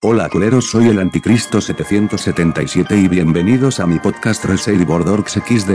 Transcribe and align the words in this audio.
Hola 0.00 0.28
culeros 0.28 0.66
soy 0.66 0.90
el 0.90 1.00
anticristo 1.00 1.60
777 1.60 2.96
y 2.96 3.08
bienvenidos 3.08 3.80
a 3.80 3.86
mi 3.88 3.98
podcast 3.98 4.44
Reserve 4.44 4.86
Orcs 4.92 5.32
XD. 5.32 5.70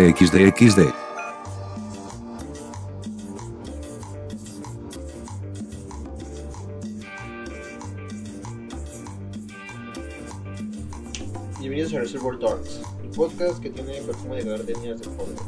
Bienvenidos 11.59 11.93
a 11.93 11.99
Reservoir 11.99 12.39
Dogs, 12.39 12.79
el 13.03 13.09
podcast 13.09 13.61
que 13.61 13.71
tiene 13.71 14.01
perfume 14.03 14.41
de 14.41 14.51
gardenias 14.51 15.01
de 15.01 15.05
fondo. 15.09 15.43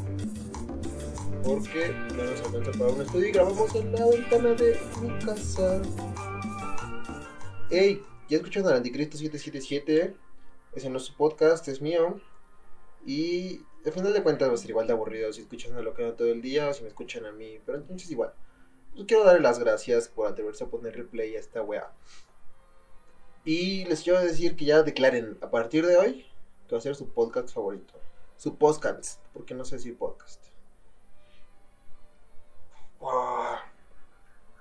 Porque 1.42 1.94
no 2.14 2.24
nos 2.24 2.40
alcanza 2.42 2.78
para 2.78 2.92
un 2.92 3.00
estudio 3.00 3.28
y 3.28 3.32
grabamos 3.32 3.74
en 3.74 3.92
la 3.92 4.04
ventana 4.04 4.50
de 4.50 4.78
mi 5.00 5.24
casa. 5.24 5.80
Hey, 7.70 8.02
ya 8.28 8.38
escucharon 8.38 8.68
al 8.70 8.76
Anticristo 8.76 9.16
777, 9.16 10.16
ese 10.74 10.90
no 10.90 10.98
es 10.98 11.04
su 11.04 11.14
podcast, 11.16 11.66
es 11.68 11.80
mío. 11.80 12.20
Y 13.04 13.62
al 13.84 13.92
final 13.92 14.12
de 14.12 14.22
cuentas 14.22 14.48
va 14.48 14.54
a 14.54 14.56
ser 14.56 14.70
igual 14.70 14.86
de 14.86 14.92
aburrido 14.92 15.32
si 15.32 15.42
escuchan 15.42 15.74
a 15.74 15.82
lo 15.82 15.94
que 15.94 16.04
hago 16.04 16.14
todo 16.14 16.28
el 16.28 16.42
día 16.42 16.68
o 16.68 16.74
si 16.74 16.82
me 16.82 16.88
escuchan 16.88 17.24
a 17.24 17.32
mí. 17.32 17.60
Pero 17.64 17.78
entonces 17.78 18.10
igual. 18.10 18.34
Pues 18.94 19.06
quiero 19.06 19.24
darle 19.24 19.42
las 19.42 19.58
gracias 19.58 20.08
por 20.08 20.26
atreverse 20.26 20.64
a 20.64 20.68
poner 20.68 20.96
replay 20.96 21.36
a 21.36 21.40
esta 21.40 21.62
wea. 21.62 21.92
Y 23.44 23.84
les 23.84 24.02
quiero 24.02 24.20
decir 24.20 24.56
que 24.56 24.64
ya 24.64 24.82
declaren 24.82 25.38
a 25.40 25.50
partir 25.50 25.86
de 25.86 25.96
hoy 25.96 26.26
que 26.66 26.74
va 26.74 26.78
a 26.78 26.82
ser 26.82 26.96
su 26.96 27.08
podcast 27.08 27.54
favorito. 27.54 27.94
Su 28.36 28.56
podcast, 28.58 29.20
porque 29.32 29.54
no 29.54 29.64
sé 29.64 29.76
decir 29.76 29.96
podcast. 29.96 30.44
Wow. 32.98 33.65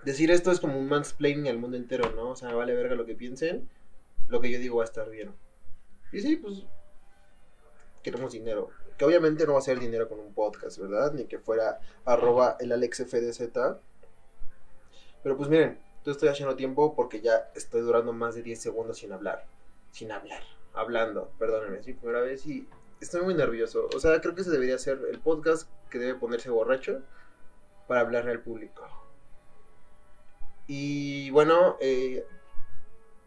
Decir 0.06 0.30
esto 0.30 0.52
es 0.52 0.60
como 0.60 0.78
un 0.78 0.88
mansplaining 0.88 1.48
al 1.48 1.58
mundo 1.58 1.78
entero, 1.78 2.12
¿no? 2.16 2.30
O 2.30 2.36
sea, 2.36 2.54
vale 2.54 2.76
verga 2.76 2.94
lo 2.94 3.08
que 3.08 3.16
piensen. 3.16 3.68
Lo 4.28 4.40
que 4.40 4.52
yo 4.52 4.60
digo 4.60 4.78
va 4.78 4.84
a 4.84 4.86
estar 4.86 5.10
bien. 5.10 5.34
Y 6.12 6.22
sí, 6.22 6.38
pues. 6.38 6.64
Queremos 8.04 8.32
dinero. 8.32 8.70
Que 9.00 9.06
obviamente 9.06 9.48
no 9.48 9.54
va 9.54 9.60
a 9.60 9.64
ser 9.64 9.80
dinero 9.80 10.08
con 10.08 10.20
un 10.20 10.32
podcast, 10.34 10.78
¿verdad? 10.78 11.12
Ni 11.14 11.26
que 11.26 11.40
fuera 11.40 11.80
arroba 12.06 12.56
el 12.60 12.72
AlexFDZ. 12.72 13.50
Pero 15.24 15.38
pues 15.38 15.50
miren, 15.50 15.80
yo 16.06 16.12
estoy 16.12 16.30
haciendo 16.30 16.56
tiempo 16.56 16.96
porque 16.96 17.20
ya 17.20 17.50
estoy 17.56 17.82
durando 17.82 18.14
más 18.14 18.36
de 18.36 18.44
10 18.44 18.62
segundos 18.62 19.00
sin 19.00 19.12
hablar. 19.12 19.48
Sin 19.90 20.12
hablar. 20.12 20.44
Hablando, 20.76 21.32
perdónenme, 21.40 21.80
es 21.80 21.88
mi 21.88 21.94
primera 21.94 22.22
vez 22.22 22.46
y 22.46 22.68
estoy 23.02 23.24
muy 23.24 23.34
nervioso. 23.34 23.90
O 23.96 24.00
sea, 24.00 24.22
creo 24.22 24.36
que 24.36 24.42
ese 24.42 24.52
debería 24.52 24.78
ser 24.78 25.00
el 25.10 25.20
podcast 25.20 25.68
que 25.90 25.98
debe 25.98 26.14
ponerse 26.14 26.52
borracho 26.52 27.02
para 27.88 28.02
hablarle 28.02 28.32
al 28.32 28.42
público. 28.42 29.05
Y 30.68 31.30
bueno, 31.32 31.78
eh, 31.80 32.26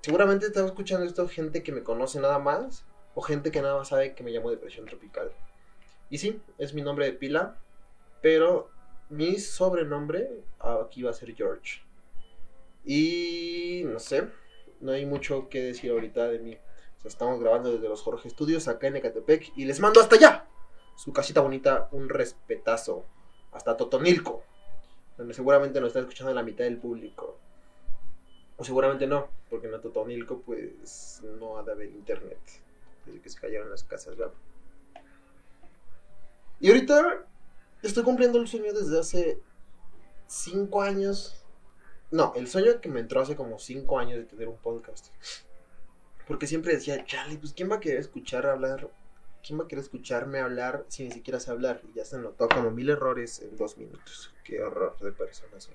seguramente 0.00 0.46
estaba 0.46 0.66
escuchando 0.66 1.06
esto 1.06 1.28
gente 1.28 1.62
que 1.62 1.72
me 1.72 1.82
conoce 1.82 2.18
nada 2.20 2.38
más 2.38 2.84
o 3.14 3.22
gente 3.22 3.50
que 3.50 3.62
nada 3.62 3.76
más 3.76 3.88
sabe 3.88 4.14
que 4.14 4.22
me 4.22 4.30
llamo 4.30 4.50
depresión 4.50 4.86
tropical. 4.86 5.32
Y 6.10 6.18
sí, 6.18 6.40
es 6.58 6.74
mi 6.74 6.82
nombre 6.82 7.06
de 7.06 7.12
pila, 7.12 7.58
pero 8.22 8.70
mi 9.08 9.38
sobrenombre 9.38 10.44
aquí 10.58 11.02
va 11.02 11.10
a 11.10 11.14
ser 11.14 11.34
George. 11.34 11.82
Y 12.84 13.82
no 13.86 13.98
sé, 13.98 14.28
no 14.80 14.92
hay 14.92 15.04
mucho 15.06 15.48
que 15.48 15.62
decir 15.62 15.90
ahorita 15.90 16.28
de 16.28 16.38
mí. 16.38 16.54
O 16.54 17.00
sea, 17.00 17.08
estamos 17.08 17.40
grabando 17.40 17.72
desde 17.72 17.88
los 17.88 18.02
Jorge 18.02 18.30
Studios 18.30 18.66
acá 18.66 18.88
en 18.88 18.96
Ecatepec 18.96 19.52
y 19.56 19.64
les 19.64 19.78
mando 19.80 20.00
hasta 20.00 20.16
allá. 20.16 20.48
Su 20.96 21.12
casita 21.12 21.40
bonita, 21.40 21.88
un 21.92 22.08
respetazo. 22.08 23.04
Hasta 23.52 23.76
Totonilco 23.76 24.42
seguramente 25.32 25.80
nos 25.80 25.88
está 25.88 26.00
escuchando 26.00 26.32
la 26.32 26.42
mitad 26.42 26.64
del 26.64 26.78
público. 26.78 27.38
O 28.56 28.64
seguramente 28.64 29.06
no, 29.06 29.28
porque 29.50 29.68
en 29.68 29.80
Totonilco 29.80 30.40
pues 30.40 31.22
no 31.38 31.58
ha 31.58 31.62
de 31.62 31.72
haber 31.72 31.90
internet. 31.90 32.40
Desde 33.06 33.20
que 33.20 33.28
se 33.30 33.40
cayeron 33.40 33.70
las 33.70 33.84
casas, 33.84 34.16
¿verdad? 34.16 34.34
Y 36.60 36.68
ahorita 36.68 37.26
estoy 37.82 38.02
cumpliendo 38.02 38.38
el 38.38 38.48
sueño 38.48 38.72
desde 38.72 38.98
hace 38.98 39.40
5 40.26 40.82
años. 40.82 41.44
No, 42.10 42.32
el 42.34 42.48
sueño 42.48 42.80
que 42.80 42.88
me 42.88 43.00
entró 43.00 43.20
hace 43.20 43.36
como 43.36 43.58
5 43.58 43.98
años 43.98 44.18
de 44.18 44.24
tener 44.24 44.48
un 44.48 44.58
podcast. 44.58 45.08
Porque 46.26 46.46
siempre 46.46 46.74
decía, 46.74 47.04
Charlie, 47.04 47.38
pues 47.38 47.52
¿quién 47.54 47.70
va 47.70 47.76
a 47.76 47.80
querer 47.80 47.98
escuchar 47.98 48.44
hablar 48.46 48.90
¿quién 49.48 49.58
va 49.58 49.64
a 49.64 49.66
querer 49.66 49.82
escucharme 49.82 50.40
hablar 50.40 50.84
si 50.88 51.04
ni 51.04 51.10
siquiera 51.10 51.40
sé 51.40 51.50
hablar? 51.50 51.80
Y 51.88 51.94
ya 51.94 52.04
se 52.04 52.18
notó 52.18 52.50
como 52.50 52.70
mil 52.70 52.90
errores 52.90 53.40
en 53.40 53.56
dos 53.56 53.78
minutos. 53.78 54.30
Qué 54.44 54.62
horror 54.62 54.98
de 55.00 55.10
persona 55.10 55.58
soy. 55.58 55.74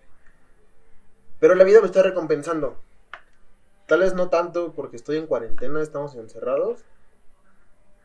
Pero 1.39 1.55
la 1.55 1.63
vida 1.63 1.81
me 1.81 1.87
está 1.87 2.03
recompensando. 2.03 2.79
Tal 3.87 4.01
vez 4.01 4.13
no 4.13 4.29
tanto 4.29 4.73
porque 4.73 4.95
estoy 4.95 5.17
en 5.17 5.25
cuarentena, 5.25 5.81
estamos 5.81 6.13
encerrados. 6.15 6.85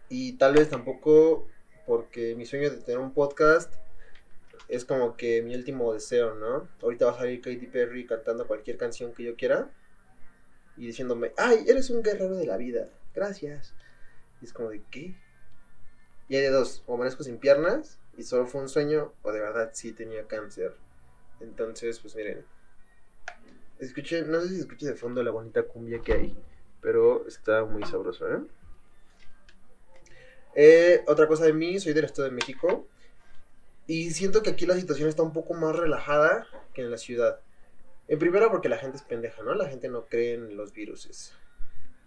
Y 0.08 0.38
tal 0.38 0.54
vez 0.54 0.70
tampoco 0.70 1.46
porque 1.86 2.34
mi 2.34 2.46
sueño 2.46 2.70
de 2.70 2.78
tener 2.78 2.98
un 2.98 3.12
podcast 3.12 3.74
es 4.68 4.86
como 4.86 5.18
que 5.18 5.42
mi 5.42 5.54
último 5.54 5.92
deseo, 5.92 6.34
¿no? 6.34 6.66
Ahorita 6.80 7.04
va 7.04 7.12
a 7.12 7.18
salir 7.18 7.42
Katy 7.42 7.66
Perry 7.66 8.06
cantando 8.06 8.46
cualquier 8.46 8.78
canción 8.78 9.12
que 9.12 9.22
yo 9.22 9.36
quiera 9.36 9.70
y 10.78 10.86
diciéndome, 10.86 11.32
ay, 11.36 11.66
eres 11.68 11.90
un 11.90 12.02
guerrero 12.02 12.36
de 12.36 12.46
la 12.46 12.56
vida, 12.56 12.88
gracias. 13.14 13.74
Y 14.40 14.46
es 14.46 14.54
como 14.54 14.70
de, 14.70 14.82
¿qué? 14.90 15.27
Y 16.28 16.36
hay 16.36 16.42
de 16.42 16.50
dos, 16.50 16.82
o 16.86 16.94
amanezco 16.94 17.22
sin 17.22 17.38
piernas 17.38 17.98
y 18.16 18.22
solo 18.24 18.46
fue 18.46 18.60
un 18.60 18.68
sueño, 18.68 19.12
o 19.22 19.32
de 19.32 19.40
verdad 19.40 19.70
sí 19.72 19.92
tenía 19.92 20.26
cáncer. 20.26 20.74
Entonces, 21.40 22.00
pues 22.00 22.16
miren, 22.16 22.44
escuché, 23.78 24.22
no 24.22 24.40
sé 24.40 24.48
si 24.48 24.60
escuché 24.60 24.86
de 24.86 24.94
fondo 24.94 25.22
la 25.22 25.30
bonita 25.30 25.62
cumbia 25.62 26.00
que 26.02 26.12
hay, 26.12 26.36
pero 26.80 27.26
está 27.26 27.64
muy 27.64 27.84
sabroso, 27.84 28.28
¿eh? 28.28 28.40
¿eh? 30.54 31.04
otra 31.06 31.28
cosa 31.28 31.44
de 31.44 31.52
mí, 31.52 31.78
soy 31.78 31.92
del 31.92 32.04
Estado 32.04 32.28
de 32.28 32.34
México 32.34 32.86
y 33.86 34.10
siento 34.10 34.42
que 34.42 34.50
aquí 34.50 34.66
la 34.66 34.74
situación 34.74 35.08
está 35.08 35.22
un 35.22 35.32
poco 35.32 35.54
más 35.54 35.74
relajada 35.76 36.46
que 36.74 36.82
en 36.82 36.90
la 36.90 36.98
ciudad. 36.98 37.40
En 38.08 38.18
primera 38.18 38.50
porque 38.50 38.68
la 38.68 38.78
gente 38.78 38.96
es 38.96 39.02
pendeja, 39.02 39.42
¿no? 39.42 39.54
La 39.54 39.68
gente 39.68 39.88
no 39.88 40.06
cree 40.06 40.34
en 40.34 40.56
los 40.56 40.72
viruses. 40.72 41.34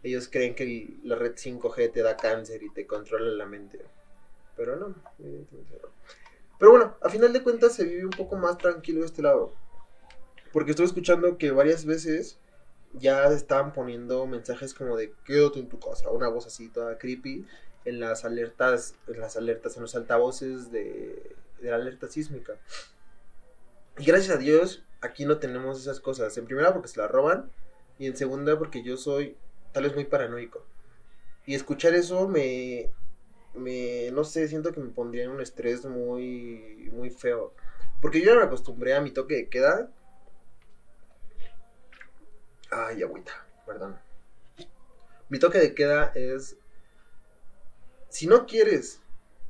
Ellos 0.04 0.28
creen 0.30 0.56
que 0.56 0.98
la 1.04 1.16
red 1.16 1.36
5G 1.36 1.92
te 1.92 2.02
da 2.02 2.18
cáncer 2.18 2.64
y 2.64 2.70
te 2.72 2.86
controla 2.86 3.32
la 3.32 3.46
mente. 3.46 3.80
Pero 4.62 4.76
no. 4.76 4.94
Pero 6.60 6.72
bueno, 6.72 6.96
a 7.02 7.10
final 7.10 7.34
de 7.34 7.42
cuentas 7.42 7.74
se 7.74 7.84
vive 7.84 8.06
un 8.06 8.12
poco 8.12 8.36
más 8.36 8.60
tranquilo 8.60 9.00
de 9.00 9.08
este 9.08 9.24
lado. 9.24 9.56
Porque 10.54 10.70
estoy 10.70 10.86
escuchando 10.86 11.40
que 11.40 11.50
varias 11.50 11.84
veces 11.84 12.38
ya 12.94 13.26
estaban 13.30 13.74
poniendo 13.74 14.28
mensajes 14.28 14.76
como 14.76 14.98
de 14.98 15.16
quédate 15.26 15.58
en 15.58 15.68
tu 15.68 15.80
casa, 15.80 16.12
una 16.12 16.28
voz 16.28 16.46
así 16.46 16.70
toda 16.70 17.00
creepy 17.00 17.48
en 17.86 18.00
las 18.00 18.24
alertas, 18.24 18.94
en 19.08 19.20
las 19.20 19.36
alertas, 19.36 19.78
en 19.78 19.82
los 19.82 19.96
altavoces 19.96 20.72
de, 20.72 21.36
de 21.60 21.70
la 21.72 21.78
alerta 21.78 22.08
sísmica. 22.08 22.54
Y 23.98 24.06
gracias 24.06 24.36
a 24.36 24.38
Dios, 24.38 24.84
aquí 25.02 25.26
no 25.26 25.40
tenemos 25.40 25.82
esas 25.82 26.00
cosas. 26.00 26.38
En 26.38 26.46
primera 26.46 26.72
porque 26.72 26.90
se 26.90 27.00
la 27.00 27.08
roban 27.08 27.50
y 27.98 28.06
en 28.06 28.16
segunda 28.16 28.60
porque 28.60 28.84
yo 28.84 28.96
soy 28.96 29.36
tal 29.72 29.86
vez 29.86 29.96
muy 29.96 30.06
paranoico. 30.06 30.64
Y 31.48 31.56
escuchar 31.56 31.96
eso 31.96 32.28
me, 32.28 32.92
me, 33.54 34.12
no 34.12 34.24
sé, 34.24 34.48
siento 34.48 34.72
que 34.72 34.80
me 34.80 34.90
pondría 34.90 35.26
en 35.26 35.32
un 35.32 35.42
estrés 35.42 35.86
muy, 35.86 36.90
muy 36.92 37.10
feo. 37.10 37.54
Porque 38.02 38.20
yo 38.20 38.28
ya 38.28 38.36
me 38.36 38.44
acostumbré 38.44 38.96
a 38.96 39.02
mi 39.02 39.12
toque 39.12 39.36
de 39.36 39.50
queda. 39.50 39.92
Ay, 42.70 43.04
agüita, 43.04 43.32
perdón. 43.66 44.00
Mi 45.30 45.40
toque 45.40 45.60
de 45.60 45.74
queda 45.74 46.12
es, 46.16 46.58
si 48.10 48.28
no 48.28 48.46
quieres, 48.46 49.02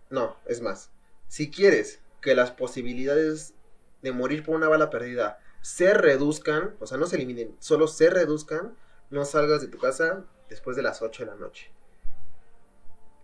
no, 0.09 0.37
es 0.45 0.61
más, 0.61 0.91
si 1.27 1.49
quieres 1.49 2.01
que 2.21 2.35
las 2.35 2.51
posibilidades 2.51 3.55
de 4.01 4.11
morir 4.11 4.43
por 4.43 4.55
una 4.55 4.67
bala 4.67 4.89
perdida 4.89 5.39
se 5.61 5.93
reduzcan, 5.93 6.75
o 6.79 6.87
sea, 6.87 6.97
no 6.97 7.07
se 7.07 7.15
eliminen, 7.15 7.55
solo 7.59 7.87
se 7.87 8.09
reduzcan, 8.09 8.75
no 9.09 9.25
salgas 9.25 9.61
de 9.61 9.67
tu 9.67 9.77
casa 9.77 10.25
después 10.49 10.75
de 10.75 10.83
las 10.83 11.01
8 11.01 11.25
de 11.25 11.31
la 11.31 11.35
noche 11.35 11.71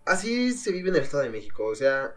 así 0.08 0.52
se 0.52 0.72
vive 0.72 0.88
en 0.88 0.96
el 0.96 1.02
Estado 1.02 1.22
de 1.22 1.30
México. 1.30 1.64
O 1.64 1.74
sea, 1.74 2.14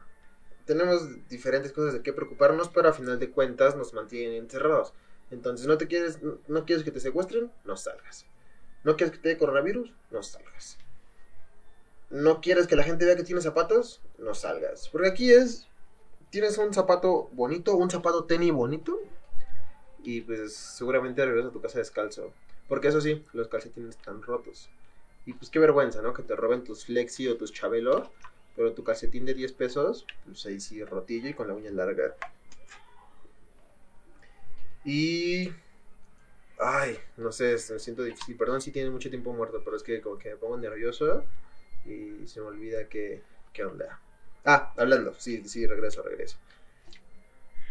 tenemos 0.66 1.28
diferentes 1.28 1.72
cosas 1.72 1.94
de 1.94 2.02
qué 2.02 2.14
preocuparnos, 2.14 2.70
pero 2.70 2.90
a 2.90 2.94
final 2.94 3.20
de 3.20 3.32
cuentas 3.32 3.76
nos 3.76 3.94
mantienen 3.94 4.36
encerrados. 4.36 4.94
Entonces, 5.30 5.68
no 5.68 5.78
te 5.78 5.88
quieres, 5.88 6.20
no 6.48 6.66
quieres 6.66 6.84
que 6.84 6.92
te 6.92 7.00
secuestren, 7.00 7.52
no 7.64 7.78
salgas. 7.78 8.26
No 8.84 8.96
quieres 8.96 9.16
que 9.16 9.22
te 9.22 9.30
dé 9.30 9.38
coronavirus, 9.38 9.94
no 10.10 10.24
salgas. 10.24 10.78
No 12.10 12.42
quieres 12.42 12.68
que 12.68 12.76
la 12.76 12.84
gente 12.84 13.06
vea 13.06 13.16
que 13.16 13.24
tienes 13.24 13.44
zapatos, 13.44 14.02
no 14.18 14.34
salgas. 14.34 14.90
Porque 14.90 15.08
aquí 15.08 15.32
es, 15.32 15.68
tienes 16.30 16.58
un 16.58 16.74
zapato 16.74 17.30
bonito, 17.32 17.76
un 17.76 17.90
zapato 17.90 18.26
tenis 18.26 18.52
bonito, 18.52 19.00
y 20.04 20.22
pues 20.22 20.54
seguramente 20.54 21.24
regresas 21.26 21.52
a 21.52 21.54
tu 21.54 21.62
casa 21.62 21.80
descalzo. 21.80 22.34
Porque 22.68 22.88
eso 22.90 23.00
sí, 23.00 23.26
los 23.34 23.48
calcetines 23.48 23.96
están 23.96 24.22
rotos. 24.22 24.70
Y 25.26 25.34
pues 25.34 25.50
qué 25.50 25.60
vergüenza, 25.60 26.02
¿no? 26.02 26.14
Que 26.14 26.24
te 26.24 26.36
roben 26.36 26.64
tus 26.64 26.86
flexi 26.86 27.28
o 27.28 27.38
tus 27.38 27.54
chabelo, 27.54 28.12
pero 28.56 28.74
tu 28.74 28.84
calcetín 28.84 29.26
de 29.26 29.34
10 29.34 29.54
pesos, 29.54 30.06
pues 30.26 30.46
ahí 30.46 30.60
sí 30.60 30.84
rotillo 30.84 31.30
y 31.30 31.34
con 31.34 31.48
la 31.48 31.54
uña 31.54 31.72
larga. 31.72 32.16
Y... 34.84 35.52
Ay, 36.58 36.98
no 37.18 37.32
sé, 37.32 37.56
me 37.72 37.80
siento 37.80 38.04
difícil. 38.04 38.38
Perdón 38.38 38.62
si 38.62 38.72
tiene 38.72 38.92
mucho 38.92 39.10
tiempo 39.10 39.34
muerto, 39.34 39.62
pero 39.64 39.78
es 39.78 39.84
que 39.84 40.00
como 40.02 40.18
que 40.18 40.30
me 40.30 40.38
pongo 40.38 40.58
nervioso 40.58 41.26
y 41.86 42.28
se 42.28 42.40
me 42.40 42.48
olvida 42.48 42.88
que, 42.88 43.24
qué 43.52 43.64
onda. 43.64 44.00
Ah, 44.46 44.74
hablando, 44.78 45.14
sí, 45.16 45.44
sí, 45.48 45.66
regreso, 45.66 46.02
regreso. 46.04 46.38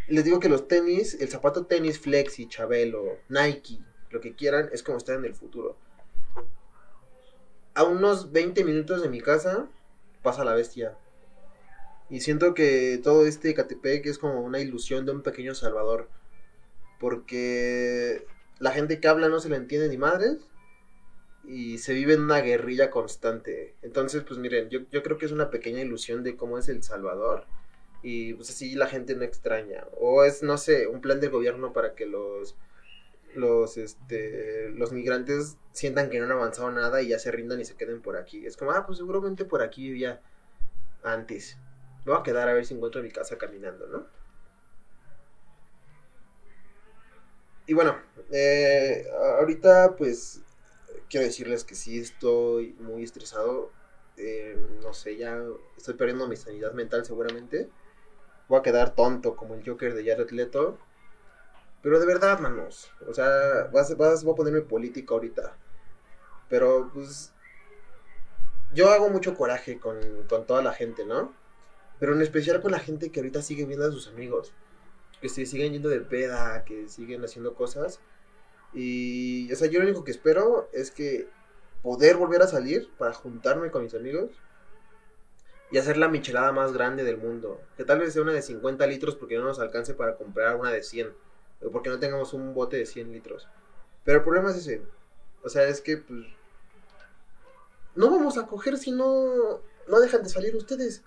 Les 0.08 0.25
digo 0.25 0.41
que 0.41 0.49
los 0.49 0.67
tenis, 0.67 1.20
el 1.20 1.29
zapato 1.29 1.67
tenis 1.67 2.00
Flexi, 2.00 2.49
Chabelo, 2.49 3.19
Nike, 3.29 3.79
lo 4.11 4.20
que 4.20 4.35
quieran, 4.35 4.69
es 4.73 4.82
como 4.82 4.99
estar 4.99 5.17
en 5.17 5.25
el 5.25 5.35
futuro. 5.35 5.76
A 7.80 7.84
unos 7.84 8.30
20 8.30 8.62
minutos 8.62 9.00
de 9.00 9.08
mi 9.08 9.22
casa 9.22 9.66
pasa 10.22 10.44
la 10.44 10.52
bestia. 10.52 10.98
Y 12.10 12.20
siento 12.20 12.52
que 12.52 13.00
todo 13.02 13.24
este 13.24 13.54
Catepec 13.54 14.04
es 14.04 14.18
como 14.18 14.42
una 14.42 14.60
ilusión 14.60 15.06
de 15.06 15.12
un 15.12 15.22
pequeño 15.22 15.54
Salvador. 15.54 16.10
Porque 16.98 18.26
la 18.58 18.72
gente 18.72 19.00
que 19.00 19.08
habla 19.08 19.30
no 19.30 19.40
se 19.40 19.48
le 19.48 19.56
entiende 19.56 19.88
ni 19.88 19.96
madres. 19.96 20.46
Y 21.48 21.78
se 21.78 21.94
vive 21.94 22.12
en 22.12 22.20
una 22.20 22.42
guerrilla 22.42 22.90
constante. 22.90 23.74
Entonces, 23.80 24.24
pues 24.28 24.38
miren, 24.38 24.68
yo, 24.68 24.80
yo 24.92 25.02
creo 25.02 25.16
que 25.16 25.24
es 25.24 25.32
una 25.32 25.48
pequeña 25.48 25.80
ilusión 25.80 26.22
de 26.22 26.36
cómo 26.36 26.58
es 26.58 26.68
El 26.68 26.82
Salvador. 26.82 27.46
Y 28.02 28.34
pues 28.34 28.50
así 28.50 28.74
la 28.74 28.88
gente 28.88 29.16
no 29.16 29.24
extraña. 29.24 29.86
O 29.98 30.22
es, 30.24 30.42
no 30.42 30.58
sé, 30.58 30.86
un 30.86 31.00
plan 31.00 31.18
de 31.18 31.28
gobierno 31.28 31.72
para 31.72 31.94
que 31.94 32.04
los 32.04 32.56
los 33.34 33.76
este 33.76 34.70
los 34.70 34.92
migrantes 34.92 35.56
sientan 35.72 36.10
que 36.10 36.18
no 36.18 36.26
han 36.26 36.32
avanzado 36.32 36.70
nada 36.70 37.02
y 37.02 37.08
ya 37.08 37.18
se 37.18 37.30
rindan 37.30 37.60
y 37.60 37.64
se 37.64 37.76
queden 37.76 38.02
por 38.02 38.16
aquí. 38.16 38.46
Es 38.46 38.56
como, 38.56 38.72
ah, 38.72 38.86
pues 38.86 38.98
seguramente 38.98 39.44
por 39.44 39.62
aquí 39.62 39.88
vivía 39.88 40.20
antes. 41.02 41.56
Me 42.04 42.12
voy 42.12 42.20
a 42.20 42.22
quedar 42.22 42.48
a 42.48 42.54
ver 42.54 42.64
si 42.66 42.74
encuentro 42.74 43.02
mi 43.02 43.10
casa 43.10 43.38
caminando, 43.38 43.86
¿no? 43.86 44.06
Y 47.66 47.74
bueno, 47.74 47.96
eh, 48.32 49.06
ahorita 49.38 49.94
pues 49.96 50.42
quiero 51.08 51.26
decirles 51.26 51.64
que 51.64 51.74
sí 51.74 52.00
estoy 52.00 52.74
muy 52.80 53.04
estresado. 53.04 53.70
Eh, 54.16 54.56
no 54.82 54.92
sé, 54.92 55.16
ya 55.16 55.40
estoy 55.76 55.94
perdiendo 55.94 56.26
mi 56.26 56.36
sanidad 56.36 56.72
mental 56.72 57.04
seguramente. 57.04 57.68
Voy 58.48 58.58
a 58.58 58.62
quedar 58.62 58.94
tonto 58.94 59.36
como 59.36 59.54
el 59.54 59.64
Joker 59.64 59.94
de 59.94 60.04
Jared 60.04 60.30
Leto. 60.30 60.78
Pero 61.82 61.98
de 61.98 62.06
verdad, 62.06 62.38
manos. 62.40 62.90
O 63.06 63.14
sea, 63.14 63.68
vas, 63.72 63.96
vas, 63.96 64.24
voy 64.24 64.34
a 64.34 64.36
ponerme 64.36 64.60
político 64.62 65.14
ahorita. 65.14 65.56
Pero 66.48 66.90
pues. 66.92 67.32
Yo 68.72 68.90
hago 68.90 69.08
mucho 69.08 69.34
coraje 69.34 69.80
con, 69.80 69.98
con 70.28 70.46
toda 70.46 70.62
la 70.62 70.72
gente, 70.72 71.04
¿no? 71.04 71.34
Pero 71.98 72.14
en 72.14 72.22
especial 72.22 72.62
con 72.62 72.70
la 72.70 72.78
gente 72.78 73.10
que 73.10 73.20
ahorita 73.20 73.42
sigue 73.42 73.64
viendo 73.64 73.86
a 73.86 73.90
sus 73.90 74.08
amigos. 74.08 74.52
Que 75.20 75.28
se 75.28 75.44
siguen 75.44 75.72
yendo 75.72 75.88
de 75.88 76.00
peda, 76.00 76.64
que 76.64 76.88
siguen 76.88 77.24
haciendo 77.24 77.54
cosas. 77.54 78.00
Y, 78.72 79.52
o 79.52 79.56
sea, 79.56 79.68
yo 79.68 79.80
lo 79.80 79.86
único 79.86 80.04
que 80.04 80.12
espero 80.12 80.68
es 80.72 80.90
que 80.90 81.28
poder 81.82 82.16
volver 82.16 82.42
a 82.42 82.46
salir 82.46 82.90
para 82.98 83.12
juntarme 83.12 83.70
con 83.70 83.82
mis 83.82 83.94
amigos 83.94 84.30
y 85.70 85.78
hacer 85.78 85.96
la 85.96 86.08
michelada 86.08 86.52
más 86.52 86.72
grande 86.72 87.04
del 87.04 87.16
mundo. 87.16 87.60
Que 87.76 87.84
tal 87.84 87.98
vez 87.98 88.12
sea 88.12 88.22
una 88.22 88.32
de 88.32 88.42
50 88.42 88.86
litros 88.86 89.16
porque 89.16 89.36
no 89.36 89.44
nos 89.44 89.58
alcance 89.58 89.94
para 89.94 90.16
comprar 90.16 90.56
una 90.56 90.70
de 90.70 90.82
100 90.82 91.12
porque 91.72 91.90
no 91.90 91.98
tengamos 91.98 92.32
un 92.32 92.54
bote 92.54 92.76
de 92.76 92.86
100 92.86 93.12
litros. 93.12 93.48
Pero 94.04 94.18
el 94.18 94.24
problema 94.24 94.50
es 94.50 94.56
ese. 94.56 94.82
O 95.42 95.48
sea, 95.48 95.64
es 95.64 95.80
que 95.80 95.98
pues 95.98 96.26
no 97.94 98.10
vamos 98.10 98.38
a 98.38 98.46
coger 98.46 98.78
si 98.78 98.92
no 98.92 99.60
no 99.88 100.00
dejan 100.00 100.22
de 100.22 100.28
salir 100.28 100.54
ustedes. 100.56 101.02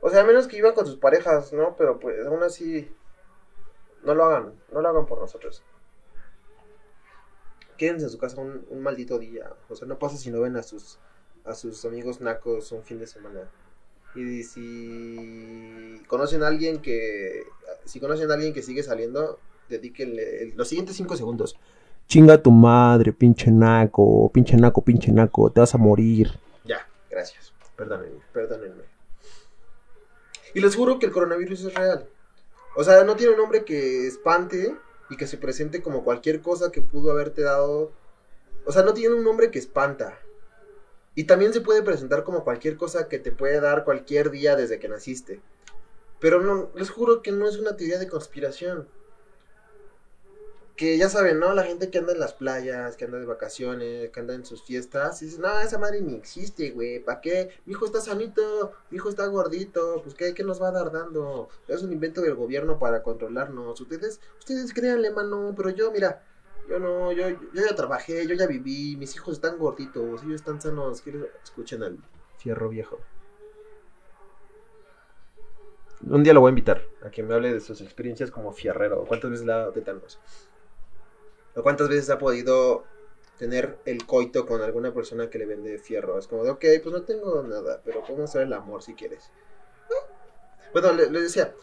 O 0.00 0.10
sea, 0.10 0.20
a 0.20 0.24
menos 0.24 0.46
que 0.46 0.56
iban 0.56 0.74
con 0.74 0.86
sus 0.86 0.96
parejas, 0.96 1.52
¿no? 1.52 1.76
Pero 1.76 1.98
pues 1.98 2.26
aún 2.26 2.42
así 2.42 2.90
no 4.02 4.14
lo 4.14 4.24
hagan, 4.24 4.54
no 4.72 4.80
lo 4.80 4.88
hagan 4.88 5.06
por 5.06 5.18
nosotros. 5.18 5.62
Quédense 7.76 8.04
en 8.04 8.10
su 8.10 8.18
casa 8.18 8.40
un, 8.40 8.66
un 8.68 8.82
maldito 8.82 9.18
día. 9.18 9.54
O 9.68 9.76
sea, 9.76 9.88
no 9.88 9.98
pasa 9.98 10.16
si 10.16 10.30
no 10.30 10.40
ven 10.40 10.56
a 10.56 10.62
sus 10.62 10.98
a 11.44 11.54
sus 11.54 11.84
amigos 11.84 12.20
nacos 12.20 12.72
un 12.72 12.82
fin 12.82 12.98
de 12.98 13.06
semana. 13.06 13.50
Y 14.14 14.42
si 14.42 16.02
conocen 16.08 16.42
a 16.42 16.48
alguien 16.48 16.82
que. 16.82 17.44
Si 17.90 17.98
conocen 17.98 18.30
a 18.30 18.34
alguien 18.34 18.54
que 18.54 18.62
sigue 18.62 18.84
saliendo, 18.84 19.40
dedíquenle 19.68 20.52
los 20.54 20.68
siguientes 20.68 20.94
cinco 20.94 21.16
segundos. 21.16 21.56
Chinga 22.06 22.40
tu 22.40 22.52
madre, 22.52 23.12
pinche 23.12 23.50
naco, 23.50 24.30
pinche 24.32 24.56
naco, 24.56 24.80
pinche 24.80 25.10
naco, 25.10 25.50
te 25.50 25.58
vas 25.58 25.74
a 25.74 25.78
morir. 25.78 26.30
Ya, 26.64 26.86
gracias. 27.10 27.52
Perdónenme, 27.74 28.20
perdónenme. 28.32 28.84
Y 30.54 30.60
les 30.60 30.76
juro 30.76 31.00
que 31.00 31.06
el 31.06 31.12
coronavirus 31.12 31.64
es 31.64 31.74
real. 31.74 32.08
O 32.76 32.84
sea, 32.84 33.02
no 33.02 33.16
tiene 33.16 33.32
un 33.32 33.38
nombre 33.38 33.64
que 33.64 34.06
espante 34.06 34.76
y 35.08 35.16
que 35.16 35.26
se 35.26 35.36
presente 35.36 35.82
como 35.82 36.04
cualquier 36.04 36.42
cosa 36.42 36.70
que 36.70 36.82
pudo 36.82 37.10
haberte 37.10 37.42
dado. 37.42 37.90
O 38.66 38.70
sea, 38.70 38.84
no 38.84 38.94
tiene 38.94 39.16
un 39.16 39.24
nombre 39.24 39.50
que 39.50 39.58
espanta. 39.58 40.16
Y 41.16 41.24
también 41.24 41.52
se 41.52 41.60
puede 41.60 41.82
presentar 41.82 42.22
como 42.22 42.44
cualquier 42.44 42.76
cosa 42.76 43.08
que 43.08 43.18
te 43.18 43.32
puede 43.32 43.60
dar 43.60 43.84
cualquier 43.84 44.30
día 44.30 44.54
desde 44.54 44.78
que 44.78 44.88
naciste. 44.88 45.40
Pero 46.20 46.42
no, 46.42 46.70
les 46.74 46.90
juro 46.90 47.22
que 47.22 47.32
no 47.32 47.48
es 47.48 47.56
una 47.56 47.76
teoría 47.76 47.98
de 47.98 48.08
conspiración. 48.08 48.88
Que 50.76 50.96
ya 50.96 51.10
saben, 51.10 51.38
¿no? 51.40 51.52
La 51.52 51.64
gente 51.64 51.90
que 51.90 51.98
anda 51.98 52.12
en 52.12 52.20
las 52.20 52.32
playas, 52.32 52.96
que 52.96 53.04
anda 53.04 53.18
de 53.18 53.26
vacaciones, 53.26 54.10
que 54.10 54.20
anda 54.20 54.34
en 54.34 54.46
sus 54.46 54.62
fiestas, 54.62 55.20
y 55.20 55.26
dice, 55.26 55.38
no, 55.38 55.60
esa 55.60 55.78
madre 55.78 56.00
ni 56.00 56.14
existe, 56.14 56.70
güey, 56.70 57.00
¿para 57.00 57.20
qué? 57.20 57.50
Mi 57.66 57.72
hijo 57.72 57.84
está 57.84 58.00
sanito, 58.00 58.72
mi 58.90 58.96
hijo 58.96 59.10
está 59.10 59.26
gordito, 59.26 60.00
pues 60.02 60.14
¿qué, 60.14 60.32
¿qué 60.32 60.42
nos 60.42 60.62
va 60.62 60.68
a 60.68 60.72
dar 60.72 60.90
dando? 60.90 61.50
Es 61.68 61.82
un 61.82 61.92
invento 61.92 62.22
del 62.22 62.34
gobierno 62.34 62.78
para 62.78 63.02
controlarnos. 63.02 63.78
Ustedes, 63.78 64.20
ustedes 64.38 64.72
créanle, 64.72 65.10
mano, 65.10 65.52
pero 65.54 65.68
yo, 65.68 65.90
mira, 65.90 66.22
yo 66.70 66.78
no, 66.78 67.12
yo, 67.12 67.28
yo 67.28 67.66
ya 67.68 67.74
trabajé, 67.74 68.26
yo 68.26 68.34
ya 68.34 68.46
viví, 68.46 68.96
mis 68.96 69.14
hijos 69.16 69.34
están 69.34 69.58
gorditos, 69.58 70.22
ellos 70.22 70.36
están 70.36 70.62
sanos. 70.62 71.02
Quiero 71.02 71.26
escuchen 71.42 71.82
al 71.82 71.98
fierro 72.38 72.68
viejo. 72.68 73.00
Un 76.08 76.22
día 76.22 76.32
lo 76.32 76.40
voy 76.40 76.48
a 76.48 76.50
invitar 76.50 76.82
a 77.02 77.10
que 77.10 77.22
me 77.22 77.34
hable 77.34 77.52
de 77.52 77.60
sus 77.60 77.80
experiencias 77.80 78.30
como 78.30 78.52
fierrero. 78.52 79.04
¿Cuántas 79.06 79.30
veces 79.30 79.46
le 79.46 79.52
ha? 79.52 79.68
¿O 81.56 81.62
cuántas 81.62 81.88
veces 81.88 82.08
ha 82.10 82.18
podido 82.18 82.84
tener 83.38 83.78
el 83.84 84.06
coito 84.06 84.46
con 84.46 84.62
alguna 84.62 84.94
persona 84.94 85.28
que 85.28 85.38
le 85.38 85.46
vende 85.46 85.78
fierro? 85.78 86.18
Es 86.18 86.26
como 86.26 86.44
de, 86.44 86.50
ok, 86.50 86.64
pues 86.82 86.92
no 86.94 87.02
tengo 87.02 87.42
nada, 87.42 87.82
pero 87.84 88.00
podemos 88.02 88.30
hacer 88.30 88.42
el 88.42 88.52
amor 88.52 88.82
si 88.82 88.94
quieres. 88.94 89.30
Bueno, 90.72 90.92
le, 90.92 91.10
le 91.10 91.20
decía, 91.20 91.54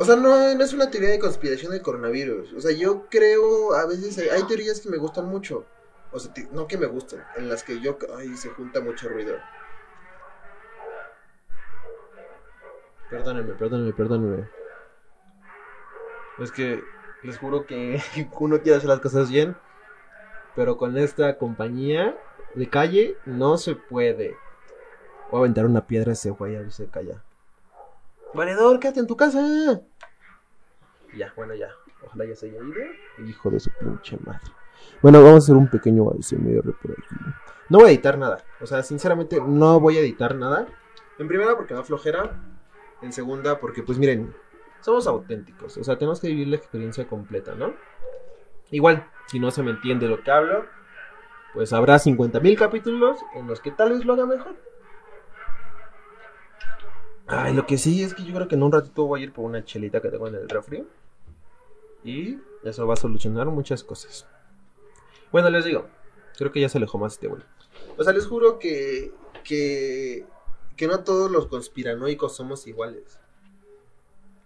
o 0.00 0.04
sea, 0.04 0.14
no, 0.14 0.54
no 0.54 0.64
es 0.64 0.72
una 0.72 0.90
teoría 0.90 1.10
de 1.10 1.18
conspiración 1.18 1.72
del 1.72 1.82
coronavirus. 1.82 2.52
O 2.52 2.60
sea, 2.60 2.70
yo 2.70 3.06
creo, 3.10 3.74
a 3.74 3.84
veces 3.86 4.30
hay, 4.30 4.42
teorías 4.44 4.80
que 4.80 4.90
me 4.90 4.96
gustan 4.96 5.26
mucho. 5.26 5.66
O 6.12 6.20
sea, 6.20 6.32
no 6.52 6.68
que 6.68 6.78
me 6.78 6.86
gustan, 6.86 7.24
en 7.36 7.48
las 7.48 7.64
que 7.64 7.80
yo... 7.80 7.98
Ay, 8.16 8.36
se 8.36 8.48
junta 8.50 8.80
mucho 8.80 9.08
ruido. 9.08 9.36
Perdónenme, 13.10 13.54
perdónenme, 13.54 13.92
perdónenme. 13.92 14.48
Es 16.38 16.52
que 16.52 16.82
les 17.22 17.38
juro 17.38 17.66
que 17.66 18.00
uno 18.40 18.60
quiere 18.60 18.78
hacer 18.78 18.88
las 18.88 19.00
cosas 19.00 19.30
bien, 19.30 19.56
pero 20.54 20.76
con 20.76 20.96
esta 20.98 21.38
compañía 21.38 22.16
de 22.54 22.68
calle 22.68 23.16
no 23.24 23.56
se 23.56 23.74
puede. 23.74 24.36
Voy 25.30 25.38
a 25.38 25.40
aventar 25.40 25.66
una 25.66 25.86
piedra 25.86 26.10
a 26.10 26.14
ese 26.14 26.30
güey 26.30 26.56
a 26.56 26.60
ver 26.60 26.70
si 26.70 26.84
se 26.84 26.90
calla. 26.90 27.22
Valedor, 28.34 28.78
quédate 28.78 29.00
en 29.00 29.06
tu 29.06 29.16
casa. 29.16 29.82
Ya, 31.16 31.32
bueno, 31.36 31.54
ya. 31.54 31.70
Ojalá 32.06 32.26
ya 32.26 32.36
se 32.36 32.46
haya 32.46 32.58
ido. 32.58 33.26
Hijo 33.26 33.50
de 33.50 33.60
su 33.60 33.70
pinche 33.78 34.16
madre. 34.24 34.52
Bueno, 35.02 35.22
vamos 35.22 35.34
a 35.34 35.44
hacer 35.44 35.56
un 35.56 35.68
pequeño 35.68 36.10
ASMR 36.10 36.72
por 36.80 36.92
aquí. 36.92 37.16
No 37.68 37.78
voy 37.78 37.88
a 37.88 37.92
editar 37.92 38.16
nada. 38.16 38.44
O 38.60 38.66
sea, 38.66 38.82
sinceramente, 38.82 39.40
no 39.40 39.80
voy 39.80 39.96
a 39.96 40.00
editar 40.00 40.34
nada. 40.34 40.66
En 41.18 41.28
primera, 41.28 41.56
porque 41.56 41.74
me 41.74 41.82
flojera. 41.82 42.57
En 43.02 43.12
segunda, 43.12 43.58
porque, 43.60 43.82
pues 43.82 43.98
miren, 43.98 44.34
somos 44.80 45.06
auténticos. 45.06 45.76
O 45.76 45.84
sea, 45.84 45.96
tenemos 45.96 46.20
que 46.20 46.28
vivir 46.28 46.48
la 46.48 46.56
experiencia 46.56 47.06
completa, 47.06 47.54
¿no? 47.54 47.74
Igual, 48.70 49.06
si 49.26 49.38
no 49.38 49.50
se 49.50 49.62
me 49.62 49.70
entiende 49.70 50.08
lo 50.08 50.22
que 50.22 50.30
hablo, 50.30 50.66
pues 51.54 51.72
habrá 51.72 51.96
50.000 51.96 52.56
capítulos 52.56 53.18
en 53.34 53.46
los 53.46 53.60
que 53.60 53.70
tal 53.70 53.90
vez 53.90 54.04
lo 54.04 54.14
haga 54.14 54.26
mejor. 54.26 54.56
Ay, 57.26 57.54
lo 57.54 57.66
que 57.66 57.76
sí 57.76 58.02
es 58.02 58.14
que 58.14 58.24
yo 58.24 58.34
creo 58.34 58.48
que 58.48 58.54
en 58.54 58.62
un 58.62 58.72
ratito 58.72 59.04
voy 59.04 59.20
a 59.20 59.24
ir 59.24 59.32
por 59.32 59.44
una 59.44 59.62
chelita 59.62 60.00
que 60.00 60.08
tengo 60.08 60.28
en 60.28 60.34
el 60.34 60.48
refri. 60.48 60.86
Y 62.02 62.38
eso 62.64 62.86
va 62.86 62.94
a 62.94 62.96
solucionar 62.96 63.46
muchas 63.48 63.84
cosas. 63.84 64.26
Bueno, 65.30 65.50
les 65.50 65.64
digo, 65.64 65.86
creo 66.38 66.52
que 66.52 66.60
ya 66.60 66.68
se 66.68 66.78
alejó 66.78 66.96
más 66.96 67.14
este 67.14 67.28
güey. 67.28 67.42
O 67.98 68.04
sea, 68.04 68.12
les 68.14 68.26
juro 68.26 68.58
que, 68.58 69.12
que, 69.44 70.24
que 70.78 70.86
no 70.86 71.04
todos 71.04 71.30
los 71.30 71.48
conspiranoicos 71.48 72.36
somos 72.36 72.66
iguales. 72.66 73.18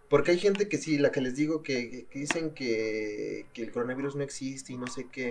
Porque 0.09 0.33
hay 0.33 0.39
gente 0.39 0.69
que 0.69 0.79
sí, 0.79 0.99
la 0.99 1.13
que 1.13 1.21
les 1.21 1.37
digo 1.37 1.63
que, 1.63 2.07
que 2.11 2.19
dicen 2.19 2.53
que, 2.55 3.47
que 3.53 3.63
el 3.63 3.71
coronavirus 3.71 4.17
no 4.17 4.25
existe 4.25 4.73
y 4.73 4.79
no 4.79 4.87
sé 4.87 5.09
qué. 5.13 5.31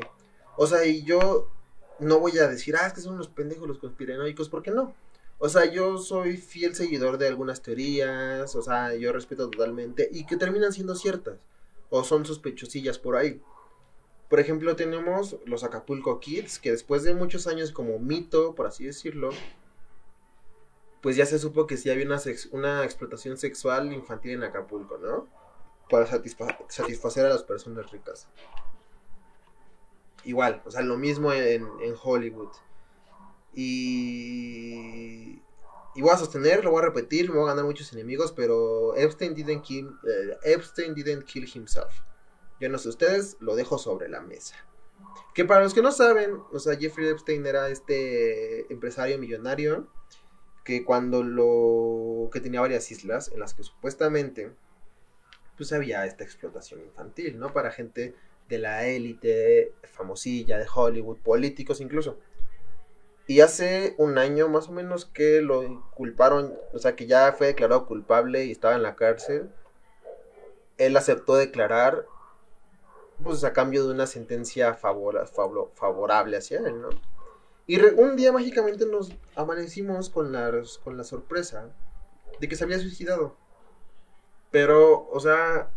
O 0.58 0.68
sea, 0.68 0.86
y 0.86 1.04
yo 1.04 1.50
no 2.00 2.20
voy 2.20 2.38
a 2.38 2.48
decir, 2.48 2.76
ah, 2.76 2.88
es 2.88 2.94
que 2.94 3.02
son 3.02 3.16
unos 3.16 3.28
pendejos 3.28 3.68
los 3.68 3.80
conspiranoicos, 3.80 4.48
¿por 4.48 4.62
qué 4.62 4.72
no? 4.72 4.94
O 5.40 5.50
sea, 5.50 5.66
yo 5.66 5.98
soy 5.98 6.38
fiel 6.38 6.76
seguidor 6.76 7.18
de 7.18 7.28
algunas 7.28 7.64
teorías, 7.64 8.56
o 8.56 8.62
sea, 8.62 8.94
yo 8.96 9.12
respeto 9.12 9.50
totalmente 9.50 10.08
y 10.12 10.28
que 10.28 10.38
terminan 10.38 10.72
siendo 10.72 10.96
ciertas. 10.96 11.40
o 11.90 12.04
son 12.04 12.26
sospechosillas 12.26 13.00
por 13.00 13.16
ahí. 13.16 13.42
Por 14.30 14.40
ejemplo, 14.40 14.76
tenemos 14.76 15.36
los 15.46 15.64
Acapulco 15.64 16.20
Kids, 16.20 16.60
que 16.60 16.72
después 16.72 17.04
de 17.04 17.16
muchos 17.16 17.48
años 17.48 17.72
como 17.72 18.00
mito, 18.00 18.56
por 18.56 18.68
así 18.68 18.86
decirlo, 18.86 19.32
pues 21.02 21.16
ya 21.16 21.26
se 21.26 21.40
supo 21.40 21.68
que 21.68 21.78
sí 21.78 21.90
había 21.90 22.06
una, 22.06 22.22
una 22.52 22.84
explotación 22.84 23.38
sexual 23.38 23.92
infantil 23.92 24.32
en 24.32 24.44
Acapulco, 24.44 24.98
¿no? 24.98 25.28
Para 25.90 26.06
satisfa- 26.08 26.58
satisfacer 26.70 27.26
a 27.26 27.30
las 27.30 27.44
personas 27.44 27.92
ricas. 27.92 28.28
Igual, 30.24 30.62
o 30.66 30.72
sea, 30.72 30.82
lo 30.82 30.98
mismo 30.98 31.34
en, 31.34 31.68
en 31.82 31.96
Hollywood. 32.02 32.52
Y, 33.54 35.42
y 35.96 36.02
voy 36.02 36.12
a 36.12 36.18
sostener, 36.18 36.64
lo 36.64 36.72
voy 36.72 36.84
a 36.84 36.86
repetir, 36.86 37.30
me 37.30 37.38
voy 37.38 37.46
a 37.46 37.50
ganar 37.50 37.66
muchos 37.66 37.92
enemigos, 37.94 38.32
pero 38.32 38.96
Epstein 38.96 39.34
didn't 39.34 39.64
kill, 39.64 39.88
eh, 40.08 40.38
Epstein 40.44 40.94
didn't 40.94 41.26
kill 41.26 41.50
himself. 41.52 41.92
Yo 42.60 42.70
no 42.70 42.78
sé 42.78 42.90
ustedes, 42.90 43.38
lo 43.40 43.56
dejo 43.56 43.78
sobre 43.78 44.08
la 44.08 44.22
mesa. 44.22 44.56
Que 45.34 45.46
para 45.46 45.64
los 45.64 45.74
que 45.74 45.82
no 45.82 45.92
saben, 45.92 46.40
o 46.54 46.60
sea, 46.60 46.78
Jeffrey 46.78 47.08
Epstein 47.08 47.46
era 47.46 47.70
este 47.70 48.72
empresario 48.72 49.18
millonario 49.18 49.88
que 50.64 50.86
cuando 50.86 51.24
lo 51.24 52.30
que 52.32 52.40
tenía 52.40 52.62
varias 52.62 52.92
islas 52.92 53.32
en 53.32 53.40
las 53.40 53.54
que 53.54 53.64
supuestamente 53.64 54.52
pues 55.58 55.74
había 55.74 56.06
esta 56.06 56.24
explotación 56.24 56.82
infantil, 56.82 57.40
¿no? 57.40 57.54
Para 57.54 57.72
gente 57.72 58.16
de 58.50 58.58
la 58.58 58.88
élite, 58.88 59.74
famosilla, 59.84 60.58
de 60.58 60.66
Hollywood, 60.74 61.18
políticos 61.18 61.82
incluso. 61.82 62.18
Y 63.28 63.42
hace 63.42 63.96
un 63.98 64.18
año 64.18 64.50
más 64.50 64.70
o 64.70 64.72
menos 64.72 65.06
que 65.06 65.42
lo 65.42 65.90
culparon, 65.92 66.54
o 66.74 66.80
sea, 66.80 66.96
que 66.96 67.06
ya 67.06 67.32
fue 67.34 67.48
declarado 67.48 67.86
culpable 67.86 68.46
y 68.46 68.52
estaba 68.52 68.76
en 68.76 68.84
la 68.84 68.96
cárcel. 68.96 69.52
Él 70.78 70.98
aceptó 70.98 71.36
declarar, 71.36 72.06
pues 73.24 73.44
a 73.44 73.54
cambio 73.54 73.86
de 73.86 73.94
una 73.94 74.08
sentencia 74.08 74.74
favor- 74.74 75.28
favorable 75.76 76.38
hacia 76.38 76.60
él, 76.60 76.82
¿no? 76.82 76.90
Y 77.72 77.82
un 77.82 78.18
día 78.18 78.34
mágicamente 78.34 78.86
nos 78.86 79.14
amanecimos 79.34 80.10
con 80.10 80.34
la, 80.34 80.52
con 80.84 80.98
la 80.98 81.06
sorpresa 81.06 81.74
de 82.42 82.50
que 82.50 82.58
se 82.58 82.66
había 82.66 82.78
suicidado. 82.78 83.38
Pero, 84.52 85.08
o 85.10 85.22
sea, 85.22 85.72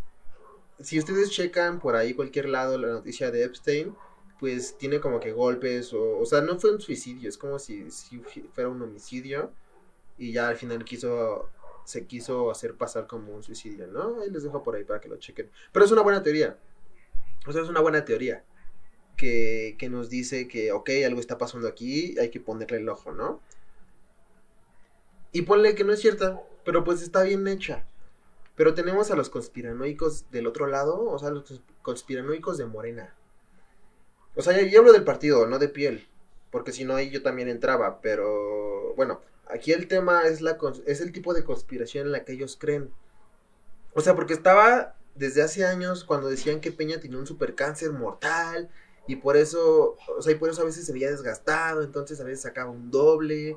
si 0.80 0.98
ustedes 0.98 1.30
checan 1.30 1.78
por 1.78 1.94
ahí 1.94 2.12
cualquier 2.12 2.48
lado 2.48 2.78
la 2.78 2.88
noticia 2.88 3.30
de 3.30 3.44
Epstein, 3.44 3.94
pues 4.40 4.76
tiene 4.76 4.98
como 4.98 5.20
que 5.20 5.30
golpes, 5.30 5.92
o, 5.92 6.18
o 6.18 6.26
sea, 6.26 6.40
no 6.40 6.58
fue 6.58 6.72
un 6.72 6.80
suicidio, 6.80 7.28
es 7.28 7.38
como 7.38 7.60
si, 7.60 7.88
si 7.92 8.18
fuera 8.52 8.68
un 8.68 8.82
homicidio 8.82 9.52
y 10.18 10.32
ya 10.32 10.48
al 10.48 10.56
final 10.56 10.84
quiso, 10.84 11.48
se 11.84 12.08
quiso 12.08 12.50
hacer 12.50 12.74
pasar 12.74 13.06
como 13.06 13.32
un 13.36 13.44
suicidio, 13.44 13.86
¿no? 13.86 14.20
Ahí 14.20 14.30
les 14.30 14.42
dejo 14.42 14.64
por 14.64 14.74
ahí 14.74 14.82
para 14.82 15.00
que 15.00 15.08
lo 15.08 15.18
chequen. 15.18 15.48
Pero 15.70 15.84
es 15.84 15.92
una 15.92 16.02
buena 16.02 16.24
teoría, 16.24 16.58
o 17.46 17.52
sea, 17.52 17.62
es 17.62 17.68
una 17.68 17.78
buena 17.78 18.04
teoría 18.04 18.42
que, 19.16 19.76
que 19.78 19.88
nos 19.88 20.10
dice 20.10 20.48
que, 20.48 20.72
ok, 20.72 20.90
algo 21.06 21.20
está 21.20 21.38
pasando 21.38 21.68
aquí, 21.68 22.18
hay 22.18 22.30
que 22.30 22.40
ponerle 22.40 22.78
el 22.78 22.88
ojo, 22.88 23.12
¿no? 23.12 23.40
Y 25.32 25.42
ponle 25.42 25.74
que 25.74 25.84
no 25.84 25.92
es 25.92 26.00
cierta, 26.00 26.40
pero 26.64 26.84
pues 26.84 27.02
está 27.02 27.22
bien 27.22 27.46
hecha. 27.48 27.84
Pero 28.56 28.74
tenemos 28.74 29.10
a 29.10 29.16
los 29.16 29.30
conspiranoicos 29.30 30.30
del 30.30 30.46
otro 30.46 30.66
lado, 30.68 31.04
o 31.10 31.18
sea, 31.18 31.30
los 31.30 31.44
cons- 31.50 31.62
conspiranoicos 31.82 32.56
de 32.56 32.66
Morena. 32.66 33.14
O 34.36 34.42
sea, 34.42 34.60
yo, 34.62 34.78
hablo 34.80 34.92
del 34.92 35.04
partido, 35.04 35.46
no 35.46 35.58
de 35.58 35.68
piel, 35.68 36.06
porque 36.50 36.72
si 36.72 36.84
no 36.84 36.94
ahí 36.94 37.10
yo 37.10 37.22
también 37.22 37.48
entraba, 37.48 38.00
pero 38.00 38.94
bueno, 38.94 39.20
aquí 39.46 39.72
el 39.72 39.88
tema 39.88 40.22
es, 40.26 40.40
la, 40.40 40.56
es 40.86 41.00
el 41.00 41.12
tipo 41.12 41.34
de 41.34 41.44
conspiración 41.44 42.06
en 42.06 42.12
la 42.12 42.24
que 42.24 42.32
ellos 42.32 42.56
creen. 42.60 42.92
O 43.92 44.00
sea, 44.00 44.14
porque 44.14 44.34
estaba 44.34 44.96
desde 45.16 45.42
hace 45.42 45.64
años 45.64 46.04
cuando 46.04 46.28
decían 46.28 46.60
que 46.60 46.72
Peña 46.72 47.00
tenía 47.00 47.18
un 47.18 47.26
supercáncer 47.26 47.92
mortal 47.92 48.70
y 49.06 49.16
por 49.16 49.36
eso, 49.36 49.96
o 50.16 50.22
sea, 50.22 50.32
y 50.32 50.36
por 50.36 50.48
eso 50.48 50.62
a 50.62 50.64
veces 50.64 50.86
se 50.86 50.92
veía 50.92 51.10
desgastado, 51.10 51.82
entonces 51.82 52.20
a 52.20 52.24
veces 52.24 52.42
sacaba 52.42 52.70
un 52.70 52.90
doble 52.90 53.56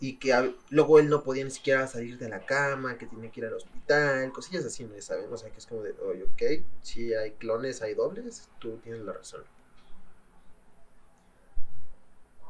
y 0.00 0.18
que 0.18 0.54
luego 0.70 0.98
él 0.98 1.08
no 1.08 1.22
podía 1.22 1.44
ni 1.44 1.50
siquiera 1.50 1.86
salir 1.86 2.18
de 2.18 2.28
la 2.28 2.44
cama, 2.44 2.98
que 2.98 3.06
tenía 3.06 3.30
que 3.30 3.40
ir 3.40 3.46
al 3.46 3.54
hospital, 3.54 4.32
cosillas 4.32 4.64
así, 4.64 4.84
¿no? 4.84 5.00
¿saben? 5.00 5.32
O 5.32 5.36
sea, 5.36 5.50
que 5.50 5.58
es 5.58 5.66
como 5.66 5.82
de, 5.82 5.92
oye, 6.02 6.24
ok, 6.24 6.64
si 6.82 7.14
hay 7.14 7.32
clones, 7.32 7.82
hay 7.82 7.94
dobles, 7.94 8.48
tú 8.58 8.78
tienes 8.78 9.02
la 9.02 9.12
razón. 9.12 9.44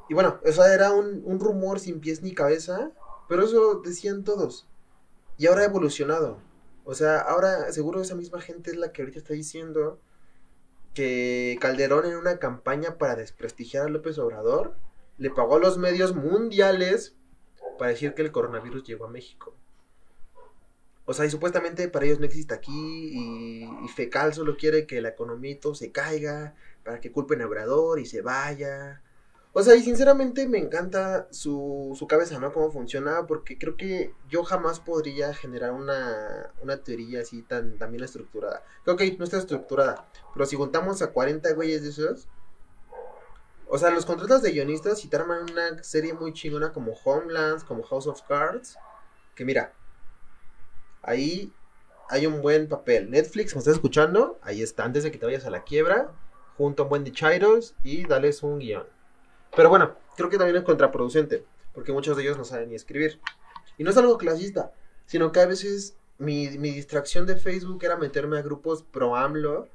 Y 0.09 0.15
bueno, 0.15 0.41
eso 0.45 0.65
era 0.65 0.93
un, 0.93 1.23
un 1.25 1.41
rumor 1.41 1.79
sin 1.79 2.01
pies 2.01 2.23
ni 2.23 2.35
cabeza, 2.35 2.91
pero 3.29 3.45
eso 3.45 3.81
decían 3.85 4.25
todos. 4.25 4.67
Y 5.37 5.47
ahora 5.47 5.63
ha 5.63 5.67
evolucionado. 5.67 6.39
O 6.85 6.95
sea, 6.95 7.19
ahora 7.19 7.71
seguro 7.73 8.01
esa 8.01 8.15
misma 8.15 8.41
gente 8.41 8.71
es 8.71 8.77
la 8.77 8.93
que 8.93 9.03
ahorita 9.03 9.19
está 9.19 9.35
diciendo 9.35 9.99
que 10.97 11.59
Calderón 11.61 12.07
en 12.07 12.17
una 12.17 12.39
campaña 12.39 12.97
para 12.97 13.17
desprestigiar 13.17 13.85
a 13.85 13.91
López 13.91 14.19
Obrador 14.19 14.75
le 15.19 15.29
pagó 15.29 15.57
a 15.57 15.61
los 15.61 15.77
medios 15.77 16.15
mundiales 16.17 17.15
para 17.79 17.91
decir 17.91 18.15
que 18.15 18.23
el 18.23 18.33
coronavirus 18.33 18.83
llegó 18.83 19.05
a 19.05 19.11
México. 19.11 19.55
O 21.05 21.13
sea, 21.13 21.27
y 21.27 21.31
supuestamente 21.31 21.89
para 21.89 22.07
ellos 22.07 22.19
no 22.19 22.25
existe 22.25 22.55
aquí 22.55 23.13
y, 23.13 23.89
Fecal 23.95 24.35
solo 24.35 24.57
quiere 24.57 24.87
que 24.87 25.01
la 25.01 25.11
economía 25.11 25.57
se 25.75 25.93
caiga 25.93 26.55
para 26.83 27.01
que 27.01 27.13
culpen 27.13 27.43
a 27.43 27.47
Obrador 27.47 28.01
y 28.01 28.07
se 28.07 28.23
vaya. 28.23 29.03
O 29.59 29.63
sea, 29.63 29.75
y 29.75 29.81
sinceramente 29.81 30.47
me 30.47 30.59
encanta 30.59 31.29
su, 31.31 31.97
su 31.99 32.07
cabeza, 32.07 32.39
¿no? 32.39 32.53
Cómo 32.53 32.71
funciona, 32.71 33.27
porque 33.27 33.57
creo 33.57 33.75
que 33.75 34.13
yo 34.29 34.45
jamás 34.45 34.81
podría 34.81 35.33
generar 35.33 35.73
una, 35.73 36.53
una 36.61 36.77
teoría 36.77 37.23
así 37.23 37.41
tan, 37.41 37.79
tan 37.79 37.91
bien 37.91 38.05
estructurada. 38.05 38.63
Creo 38.85 38.99
que 38.99 39.17
no 39.17 39.25
está 39.25 39.39
estructurada, 39.39 40.11
pero 40.35 40.45
si 40.45 40.57
juntamos 40.57 41.01
a 41.01 41.11
40 41.11 41.55
güeyes 41.55 41.83
de 41.83 41.89
esos, 41.89 42.29
o 43.67 43.79
sea, 43.79 43.89
los 43.89 44.05
contratas 44.05 44.43
de 44.43 44.53
guionistas 44.53 45.03
y 45.07 45.09
te 45.09 45.17
arman 45.17 45.51
una 45.51 45.83
serie 45.83 46.13
muy 46.13 46.35
chingona 46.35 46.75
como 46.75 46.93
Homelands, 46.93 47.65
como 47.65 47.83
House 47.83 48.09
of 48.09 48.21
Cards, 48.29 48.77
que 49.35 49.47
mira, 49.47 49.73
ahí 51.01 51.51
hay 52.11 52.27
un 52.27 52.43
buen 52.43 52.69
papel. 52.69 53.11
Netflix, 53.11 53.55
¿me 53.55 53.61
estás 53.61 53.77
escuchando? 53.77 54.39
Ahí 54.43 54.61
está, 54.61 54.85
antes 54.85 55.03
de 55.03 55.11
que 55.11 55.17
te 55.17 55.25
vayas 55.25 55.47
a 55.47 55.51
la 55.51 55.65
quiebra, 55.65 56.11
junto 56.59 56.83
a 56.83 56.85
un 56.85 56.91
buen 56.91 57.05
de 57.05 57.13
Chairos 57.13 57.75
y 57.83 58.07
dales 58.07 58.43
un 58.43 58.59
guion. 58.59 58.96
Pero 59.57 59.71
bueno, 59.71 59.97
creo 60.17 60.29
que 60.29 60.37
también 60.37 60.59
es 60.59 60.65
contraproducente, 60.65 61.45
porque 61.73 61.93
muchos 61.93 62.17
de 62.17 62.23
ellos 62.23 62.37
no 62.37 62.45
saben 62.45 62.69
ni 62.69 62.75
escribir. 62.75 63.19
Y 63.79 63.85
no 63.85 63.91
es 63.91 63.97
algo 63.97 64.19
clasista, 64.19 64.73
sino 65.07 65.33
que 65.33 65.41
a 65.41 65.47
veces 65.47 65.97
mi, 66.19 66.51
mi 66.59 66.71
distracción 66.71 67.27
de 67.27 67.37
Facebook 67.37 67.83
era 67.83 67.97
meterme 67.97 68.39
a 68.39 68.43
grupos 68.43 68.83
pro 68.83 69.17
AMLO 69.17 69.69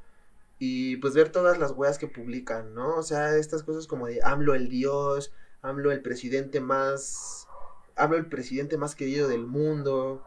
y 0.60 0.98
pues 0.98 1.16
ver 1.16 1.32
todas 1.32 1.58
las 1.58 1.72
weas 1.72 1.98
que 1.98 2.08
publican, 2.08 2.76
¿no? 2.76 2.96
O 2.96 3.04
sea, 3.04 3.36
estas 3.36 3.64
cosas 3.64 3.88
como 3.88 4.06
de 4.06 4.20
AMLO 4.24 4.54
el 4.54 4.70
dios, 4.70 5.34
AMLO 5.64 5.92
el 5.92 6.02
presidente 6.02 6.62
más... 6.62 7.48
AMLO 7.96 8.18
el 8.18 8.28
presidente 8.28 8.78
más 8.78 8.96
querido 8.96 9.28
del 9.28 9.48
mundo. 9.48 10.24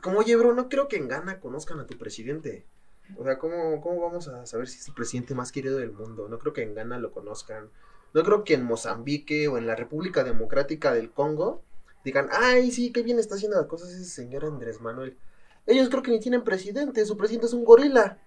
Como, 0.00 0.20
oye, 0.20 0.34
bro, 0.36 0.54
no 0.54 0.70
creo 0.70 0.88
que 0.88 0.96
en 0.96 1.08
Ghana 1.08 1.40
conozcan 1.40 1.78
a 1.78 1.86
tu 1.86 1.98
presidente. 1.98 2.64
O 3.18 3.24
sea, 3.24 3.38
¿cómo, 3.38 3.82
¿cómo 3.82 4.00
vamos 4.00 4.28
a 4.28 4.46
saber 4.46 4.68
si 4.68 4.78
es 4.78 4.88
el 4.88 4.94
presidente 4.94 5.34
más 5.34 5.52
querido 5.52 5.76
del 5.76 5.92
mundo? 5.92 6.28
No 6.28 6.38
creo 6.38 6.54
que 6.54 6.62
en 6.62 6.74
Ghana 6.74 6.98
lo 6.98 7.12
conozcan. 7.12 7.68
No 8.14 8.22
creo 8.22 8.44
que 8.44 8.54
en 8.54 8.64
Mozambique 8.64 9.48
o 9.48 9.56
en 9.56 9.66
la 9.66 9.74
República 9.74 10.22
Democrática 10.24 10.92
del 10.92 11.10
Congo 11.10 11.62
digan, 12.04 12.28
ay, 12.32 12.70
sí, 12.70 12.92
qué 12.92 13.02
bien 13.02 13.18
está 13.18 13.36
haciendo 13.36 13.56
las 13.56 13.66
cosas 13.66 13.90
ese 13.90 14.04
señor 14.04 14.44
Andrés 14.44 14.80
Manuel. 14.80 15.16
Ellos 15.66 15.88
creo 15.88 16.02
que 16.02 16.10
ni 16.10 16.20
tienen 16.20 16.44
presidente, 16.44 17.06
su 17.06 17.16
presidente 17.16 17.46
es 17.46 17.52
un 17.52 17.64
gorila. 17.64 18.18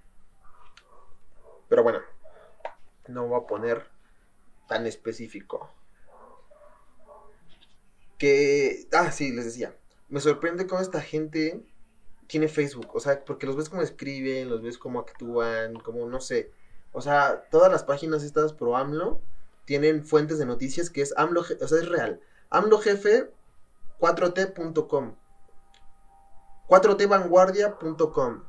Pero 1.68 1.84
bueno, 1.84 2.00
no 3.08 3.27
voy 3.27 3.42
a 3.42 3.48
poner 3.48 3.88
tan 4.68 4.88
específico. 4.88 5.70
Que, 8.18 8.88
ah, 8.94 9.12
sí, 9.12 9.32
les 9.34 9.46
decía, 9.46 9.75
me 10.10 10.22
sorprende 10.22 10.68
cómo 10.68 10.82
esta 10.82 11.01
gente 11.01 11.62
tiene 12.27 12.48
Facebook, 12.48 12.96
o 12.96 13.00
sea, 13.00 13.24
porque 13.24 13.46
los 13.46 13.56
ves 13.56 13.70
cómo 13.70 13.82
escriben, 13.82 14.50
los 14.50 14.62
ves 14.62 14.77
cómo 14.77 15.00
actúan, 15.00 15.75
como 15.75 16.08
no 16.08 16.22
sé. 16.22 16.51
O 16.94 17.01
sea, 17.01 17.48
todas 17.51 17.72
las 17.72 17.84
páginas 17.84 18.24
estas 18.24 18.54
pro 18.54 18.77
AMLO 18.77 19.22
tienen 19.65 20.05
fuentes 20.05 20.39
de 20.39 20.45
noticias 20.45 20.89
que 20.89 21.01
es 21.01 21.13
AMLO, 21.17 21.41
o 21.41 21.67
sea, 21.67 21.79
es 21.79 21.89
real. 21.89 22.22
AMLO 22.50 22.79
jefe 22.79 23.31
4t.com 24.00 25.15
4tvanguardia.com 26.67 28.43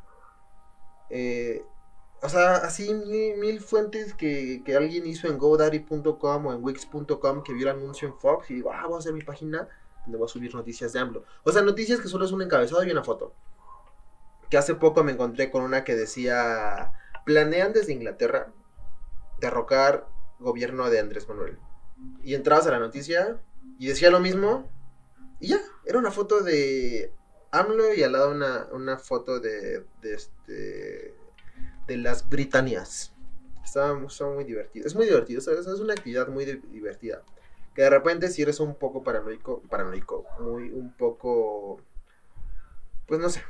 eh, 1.10 1.64
o 2.22 2.28
sea, 2.28 2.56
así 2.56 2.92
mil, 2.92 3.36
mil 3.36 3.60
fuentes 3.60 4.14
que, 4.14 4.62
que 4.64 4.76
alguien 4.76 5.06
hizo 5.06 5.28
en 5.28 5.38
GoDaddy.com 5.38 6.46
o 6.46 6.52
en 6.52 6.64
Wix.com 6.64 7.42
que 7.42 7.52
vio 7.52 7.70
el 7.70 7.76
anuncio 7.76 8.08
en 8.08 8.18
Fox 8.18 8.50
y 8.50 8.54
digo, 8.54 8.72
ah, 8.72 8.84
voy 8.86 8.96
a 8.96 8.98
hacer 8.98 9.12
mi 9.12 9.22
página 9.22 9.68
donde 10.04 10.18
voy 10.18 10.26
a 10.26 10.28
subir 10.28 10.54
noticias 10.54 10.92
de 10.92 11.00
AMLO. 11.00 11.24
O 11.44 11.52
sea, 11.52 11.62
noticias 11.62 12.00
que 12.00 12.08
solo 12.08 12.24
es 12.24 12.32
un 12.32 12.42
encabezado 12.42 12.82
y 12.84 12.90
una 12.90 13.04
foto. 13.04 13.34
Que 14.50 14.56
hace 14.56 14.74
poco 14.74 15.04
me 15.04 15.12
encontré 15.12 15.50
con 15.50 15.62
una 15.62 15.84
que 15.84 15.94
decía, 15.94 16.92
planean 17.24 17.72
desde 17.72 17.92
Inglaterra 17.92 18.52
derrocar 19.40 20.08
gobierno 20.38 20.90
de 20.90 21.00
Andrés 21.00 21.28
Manuel. 21.28 21.58
Y 22.22 22.34
entrabas 22.34 22.66
a 22.66 22.70
la 22.70 22.78
noticia 22.78 23.40
y 23.78 23.86
decía 23.86 24.10
lo 24.10 24.20
mismo 24.20 24.70
y 25.40 25.48
ya, 25.48 25.60
era 25.84 25.98
una 25.98 26.10
foto 26.10 26.42
de 26.42 27.12
AMLO 27.50 27.94
y 27.94 28.02
al 28.02 28.12
lado 28.12 28.30
una, 28.30 28.68
una 28.72 28.98
foto 28.98 29.40
de, 29.40 29.84
este 30.02 31.14
de 31.86 31.96
las 31.96 32.28
Britannias. 32.28 33.12
Está, 33.64 33.98
está 34.06 34.26
muy 34.26 34.44
divertido. 34.44 34.86
Es 34.86 34.94
muy 34.94 35.06
divertido, 35.06 35.40
¿sabes? 35.40 35.66
Es 35.66 35.80
una 35.80 35.94
actividad 35.94 36.28
muy 36.28 36.44
di- 36.44 36.62
divertida. 36.70 37.22
Que 37.74 37.82
de 37.82 37.90
repente 37.90 38.28
si 38.28 38.42
eres 38.42 38.60
un 38.60 38.74
poco 38.76 39.02
paranoico, 39.02 39.60
paranoico, 39.62 40.24
muy 40.40 40.70
un 40.70 40.92
poco 40.96 41.80
pues 43.06 43.20
no 43.20 43.28
sé. 43.28 43.42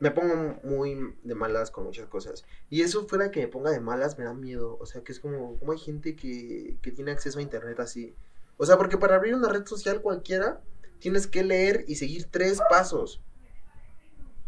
Me 0.00 0.10
pongo 0.10 0.60
muy 0.62 1.16
de 1.24 1.34
malas 1.34 1.70
con 1.70 1.84
muchas 1.84 2.06
cosas. 2.06 2.44
Y 2.70 2.82
eso 2.82 3.06
fuera 3.08 3.30
que 3.30 3.40
me 3.40 3.48
ponga 3.48 3.70
de 3.70 3.80
malas 3.80 4.18
me 4.18 4.24
da 4.24 4.34
miedo. 4.34 4.76
O 4.80 4.86
sea, 4.86 5.02
que 5.02 5.12
es 5.12 5.20
como, 5.20 5.58
como 5.58 5.72
hay 5.72 5.78
gente 5.78 6.14
que, 6.14 6.78
que 6.82 6.92
tiene 6.92 7.10
acceso 7.10 7.38
a 7.38 7.42
internet 7.42 7.80
así. 7.80 8.14
O 8.56 8.66
sea, 8.66 8.76
porque 8.76 8.98
para 8.98 9.16
abrir 9.16 9.34
una 9.34 9.48
red 9.48 9.66
social 9.66 10.00
cualquiera, 10.00 10.62
tienes 10.98 11.26
que 11.26 11.44
leer 11.44 11.84
y 11.88 11.96
seguir 11.96 12.26
tres 12.30 12.60
pasos. 12.70 13.22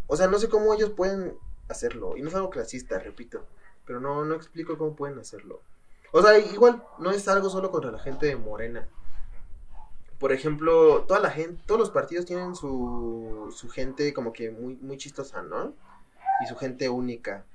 O 0.07 0.17
sea, 0.17 0.27
no 0.27 0.39
sé 0.39 0.49
cómo 0.49 0.75
ellos 0.75 0.91
pueden 0.91 1.37
hacerlo. 1.69 2.17
Y 2.17 2.23
no 2.23 2.29
es 2.29 2.35
algo 2.35 2.51
clasista, 2.51 2.99
repito. 2.99 3.47
Pero 3.87 4.01
no, 4.01 4.25
no 4.25 4.35
explico 4.35 4.77
cómo 4.77 4.97
pueden 4.97 5.19
hacerlo. 5.19 5.63
O 6.13 6.23
sea, 6.23 6.39
igual, 6.39 6.83
no 6.99 7.11
es 7.11 7.27
algo 7.29 7.51
solo 7.51 7.71
contra 7.71 7.93
la 7.93 8.01
gente 8.01 8.27
de 8.27 8.37
Morena. 8.37 8.89
Por 10.21 10.33
ejemplo, 10.33 11.05
toda 11.09 11.19
la 11.19 11.31
gente, 11.31 11.63
todos 11.65 11.81
los 11.81 11.91
partidos 11.91 12.27
tienen 12.27 12.55
su, 12.55 13.51
su 13.57 13.71
gente 13.71 14.13
como 14.13 14.35
que 14.35 14.51
muy, 14.51 14.99
chistosa, 14.99 15.41
¿no? 15.41 15.75
Y 16.45 16.47
su 16.47 16.57
gente 16.57 16.91
única. 16.91 17.47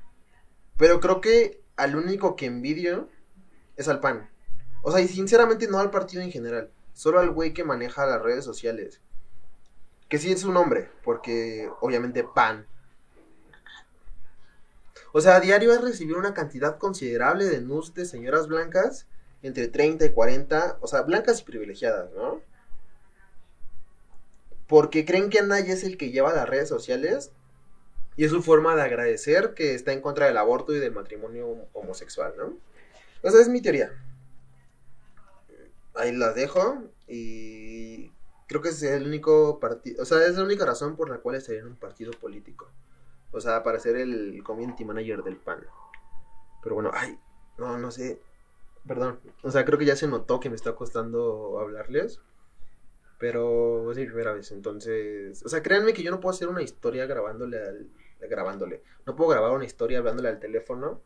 Pero 0.75 1.00
creo 1.00 1.22
que 1.22 1.62
al 1.75 1.95
único 1.95 2.36
que 2.36 2.48
envidio 2.48 3.07
es 3.75 3.88
al 3.88 4.00
PAN. 4.00 4.31
O 4.81 4.91
sea, 4.91 5.00
y 5.00 5.07
sinceramente 5.07 5.67
no 5.67 5.77
al 5.77 5.91
partido 5.91 6.24
en 6.24 6.31
general. 6.31 6.72
Solo 6.93 7.19
al 7.19 7.29
güey 7.29 7.53
que 7.53 7.63
maneja 7.63 8.07
las 8.07 8.19
redes 8.19 8.43
sociales. 8.43 9.00
Que 10.10 10.17
sí 10.17 10.31
es 10.31 10.41
su 10.41 10.51
nombre, 10.51 10.89
porque 11.03 11.69
obviamente 11.81 12.24
PAN. 12.24 12.65
O 15.12 15.22
sea, 15.22 15.36
a 15.36 15.39
diario 15.39 15.72
es 15.72 15.81
recibir 15.81 16.15
una 16.17 16.34
cantidad 16.34 16.79
considerable 16.79 17.45
de 17.45 17.62
nudes 17.62 17.93
de 17.93 18.05
señoras 18.05 18.48
blancas 18.48 19.05
entre 19.43 19.67
30 19.67 20.07
y 20.07 20.13
40, 20.13 20.79
o 20.81 20.88
sea, 20.88 21.03
blancas 21.03 21.41
y 21.41 21.43
privilegiadas, 21.43 22.12
¿no? 22.13 22.41
Porque 24.67 25.05
creen 25.05 25.29
que 25.29 25.39
Anaya 25.39 25.74
es 25.74 25.84
el 25.84 25.98
que 25.98 26.12
lleva 26.12 26.34
las 26.34 26.50
redes 26.50 26.69
sociales 26.69 27.31
y 28.15 28.25
es 28.25 28.31
su 28.31 28.41
forma 28.41 28.75
de 28.75 28.81
agradecer 28.81 29.53
que 29.53 29.75
está 29.75 29.91
en 29.91 30.01
contra 30.01 30.25
del 30.25 30.38
aborto 30.38 30.74
y 30.74 30.79
del 30.79 30.93
matrimonio 30.93 31.67
homosexual, 31.74 32.34
¿no? 32.38 32.57
O 33.22 33.29
sea, 33.29 33.41
es 33.41 33.50
mi 33.50 33.62
teoría. 33.62 33.91
Ahí 35.95 36.12
la 36.12 36.34
dejo 36.34 36.84
y 37.07 38.12
creo 38.48 38.62
que 38.62 38.69
es 38.69 38.84
el 38.84 39.07
único 39.07 39.60
partido, 39.60 40.01
o 40.01 40.05
sea, 40.05 40.25
es 40.25 40.36
la 40.36 40.43
única 40.43 40.65
razón 40.65 40.95
por 40.95 41.10
la 41.10 41.17
cual 41.17 41.36
estaría 41.36 41.62
en 41.62 41.67
un 41.67 41.75
partido 41.75 42.12
político. 42.12 42.69
O 43.31 43.41
sea, 43.41 43.63
para 43.63 43.79
ser 43.79 43.98
el 43.98 44.41
community 44.43 44.86
manager 44.86 45.24
del 45.24 45.36
PAN. 45.36 45.65
Pero 46.63 46.75
bueno, 46.75 46.91
ay, 46.93 47.19
no, 47.57 47.77
no 47.77 47.91
sé. 47.91 48.22
Perdón. 48.88 49.19
O 49.43 49.51
sea, 49.51 49.65
creo 49.65 49.77
que 49.77 49.86
ya 49.86 49.95
se 49.95 50.07
notó 50.07 50.39
que 50.39 50.50
me 50.50 50.55
está 50.55 50.74
costando 50.74 51.60
hablarles. 51.60 52.22
Pero 53.17 53.91
es 53.91 53.98
mi 53.98 54.05
primera 54.05 54.34
vez, 54.34 54.51
entonces... 54.51 55.43
O 55.45 55.50
sea, 55.50 55.63
créanme 55.63 55.93
que 55.93 56.03
yo 56.03 56.12
no 56.12 56.19
puedo 56.19 56.36
hacer 56.36 56.48
una 56.48 56.62
historia 56.62 57.05
grabándole 57.05 57.57
al... 57.57 57.88
Grabándole. 58.19 58.81
No 59.05 59.15
puedo 59.15 59.29
grabar 59.29 59.51
una 59.51 59.65
historia 59.65 60.00
hablándole 60.00 60.29
al 60.29 60.39
teléfono. 60.39 61.01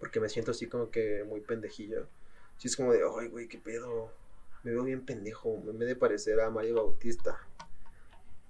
Porque 0.00 0.20
me 0.20 0.28
siento 0.28 0.50
así 0.50 0.66
como 0.66 0.90
que 0.90 1.24
muy 1.24 1.40
pendejillo. 1.40 2.08
Sí, 2.56 2.68
es 2.68 2.76
como 2.76 2.92
de, 2.92 3.00
ay, 3.18 3.28
güey, 3.28 3.48
qué 3.48 3.58
pedo. 3.58 4.12
Me 4.64 4.72
veo 4.72 4.82
bien 4.82 5.04
pendejo. 5.04 5.58
Me 5.58 5.84
de 5.84 5.94
parecer 5.94 6.40
a 6.40 6.50
Mario 6.50 6.76
Bautista. 6.76 7.38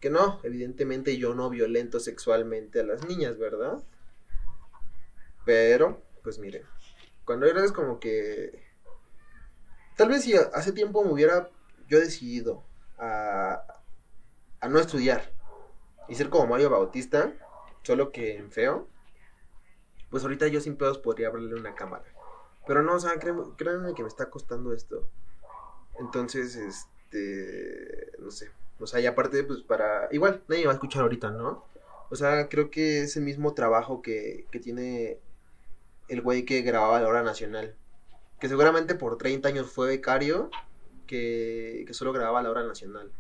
Que 0.01 0.11
no, 0.11 0.41
evidentemente 0.45 1.17
yo 1.19 1.35
no 1.35 1.51
violento 1.51 2.01
sexualmente 2.01 2.81
a 2.81 2.85
las 2.85 3.07
niñas, 3.07 3.37
¿verdad? 3.37 3.83
Pero, 5.45 6.03
pues 6.23 6.39
miren, 6.39 6.63
cuando 7.25 7.47
eres 7.47 7.73
como 7.73 7.99
que... 7.99 8.63
Tal 9.97 10.09
vez 10.09 10.23
si 10.23 10.35
hace 10.37 10.73
tiempo 10.73 11.05
me 11.05 11.11
hubiera 11.11 11.51
yo 11.89 11.99
decidido 11.99 12.68
a, 12.99 13.65
no 14.69 14.79
estudiar 14.79 15.33
y 16.09 16.15
ser 16.15 16.31
como 16.31 16.47
Mario 16.47 16.71
Bautista, 16.71 17.33
solo 17.83 18.13
que 18.13 18.37
en 18.37 18.51
feo, 18.51 18.89
pues 20.11 20.23
ahorita 20.23 20.49
yo 20.49 20.61
sin 20.61 20.77
pedos 20.77 20.99
podría 20.99 21.29
abrirle 21.29 21.55
una 21.55 21.75
cámara. 21.75 22.05
Pero 22.67 22.83
no, 22.83 22.95
o 22.95 23.01
sea, 23.01 23.19
créanme, 23.19 23.45
créanme 23.57 23.95
que 23.95 24.03
me 24.03 24.09
está 24.09 24.31
costando 24.31 24.73
esto. 24.73 25.09
Entonces, 25.99 26.57
este, 26.57 28.13
no 28.19 28.31
sé. 28.31 28.51
O 28.81 28.87
sea, 28.87 29.01
y 29.01 29.07
aparte, 29.07 29.43
pues 29.45 29.63
para... 29.63 30.09
Igual, 30.13 30.43
nadie 30.49 30.67
va 30.67 30.73
a 30.73 30.75
escuchar 30.75 31.03
ahorita, 31.03 31.31
¿no? 31.31 31.65
O 32.11 32.17
sea, 32.17 32.49
creo 32.49 32.71
que 32.71 33.03
es 33.03 33.17
el 33.17 33.25
mismo 33.25 33.55
trabajo 33.55 34.03
que, 34.03 34.47
que 34.51 34.61
tiene 34.61 35.19
el 36.09 36.23
güey 36.23 36.45
que 36.45 36.63
grababa 36.63 37.01
la 37.01 37.09
hora 37.09 37.23
nacional. 37.23 37.75
Que 38.41 38.49
seguramente 38.49 38.95
por 38.95 39.19
30 39.19 39.49
años 39.49 39.71
fue 39.71 39.89
becario, 39.89 40.51
que, 41.09 41.85
solo 41.91 42.13
grababa 42.13 42.43
la 42.43 42.51
hora 42.51 42.63
nacional. 42.63 43.11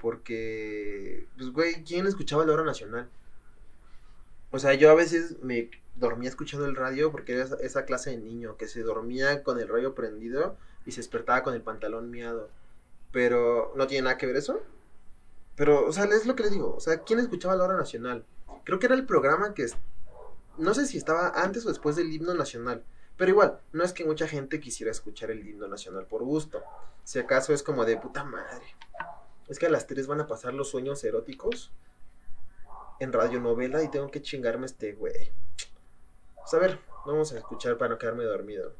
Porque, 0.00 1.26
pues, 1.36 1.50
güey, 1.50 1.84
¿quién 1.84 2.06
escuchaba 2.06 2.46
la 2.46 2.54
hora 2.54 2.64
nacional? 2.64 3.10
O 4.50 4.58
sea, 4.58 4.72
yo 4.72 4.90
a 4.90 4.94
veces 4.94 5.36
me 5.42 5.70
dormía 5.96 6.30
escuchando 6.30 6.64
el 6.64 6.76
radio 6.76 7.12
porque 7.12 7.34
era 7.34 7.44
esa, 7.60 7.84
clase 7.84 8.10
de 8.10 8.18
niño 8.18 8.56
que 8.56 8.68
se 8.68 8.82
dormía 8.82 9.42
con 9.42 9.60
el 9.60 9.68
radio 9.68 9.94
prendido 9.94 10.56
y 10.86 10.92
se 10.92 11.00
despertaba 11.00 11.42
con 11.42 11.52
el 11.52 11.60
pantalón 11.60 12.10
miado. 12.10 12.48
Pero 13.12 13.74
no 13.76 13.86
tiene 13.86 14.04
nada 14.04 14.16
que 14.16 14.26
ver 14.26 14.36
eso. 14.36 14.62
Pero, 15.56 15.86
o 15.86 15.92
sea, 15.92 16.04
es 16.04 16.24
lo 16.24 16.36
que 16.36 16.44
les 16.44 16.52
digo. 16.52 16.74
O 16.74 16.80
sea, 16.80 17.02
¿quién 17.02 17.18
escuchaba 17.18 17.56
la 17.56 17.64
hora 17.64 17.76
nacional? 17.76 18.24
Creo 18.64 18.78
que 18.78 18.86
era 18.86 18.94
el 18.94 19.04
programa 19.04 19.52
que... 19.52 19.66
No 20.56 20.74
sé 20.74 20.86
si 20.86 20.96
estaba 20.96 21.28
antes 21.28 21.66
o 21.66 21.68
después 21.68 21.96
del 21.96 22.12
himno 22.12 22.34
nacional. 22.34 22.84
Pero 23.18 23.32
igual, 23.32 23.60
no 23.72 23.82
es 23.82 23.92
que 23.92 24.04
mucha 24.04 24.28
gente 24.28 24.60
quisiera 24.60 24.92
escuchar 24.92 25.32
el 25.32 25.46
himno 25.46 25.66
nacional 25.66 26.06
por 26.06 26.22
gusto. 26.22 26.62
Si 27.02 27.18
acaso 27.18 27.52
es 27.52 27.64
como 27.64 27.84
de 27.84 27.96
puta 27.96 28.22
madre. 28.22 28.64
Es 29.48 29.58
que 29.58 29.66
a 29.66 29.70
las 29.70 29.88
3 29.88 30.06
van 30.06 30.20
a 30.20 30.28
pasar 30.28 30.54
los 30.54 30.70
sueños 30.70 31.02
eróticos 31.02 31.72
en 33.00 33.12
radionovela 33.12 33.82
y 33.82 33.90
tengo 33.90 34.08
que 34.10 34.22
chingarme 34.22 34.66
este 34.66 34.92
güey. 34.92 35.32
Pues 36.36 36.54
a 36.54 36.58
ver, 36.58 36.78
vamos 37.04 37.32
a 37.32 37.38
escuchar 37.38 37.76
para 37.76 37.90
no 37.90 37.98
quedarme 37.98 38.24
dormido. 38.24 38.72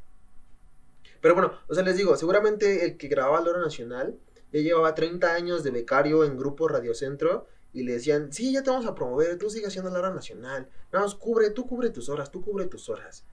Pero 1.20 1.34
bueno, 1.34 1.52
o 1.68 1.74
sea, 1.74 1.82
les 1.82 1.96
digo, 1.96 2.16
seguramente 2.16 2.84
el 2.84 2.96
que 2.96 3.08
grababa 3.08 3.40
la 3.40 3.50
hora 3.50 3.60
nacional 3.60 4.16
ya 4.52 4.60
llevaba 4.60 4.94
30 4.94 5.34
años 5.34 5.64
de 5.64 5.72
becario 5.72 6.24
en 6.24 6.38
Grupo 6.38 6.68
Radiocentro 6.68 7.48
y 7.72 7.82
le 7.82 7.94
decían, 7.94 8.32
sí, 8.32 8.52
ya 8.52 8.62
te 8.62 8.70
vamos 8.70 8.86
a 8.86 8.94
promover, 8.94 9.36
tú 9.36 9.50
sigue 9.50 9.66
haciendo 9.66 9.90
la 9.90 10.10
nacional. 10.10 10.68
Más 10.92 11.16
cubre, 11.16 11.50
tú 11.50 11.66
cubre 11.66 11.90
tus 11.90 12.08
horas, 12.08 12.30
tú 12.30 12.40
cubre 12.40 12.66
tus 12.66 12.88
horas. 12.88 13.24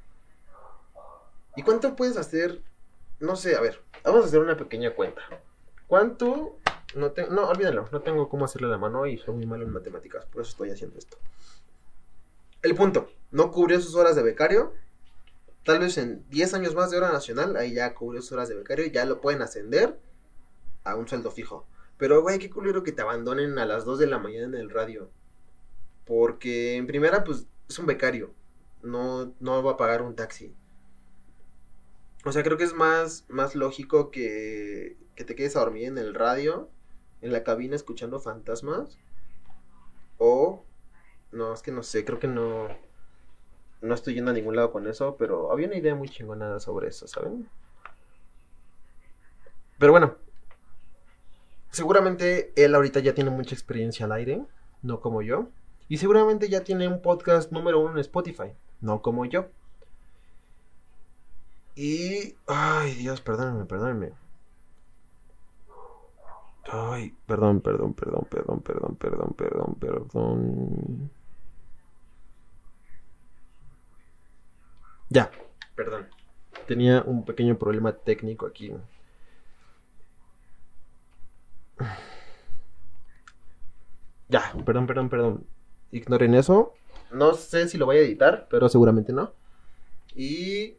¿Y 1.56 1.64
cuánto 1.64 1.96
puedes 1.96 2.18
hacer? 2.18 2.62
No 3.20 3.36
sé, 3.36 3.56
a 3.56 3.62
ver, 3.62 3.82
vamos 4.04 4.24
a 4.24 4.28
hacer 4.28 4.40
una 4.40 4.58
pequeña 4.58 4.94
cuenta. 4.94 5.22
¿Cuánto? 5.88 6.58
No, 6.96 7.14
no, 7.30 7.48
olvídalo, 7.48 7.88
no 7.92 8.02
tengo 8.02 8.30
cómo 8.30 8.46
hacerle 8.46 8.68
la 8.68 8.78
mano 8.78 9.06
y 9.06 9.18
soy 9.18 9.36
muy 9.36 9.46
malo 9.46 9.64
en 9.64 9.72
matemáticas, 9.72 10.26
por 10.26 10.42
eso 10.42 10.52
estoy 10.52 10.72
haciendo 10.72 10.98
esto. 10.98 11.18
El 12.62 12.76
punto, 12.76 13.10
no 13.32 13.52
cubrió 13.52 13.80
sus 13.80 13.96
horas 13.96 14.16
de 14.16 14.24
becario. 14.24 14.74
Tal 15.64 15.80
vez 15.80 15.98
en 15.98 16.28
10 16.30 16.54
años 16.56 16.76
más 16.76 16.92
de 16.92 16.98
hora 16.98 17.12
nacional, 17.12 17.56
ahí 17.58 17.74
ya 17.74 17.94
cubrió 17.94 18.22
sus 18.22 18.32
horas 18.34 18.50
de 18.50 18.56
becario 18.56 18.86
y 18.86 18.92
ya 18.92 19.06
lo 19.06 19.22
pueden 19.22 19.42
ascender 19.42 20.00
a 20.84 20.96
un 20.96 21.08
sueldo 21.08 21.32
fijo. 21.32 21.68
Pero, 21.98 22.22
güey, 22.22 22.40
qué 22.40 22.50
culero 22.50 22.84
que 22.84 22.92
te 22.92 23.02
abandonen 23.02 23.58
a 23.60 23.66
las 23.66 23.86
2 23.86 24.00
de 24.00 24.08
la 24.08 24.20
mañana 24.20 24.46
en 24.46 24.56
el 24.56 24.70
radio. 24.70 25.10
Porque 26.06 26.76
en 26.76 26.88
primera, 26.88 27.24
pues, 27.24 27.46
es 27.70 27.80
un 27.80 27.86
becario. 27.86 28.34
No, 28.84 29.34
no 29.40 29.64
va 29.64 29.74
a 29.74 29.78
pagar 29.78 30.02
un 30.02 30.16
taxi. 30.16 30.56
O 32.26 32.32
sea, 32.32 32.42
creo 32.42 32.58
que 32.58 32.64
es 32.64 32.74
más, 32.74 33.26
más 33.30 33.54
lógico 33.54 34.10
que, 34.10 34.98
que 35.16 35.24
te 35.24 35.36
quedes 35.36 35.56
a 35.56 35.60
dormir 35.60 35.86
en 35.86 36.00
el 36.00 36.16
radio, 36.16 36.70
en 37.22 37.32
la 37.32 37.44
cabina 37.44 37.76
escuchando 37.76 38.20
fantasmas. 38.20 38.98
O, 40.18 40.64
no, 41.32 41.54
es 41.54 41.62
que 41.62 41.72
no 41.72 41.84
sé, 41.84 42.04
creo 42.04 42.20
que 42.20 42.28
no, 42.28 42.68
no 43.82 43.94
estoy 43.94 44.16
yendo 44.16 44.32
a 44.32 44.34
ningún 44.34 44.56
lado 44.56 44.72
con 44.72 44.88
eso, 44.88 45.18
pero 45.18 45.52
había 45.52 45.68
una 45.68 45.78
idea 45.78 45.94
muy 45.94 46.10
chingona 46.10 46.60
sobre 46.60 46.88
eso, 46.88 47.08
¿saben? 47.08 47.48
Pero 49.78 49.92
bueno, 49.92 50.16
seguramente 51.70 52.54
él 52.56 52.74
ahorita 52.74 53.02
ya 53.02 53.14
tiene 53.14 53.30
mucha 53.30 53.54
experiencia 53.54 54.06
al 54.06 54.14
aire, 54.14 54.44
no 54.82 55.00
como 55.00 55.22
yo. 55.22 55.50
Y 55.90 55.98
seguramente 55.98 56.50
ya 56.50 56.64
tiene 56.64 56.88
un 56.88 57.04
podcast 57.04 57.52
número 57.52 57.80
uno 57.80 57.92
en 57.92 58.00
Spotify, 58.00 58.54
no 58.82 59.04
como 59.04 59.26
yo. 59.26 59.50
Y... 61.76 62.36
Ay, 62.48 62.96
Dios, 62.96 63.22
perdónenme, 63.22 63.66
perdónenme. 63.66 64.14
Ay, 66.68 67.14
perdón, 67.28 67.62
perdón, 67.62 67.94
perdón, 67.94 68.26
perdón, 68.30 68.62
perdón, 68.62 68.96
perdón, 68.96 69.36
perdón, 69.36 69.76
perdón. 69.80 71.12
Ya, 75.10 75.30
perdón. 75.76 76.08
Tenía 76.68 77.04
un 77.04 77.24
pequeño 77.24 77.58
problema 77.58 77.94
técnico 77.94 78.48
aquí. 78.48 78.74
Ya, 84.28 84.54
perdón, 84.66 84.88
perdón, 84.88 85.10
perdón. 85.10 85.46
Ignoren 85.92 86.34
eso. 86.34 86.74
No 87.12 87.34
sé 87.36 87.68
si 87.70 87.78
lo 87.78 87.86
voy 87.86 87.98
a 87.98 88.02
editar, 88.02 88.48
pero 88.50 88.68
seguramente 88.70 89.14
no. 89.14 89.32
Y. 90.16 90.76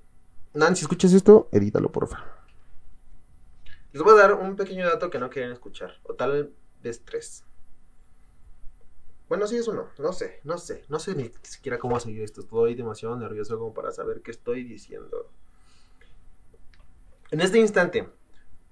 Nan, 0.56 0.74
si 0.74 0.84
escuchas 0.84 1.12
esto, 1.12 1.50
edítalo, 1.52 1.92
porfa. 1.92 2.24
Les 3.92 4.02
voy 4.02 4.14
a 4.14 4.22
dar 4.22 4.32
un 4.32 4.56
pequeño 4.56 4.86
dato 4.86 5.10
que 5.10 5.18
no 5.18 5.28
quieren 5.28 5.52
escuchar. 5.52 6.00
O 6.04 6.14
tal 6.14 6.50
vez 6.82 7.04
tres. 7.04 7.44
Bueno, 9.28 9.46
sí 9.46 9.58
es 9.58 9.68
uno. 9.68 9.90
No 9.98 10.14
sé, 10.14 10.40
no 10.44 10.56
sé. 10.56 10.86
No 10.88 10.98
sé 10.98 11.14
ni 11.14 11.30
siquiera 11.42 11.78
cómo 11.78 12.00
seguir 12.00 12.22
esto. 12.22 12.40
Estoy 12.40 12.74
demasiado 12.74 13.16
nervioso 13.16 13.58
como 13.58 13.74
para 13.74 13.92
saber 13.92 14.22
qué 14.22 14.30
estoy 14.30 14.64
diciendo. 14.64 15.30
En 17.30 17.42
este 17.42 17.58
instante, 17.58 18.08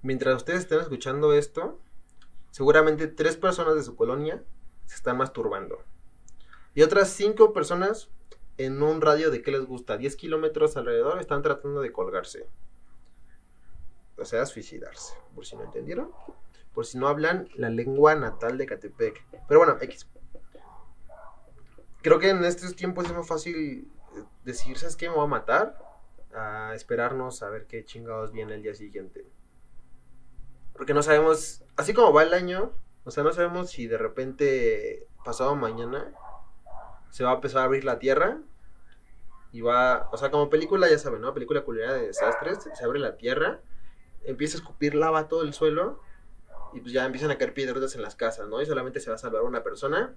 mientras 0.01 0.37
ustedes 0.37 0.61
estén 0.61 0.79
escuchando 0.79 1.33
esto, 1.33 1.79
seguramente 2.49 3.07
tres 3.07 3.37
personas 3.37 3.75
de 3.75 3.83
su 3.83 3.95
colonia 3.95 4.43
se 4.87 4.95
están 4.95 5.17
masturbando. 5.17 5.83
Y 6.73 6.81
otras 6.81 7.09
cinco 7.09 7.53
personas 7.53 8.09
en 8.57 8.81
un 8.81 9.01
radio 9.01 9.31
de 9.31 9.41
que 9.41 9.51
les 9.51 9.65
gusta 9.65 9.97
10 9.97 10.15
kilómetros 10.15 10.77
alrededor 10.77 11.19
están 11.19 11.41
tratando 11.41 11.81
de 11.81 11.91
colgarse. 11.91 12.47
O 14.17 14.25
sea, 14.25 14.45
suicidarse. 14.45 15.13
Por 15.33 15.45
si 15.45 15.55
no 15.55 15.63
entendieron. 15.63 16.11
Por 16.73 16.85
si 16.85 16.97
no 16.97 17.07
hablan 17.07 17.49
la 17.55 17.69
lengua 17.69 18.15
natal 18.15 18.57
de 18.57 18.65
Catepec. 18.65 19.25
Pero 19.47 19.59
bueno, 19.59 19.77
X. 19.81 20.07
Creo 22.01 22.19
que 22.19 22.29
en 22.29 22.43
estos 22.45 22.75
tiempos 22.75 23.05
es 23.05 23.13
más 23.13 23.27
fácil 23.27 23.91
decir, 24.43 24.77
¿sabes 24.77 24.95
qué? 24.95 25.09
Me 25.09 25.15
voy 25.15 25.25
a 25.25 25.27
matar. 25.27 25.77
A 26.33 26.73
esperarnos 26.75 27.43
a 27.43 27.49
ver 27.49 27.65
qué 27.65 27.85
chingados 27.85 28.31
viene 28.31 28.55
el 28.55 28.61
día 28.61 28.75
siguiente. 28.75 29.25
Porque 30.73 30.93
no 30.93 31.01
sabemos, 31.01 31.63
así 31.77 31.93
como 31.93 32.11
va 32.11 32.23
el 32.23 32.33
año, 32.33 32.73
o 33.05 33.11
sea, 33.11 33.23
no 33.23 33.31
sabemos 33.31 33.69
si 33.69 33.87
de 33.87 33.97
repente, 33.97 35.07
pasado 35.23 35.55
mañana, 35.55 36.13
se 37.15 37.23
va 37.23 37.31
a 37.31 37.35
empezar 37.35 37.61
a 37.61 37.63
abrir 37.63 37.85
la 37.85 37.97
tierra 37.97 38.41
y 39.53 39.61
va, 39.61 40.09
o 40.11 40.17
sea, 40.17 40.31
como 40.31 40.49
película, 40.49 40.89
ya 40.89 40.99
saben, 40.99 41.21
¿no? 41.21 41.33
Película 41.33 41.63
culera 41.63 41.93
de 41.93 42.07
desastres, 42.07 42.67
se 42.73 42.83
abre 42.83 42.99
la 42.99 43.15
tierra, 43.15 43.61
empieza 44.25 44.57
a 44.57 44.59
escupir 44.59 44.95
lava 44.95 45.29
todo 45.29 45.43
el 45.43 45.53
suelo 45.53 46.01
y 46.73 46.81
pues 46.81 46.91
ya 46.91 47.05
empiezan 47.05 47.31
a 47.31 47.37
caer 47.37 47.53
piedras 47.53 47.95
en 47.95 48.01
las 48.01 48.17
casas, 48.17 48.49
¿no? 48.49 48.61
Y 48.61 48.65
solamente 48.65 48.99
se 48.99 49.11
va 49.11 49.15
a 49.15 49.17
salvar 49.17 49.43
una 49.43 49.63
persona 49.63 50.13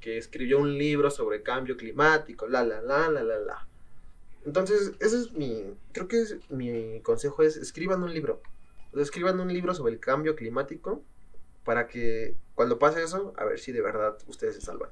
que 0.00 0.16
escribió 0.16 0.60
un 0.60 0.78
libro 0.78 1.10
sobre 1.10 1.42
cambio 1.42 1.76
climático, 1.76 2.48
la, 2.48 2.64
la, 2.64 2.80
la, 2.80 3.10
la, 3.10 3.22
la, 3.22 3.38
la. 3.40 3.68
Entonces, 4.46 4.92
ese 4.98 5.18
es 5.18 5.32
mi, 5.32 5.76
creo 5.92 6.08
que 6.08 6.22
es, 6.22 6.38
mi 6.48 7.02
consejo 7.02 7.42
es, 7.42 7.58
escriban 7.58 8.02
un 8.02 8.14
libro. 8.14 8.40
Escriban 8.94 9.38
un 9.40 9.52
libro 9.52 9.74
sobre 9.74 9.92
el 9.92 10.00
cambio 10.00 10.36
climático 10.36 11.04
para 11.64 11.86
que 11.86 12.34
cuando 12.54 12.78
pase 12.78 13.02
eso, 13.02 13.34
a 13.36 13.44
ver 13.44 13.58
si 13.58 13.72
de 13.72 13.82
verdad 13.82 14.16
ustedes 14.26 14.54
se 14.54 14.62
salvan. 14.62 14.88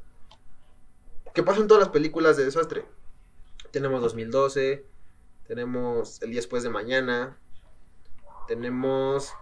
¿Qué 1.34 1.42
pasa 1.42 1.60
en 1.60 1.68
todas 1.68 1.80
las 1.82 1.90
películas 1.92 2.36
de 2.36 2.44
desastre? 2.44 2.84
Tenemos 3.70 4.02
2012, 4.02 4.84
tenemos 5.46 6.20
El 6.22 6.30
día 6.30 6.38
después 6.38 6.62
de 6.62 6.70
mañana, 6.70 7.38
tenemos... 8.48 9.32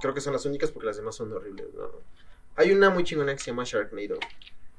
Creo 0.00 0.14
que 0.14 0.20
son 0.20 0.32
las 0.32 0.44
únicas 0.44 0.70
porque 0.70 0.86
las 0.86 0.96
demás 0.96 1.16
son 1.16 1.32
horribles, 1.32 1.72
¿no? 1.74 1.90
Hay 2.56 2.72
una 2.72 2.90
muy 2.90 3.04
chingona 3.04 3.32
que 3.32 3.40
se 3.40 3.46
llama 3.50 3.64
Sharknado, 3.64 4.18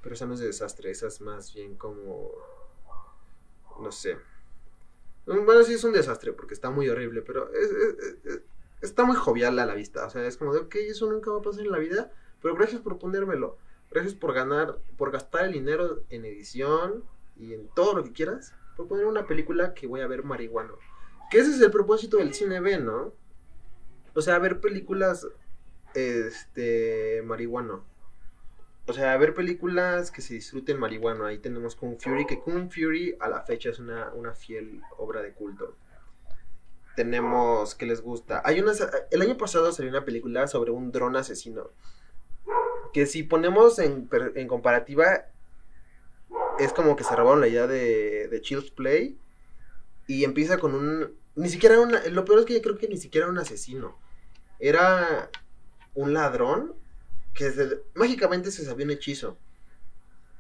pero 0.02 0.16
esa 0.16 0.26
no 0.26 0.36
es 0.36 0.40
de 0.40 0.48
desastre, 0.48 0.92
esa 0.92 1.08
es 1.08 1.20
más 1.22 1.54
bien 1.54 1.76
como... 1.76 2.32
No 3.82 3.92
sé. 3.92 4.18
Bueno, 5.26 5.64
sí 5.64 5.74
es 5.74 5.84
un 5.84 5.92
desastre 5.92 6.32
porque 6.32 6.54
está 6.54 6.70
muy 6.70 6.88
horrible, 6.88 7.22
pero 7.22 7.52
es- 7.54 8.40
está 8.82 9.04
muy 9.04 9.16
jovial 9.18 9.58
a 9.60 9.66
la 9.66 9.74
vista. 9.74 10.06
O 10.06 10.10
sea, 10.10 10.26
es 10.26 10.38
como 10.38 10.54
de, 10.54 10.60
ok, 10.62 10.76
eso 10.76 11.12
nunca 11.12 11.32
va 11.32 11.40
a 11.40 11.42
pasar 11.42 11.62
en 11.66 11.72
la 11.72 11.80
vida, 11.80 12.12
pero 12.42 12.56
gracias 12.56 12.82
por 12.82 13.00
ponérmelo. 13.00 13.58
Gracias 13.92 14.14
por 14.14 14.34
ganar, 14.34 14.78
por 14.98 15.12
gastar 15.12 15.46
el 15.46 15.54
dinero 15.54 16.04
en 16.10 16.26
edición 16.26 17.04
y 17.38 17.54
en 17.54 17.68
todo 17.70 17.96
lo 17.96 18.04
que 18.04 18.12
quieras, 18.12 18.54
por 18.76 18.88
poner 18.88 19.06
una 19.06 19.26
película 19.26 19.74
que 19.74 19.88
voy 19.88 20.02
a 20.02 20.08
ver 20.08 20.24
marihuano. 20.24 20.78
Que 21.30 21.40
ese 21.40 21.52
es 21.52 21.62
el 21.62 21.72
propósito 21.72 22.18
del 22.18 22.34
cine 22.34 22.60
B, 22.60 22.80
¿no? 22.80 23.14
O 24.14 24.22
sea, 24.22 24.40
ver 24.40 24.60
películas, 24.60 25.28
este, 25.94 27.22
marihuano. 27.26 27.86
O 28.88 28.94
sea, 28.94 29.18
ver 29.18 29.34
películas 29.34 30.12
que 30.12 30.22
se 30.22 30.36
disfruten 30.36 30.80
marihuano. 30.80 31.26
Ahí 31.26 31.40
tenemos 31.40 31.76
Kung 31.76 31.98
Fury, 32.00 32.26
que 32.26 32.40
Kung 32.40 32.70
Fury 32.70 33.18
a 33.20 33.30
la 33.30 33.42
fecha 33.42 33.70
es 33.70 33.80
una, 33.80 34.14
una 34.14 34.34
fiel 34.34 34.82
obra 34.98 35.22
de 35.22 35.34
culto. 35.34 35.76
Tenemos, 36.96 37.76
que 37.76 37.86
les 37.86 38.02
gusta? 38.02 38.42
Hay 38.46 38.60
una, 38.60 38.74
el 39.12 39.22
año 39.22 39.38
pasado 39.38 39.72
salió 39.72 39.90
una 39.90 40.06
película 40.06 40.48
sobre 40.48 40.72
un 40.72 40.92
dron 40.92 41.16
asesino. 41.18 41.72
Que 42.96 43.06
si 43.06 43.24
ponemos 43.24 43.78
en, 43.80 44.08
en 44.36 44.48
comparativa, 44.48 45.26
es 46.60 46.72
como 46.72 46.96
que 46.96 47.04
se 47.04 47.14
robaron 47.14 47.42
la 47.42 47.50
idea 47.50 47.68
de, 47.68 48.30
de 48.30 48.42
Child's 48.42 48.72
Play. 48.72 49.20
Y 50.08 50.24
empieza 50.24 50.60
con 50.60 50.74
un. 50.74 51.14
Ni 51.36 51.50
siquiera 51.50 51.78
una. 51.82 52.02
Lo 52.06 52.24
peor 52.24 52.40
es 52.40 52.46
que 52.46 52.54
yo 52.54 52.62
creo 52.62 52.78
que 52.78 52.88
ni 52.88 52.96
siquiera 52.96 53.26
era 53.26 53.34
un 53.34 53.38
asesino. 53.38 54.00
Era 54.60 55.30
un 55.94 56.14
ladrón 56.14 56.74
que 57.34 57.52
mágicamente 57.96 58.50
se 58.50 58.64
sabía 58.64 58.86
un 58.86 58.92
hechizo. 58.92 59.38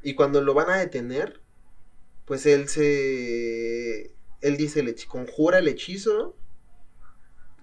Y 0.01 0.15
cuando 0.15 0.39
lo 0.41 0.53
van 0.53 0.69
a 0.69 0.77
detener, 0.77 1.41
pues 2.23 2.45
él 2.45 2.69
se. 2.69 4.13
Él 4.39 4.55
dice, 4.55 4.81
hechi- 4.81 5.07
conjura 5.07 5.59
el 5.59 5.67
hechizo. 5.67 6.37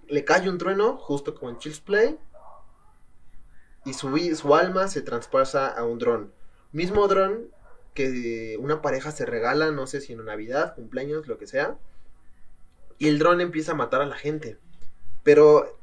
Le 0.07 0.23
cae 0.27 0.51
un 0.51 0.59
trueno, 0.59 0.99
justo 0.99 1.35
como 1.35 1.51
en 1.51 1.57
Child's 1.57 1.81
Play. 1.81 2.19
Y 3.85 3.95
su, 3.95 4.17
su 4.37 4.55
alma 4.55 4.89
se 4.89 5.03
traspasa 5.03 5.69
a 5.69 5.85
un 5.85 5.99
dron. 5.99 6.33
Mismo 6.73 7.09
dron 7.09 7.49
que 7.95 8.57
una 8.59 8.81
pareja 8.81 9.11
se 9.11 9.27
regala, 9.27 9.71
no 9.71 9.87
sé 9.87 10.01
si 10.01 10.13
en 10.13 10.25
Navidad, 10.25 10.75
cumpleaños, 10.75 11.27
lo 11.27 11.39
que 11.39 11.47
sea. 11.47 11.77
Y 12.99 13.09
el 13.09 13.19
dron 13.19 13.41
empieza 13.41 13.73
a 13.73 13.77
matar 13.77 14.01
a 14.01 14.07
la 14.07 14.17
gente. 14.17 14.57
Pero 15.23 15.79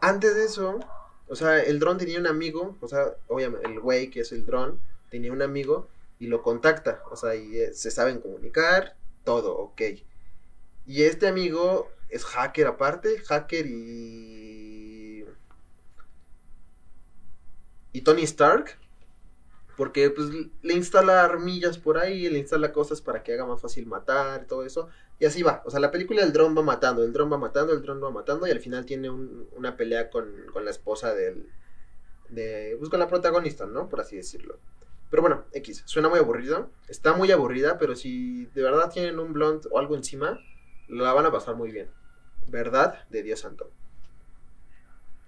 antes 0.00 0.34
de 0.34 0.44
eso, 0.44 0.80
o 1.28 1.36
sea, 1.36 1.60
el 1.60 1.78
dron 1.78 1.98
tenía 1.98 2.18
un 2.18 2.26
amigo, 2.26 2.76
o 2.80 2.88
sea, 2.88 3.14
obviamente 3.28 3.68
el 3.68 3.80
güey 3.80 4.10
que 4.10 4.20
es 4.20 4.32
el 4.32 4.46
dron, 4.46 4.80
tenía 5.10 5.32
un 5.32 5.42
amigo 5.42 5.88
y 6.18 6.26
lo 6.26 6.42
contacta, 6.42 7.02
o 7.10 7.16
sea, 7.16 7.34
y 7.34 7.58
eh, 7.58 7.72
se 7.72 7.90
saben 7.90 8.20
comunicar, 8.20 8.96
todo, 9.24 9.56
ok. 9.56 9.82
Y 10.86 11.02
este 11.02 11.28
amigo 11.28 11.90
es 12.08 12.24
hacker 12.24 12.66
aparte, 12.66 13.18
hacker 13.20 13.66
y... 13.66 14.49
Y 17.92 18.02
Tony 18.02 18.22
Stark, 18.22 18.78
porque 19.76 20.10
pues 20.10 20.28
le 20.62 20.74
instala 20.74 21.24
armillas 21.24 21.78
por 21.78 21.98
ahí, 21.98 22.28
le 22.28 22.38
instala 22.38 22.72
cosas 22.72 23.00
para 23.00 23.22
que 23.22 23.32
haga 23.32 23.46
más 23.46 23.60
fácil 23.60 23.86
matar, 23.86 24.46
todo 24.46 24.64
eso. 24.64 24.88
Y 25.18 25.24
así 25.24 25.42
va. 25.42 25.62
O 25.64 25.70
sea, 25.70 25.80
la 25.80 25.90
película 25.90 26.22
el 26.22 26.32
dron 26.32 26.56
va 26.56 26.62
matando, 26.62 27.02
el 27.02 27.12
dron 27.12 27.32
va 27.32 27.38
matando, 27.38 27.72
el 27.72 27.82
dron 27.82 28.02
va 28.02 28.10
matando. 28.10 28.46
Y 28.46 28.50
al 28.50 28.60
final 28.60 28.84
tiene 28.86 29.08
un- 29.10 29.48
una 29.56 29.76
pelea 29.76 30.10
con, 30.10 30.30
con 30.52 30.64
la 30.64 30.70
esposa 30.70 31.14
del. 31.14 31.48
De, 32.30 32.76
pues 32.78 32.90
con 32.90 33.00
la 33.00 33.08
protagonista, 33.08 33.66
¿no? 33.66 33.88
Por 33.88 34.00
así 34.00 34.16
decirlo. 34.16 34.58
Pero 35.10 35.22
bueno, 35.22 35.44
X. 35.52 35.82
Suena 35.86 36.08
muy 36.08 36.18
aburrido. 36.20 36.70
Está 36.88 37.14
muy 37.14 37.30
aburrida, 37.32 37.78
pero 37.78 37.96
si 37.96 38.46
de 38.46 38.62
verdad 38.62 38.90
tienen 38.90 39.18
un 39.18 39.32
blunt 39.32 39.66
o 39.70 39.78
algo 39.78 39.96
encima, 39.96 40.40
la 40.88 41.12
van 41.12 41.26
a 41.26 41.32
pasar 41.32 41.56
muy 41.56 41.70
bien. 41.72 41.90
¿Verdad? 42.48 43.04
De 43.10 43.22
Dios 43.22 43.40
santo. 43.40 43.70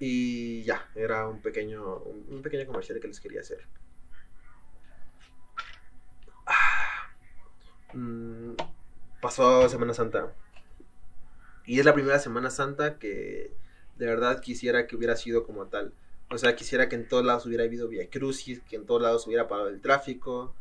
Y 0.04 0.64
ya, 0.64 0.90
era 0.96 1.28
un 1.28 1.40
pequeño, 1.40 1.98
un, 1.98 2.42
pequeño 2.42 2.66
comercial 2.66 2.98
que 2.98 3.06
les 3.06 3.20
quería 3.20 3.40
hacer. 3.40 3.64
Mm, 7.94 8.54
pasó 9.20 9.68
Semana 9.68 9.94
Santa. 9.94 10.34
Y 11.66 11.78
es 11.78 11.84
la 11.84 11.94
primera 11.94 12.18
Semana 12.18 12.50
Santa 12.50 12.98
que 12.98 13.54
de 13.96 14.06
verdad 14.06 14.40
quisiera 14.40 14.88
que 14.88 14.96
hubiera 14.96 15.14
sido 15.14 15.44
como 15.44 15.66
tal. 15.66 15.92
O 16.32 16.38
sea, 16.38 16.56
quisiera 16.56 16.88
que 16.88 16.96
en 16.96 17.06
todos 17.06 17.24
lados 17.24 17.46
hubiera 17.46 17.62
habido 17.62 17.86
vía 17.86 18.10
crucis, 18.10 18.60
que 18.62 18.76
en 18.76 18.86
todos 18.86 19.02
lados 19.02 19.26
hubiera 19.28 19.46
parado 19.46 19.68
el 19.68 19.80
tráfico. 19.80 20.52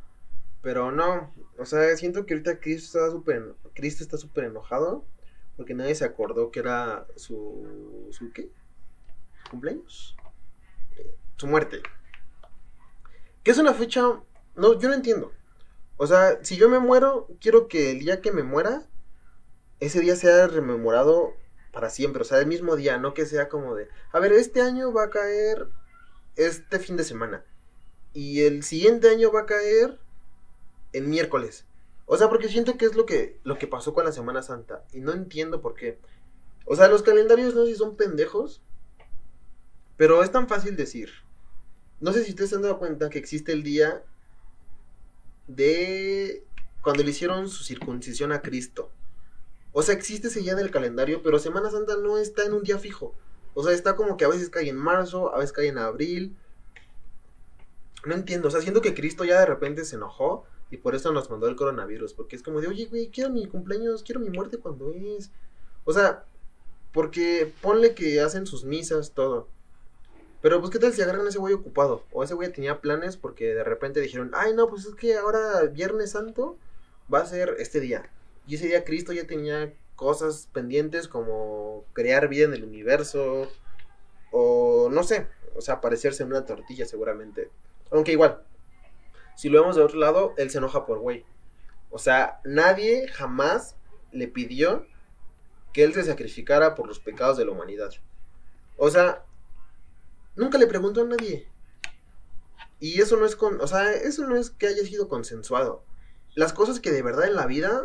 Pero 0.62 0.91
no, 0.91 1.34
o 1.58 1.65
sea, 1.65 1.97
siento 1.97 2.27
que 2.27 2.36
ahorita 2.36 2.60
Cristo 2.60 2.99
está 2.99 3.10
súper 3.10 3.56
Cristo 3.73 4.04
está 4.04 4.17
súper 4.17 4.43
enojado 4.43 5.04
porque 5.58 5.73
nadie 5.73 5.95
se 5.95 6.06
acordó 6.06 6.51
que 6.51 6.60
era 6.60 7.08
su 7.15 8.08
su 8.12 8.32
qué? 8.34 8.51
¿Cumpleaños? 9.51 10.15
Eh, 10.97 11.15
Su 11.37 11.45
muerte. 11.45 11.83
Que 13.43 13.51
es 13.51 13.57
una 13.59 13.73
fecha 13.73 14.21
no, 14.55 14.79
yo 14.79 14.89
no 14.89 14.95
entiendo. 14.95 15.31
O 15.97 16.07
sea, 16.07 16.43
si 16.43 16.57
yo 16.57 16.69
me 16.69 16.79
muero, 16.79 17.27
quiero 17.39 17.67
que 17.67 17.91
el 17.91 17.99
día 17.99 18.21
que 18.21 18.31
me 18.31 18.43
muera, 18.43 18.87
ese 19.79 19.99
día 19.99 20.15
sea 20.15 20.47
rememorado 20.47 21.33
para 21.71 21.89
siempre. 21.89 22.21
O 22.21 22.25
sea, 22.25 22.39
el 22.39 22.47
mismo 22.47 22.75
día, 22.75 22.97
no 22.97 23.13
que 23.13 23.25
sea 23.25 23.49
como 23.49 23.75
de, 23.75 23.87
a 24.11 24.19
ver, 24.19 24.33
este 24.33 24.61
año 24.61 24.91
va 24.91 25.05
a 25.05 25.09
caer 25.09 25.67
este 26.35 26.79
fin 26.79 26.97
de 26.97 27.03
semana. 27.03 27.45
Y 28.13 28.41
el 28.41 28.63
siguiente 28.63 29.09
año 29.09 29.31
va 29.31 29.41
a 29.41 29.45
caer 29.45 29.99
el 30.91 31.07
miércoles. 31.07 31.65
O 32.05 32.17
sea, 32.17 32.29
porque 32.29 32.49
siento 32.49 32.77
que 32.77 32.85
es 32.85 32.95
lo 32.95 33.05
que, 33.05 33.39
lo 33.43 33.57
que 33.57 33.67
pasó 33.67 33.93
con 33.93 34.03
la 34.03 34.11
Semana 34.11 34.41
Santa. 34.41 34.83
Y 34.91 34.99
no 34.99 35.13
entiendo 35.13 35.61
por 35.61 35.75
qué. 35.75 35.97
O 36.65 36.75
sea, 36.75 36.89
los 36.89 37.03
calendarios 37.03 37.55
no 37.55 37.65
sé 37.65 37.71
si 37.71 37.77
son 37.77 37.95
pendejos. 37.95 38.61
Pero 40.01 40.23
es 40.23 40.31
tan 40.31 40.47
fácil 40.47 40.75
decir. 40.75 41.11
No 41.99 42.11
sé 42.11 42.23
si 42.23 42.31
ustedes 42.31 42.49
se 42.49 42.55
han 42.55 42.63
dado 42.63 42.79
cuenta 42.79 43.11
que 43.11 43.19
existe 43.19 43.51
el 43.51 43.61
día 43.61 44.03
de 45.45 46.43
cuando 46.81 47.03
le 47.03 47.11
hicieron 47.11 47.47
su 47.49 47.63
circuncisión 47.63 48.31
a 48.31 48.41
Cristo. 48.41 48.89
O 49.73 49.83
sea, 49.83 49.93
existe 49.93 50.29
ese 50.29 50.39
día 50.39 50.53
en 50.53 50.57
el 50.57 50.71
calendario, 50.71 51.21
pero 51.21 51.37
Semana 51.37 51.69
Santa 51.69 51.97
no 51.97 52.17
está 52.17 52.43
en 52.43 52.53
un 52.53 52.63
día 52.63 52.79
fijo. 52.79 53.13
O 53.53 53.63
sea, 53.63 53.73
está 53.73 53.95
como 53.95 54.17
que 54.17 54.25
a 54.25 54.29
veces 54.29 54.49
cae 54.49 54.69
en 54.69 54.75
marzo, 54.75 55.35
a 55.35 55.37
veces 55.37 55.53
cae 55.53 55.67
en 55.67 55.77
abril. 55.77 56.35
No 58.03 58.15
entiendo, 58.15 58.47
o 58.47 58.51
sea, 58.51 58.61
siento 58.61 58.81
que 58.81 58.95
Cristo 58.95 59.23
ya 59.23 59.39
de 59.39 59.45
repente 59.45 59.85
se 59.85 59.97
enojó 59.97 60.45
y 60.71 60.77
por 60.77 60.95
eso 60.95 61.11
nos 61.11 61.29
mandó 61.29 61.47
el 61.47 61.55
coronavirus. 61.55 62.15
Porque 62.15 62.35
es 62.35 62.41
como 62.41 62.59
de, 62.59 62.69
oye, 62.69 62.87
güey, 62.87 63.09
quiero 63.11 63.29
mi 63.29 63.45
cumpleaños, 63.45 64.01
quiero 64.01 64.19
mi 64.19 64.31
muerte 64.31 64.57
cuando 64.57 64.91
es. 64.93 65.29
O 65.85 65.93
sea, 65.93 66.25
porque 66.91 67.53
ponle 67.61 67.93
que 67.93 68.19
hacen 68.19 68.47
sus 68.47 68.65
misas, 68.65 69.11
todo. 69.11 69.47
Pero 70.41 70.60
pues 70.60 70.71
qué 70.71 70.80
tal 70.80 70.93
si 70.93 71.01
agarran 71.01 71.25
a 71.25 71.30
ese 71.30 71.38
güey 71.38 71.54
ocupado. 71.54 72.04
O 72.12 72.23
ese 72.23 72.34
güey 72.34 72.51
tenía 72.51 72.82
planes 72.82 73.15
porque 73.15 73.54
de 73.54 73.63
repente 73.63 74.01
dijeron, 74.01 74.32
ay 74.34 74.54
no, 74.54 74.67
pues 74.67 74.86
es 74.86 74.95
que 74.95 75.15
ahora 75.15 75.62
Viernes 75.71 76.12
Santo 76.12 76.58
va 77.13 77.19
a 77.19 77.25
ser 77.25 77.56
este 77.60 77.80
día. 77.80 78.10
Y 78.47 78.56
ese 78.56 78.67
día 78.67 78.84
Cristo 78.84 79.13
ya 79.13 79.27
tenía 79.27 79.73
cosas 79.95 80.49
pendientes 80.51 81.08
como 81.08 81.86
crear 81.93 82.27
vida 82.27 82.45
en 82.45 82.54
el 82.54 82.63
universo. 82.63 83.51
O 84.32 84.89
no 84.91 85.04
sé, 85.04 85.27
o 85.56 85.62
sea, 85.62 85.80
parecerse 85.80 86.23
en 86.23 86.30
una 86.30 86.45
tortilla 86.45 86.86
seguramente. 86.86 87.49
Aunque 87.91 88.13
igual, 88.13 88.43
si 89.36 89.49
lo 89.49 89.62
vemos 89.62 89.75
de 89.75 89.84
otro 89.84 89.99
lado, 89.99 90.34
él 90.38 90.49
se 90.49 90.58
enoja 90.58 90.86
por 90.86 90.99
güey. 90.99 91.25
O 91.91 91.99
sea, 91.99 92.39
nadie 92.43 93.08
jamás 93.10 93.75
le 94.12 94.27
pidió 94.27 94.86
que 95.73 95.84
él 95.84 95.93
se 95.93 96.04
sacrificara 96.04 96.73
por 96.75 96.88
los 96.88 96.99
pecados 96.99 97.38
de 97.38 97.45
la 97.45 97.51
humanidad. 97.51 97.91
O 98.77 98.89
sea, 98.89 99.23
nunca 100.36 100.58
le 100.58 100.67
preguntó 100.67 101.02
a 101.02 101.06
nadie. 101.06 101.48
Y 102.80 103.00
eso 103.00 103.15
no 103.17 103.26
es 103.26 103.36
con, 103.36 103.62
o 103.62 103.67
sea, 103.67 103.94
eso 103.94 104.26
no 104.26 104.36
es 104.36 104.50
que 104.50 104.67
haya 104.67 104.84
sido 104.84 105.08
consensuado. 105.08 105.84
Las 106.34 106.54
cosas 106.54 106.80
que 106.80 106.91
de 106.91 107.04
verdad 107.04 107.28
en 107.28 107.36
la 107.36 107.46
vida 107.46 107.84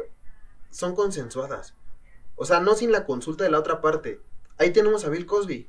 son 0.70 0.94
consensuadas. 0.94 1.74
O 2.36 2.44
sea, 2.44 2.60
no 2.60 2.74
sin 2.74 2.92
la 2.92 3.04
consulta 3.04 3.44
de 3.44 3.50
la 3.50 3.58
otra 3.58 3.80
parte. 3.80 4.20
Ahí 4.58 4.72
tenemos 4.72 5.04
a 5.04 5.10
Bill 5.10 5.26
Cosby. 5.26 5.68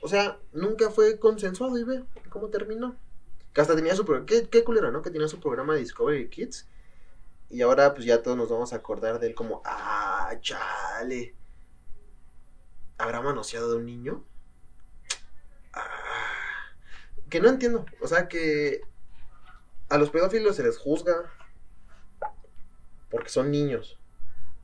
O 0.00 0.08
sea, 0.08 0.38
nunca 0.52 0.90
fue 0.90 1.18
consensuado 1.18 1.78
y 1.78 1.84
ve 1.84 2.04
cómo 2.30 2.48
terminó. 2.48 2.96
Que 3.52 3.60
hasta 3.60 3.76
tenía 3.76 3.96
su 3.96 4.04
programa. 4.04 4.26
Qué, 4.26 4.48
qué 4.48 4.64
culero, 4.64 4.90
¿no? 4.90 5.02
Que 5.02 5.10
tenía 5.10 5.28
su 5.28 5.40
programa 5.40 5.74
de 5.74 5.80
Discovery 5.80 6.28
Kids. 6.28 6.66
Y 7.50 7.62
ahora, 7.62 7.94
pues 7.94 8.06
ya 8.06 8.22
todos 8.22 8.36
nos 8.36 8.48
vamos 8.48 8.72
a 8.72 8.76
acordar 8.76 9.18
de 9.20 9.28
él 9.28 9.34
como, 9.34 9.62
ah, 9.64 10.34
chale. 10.40 11.34
¿Habrá 12.98 13.20
manoseado 13.20 13.70
de 13.70 13.76
un 13.76 13.86
niño? 13.86 14.24
Que 17.30 17.40
no 17.40 17.48
entiendo. 17.48 17.86
O 18.00 18.08
sea, 18.08 18.28
que 18.28 18.82
a 19.88 19.98
los 19.98 20.10
pedófilos 20.10 20.56
se 20.56 20.62
les 20.62 20.78
juzga 20.78 21.30
porque 23.10 23.28
son 23.28 23.50
niños. 23.50 23.98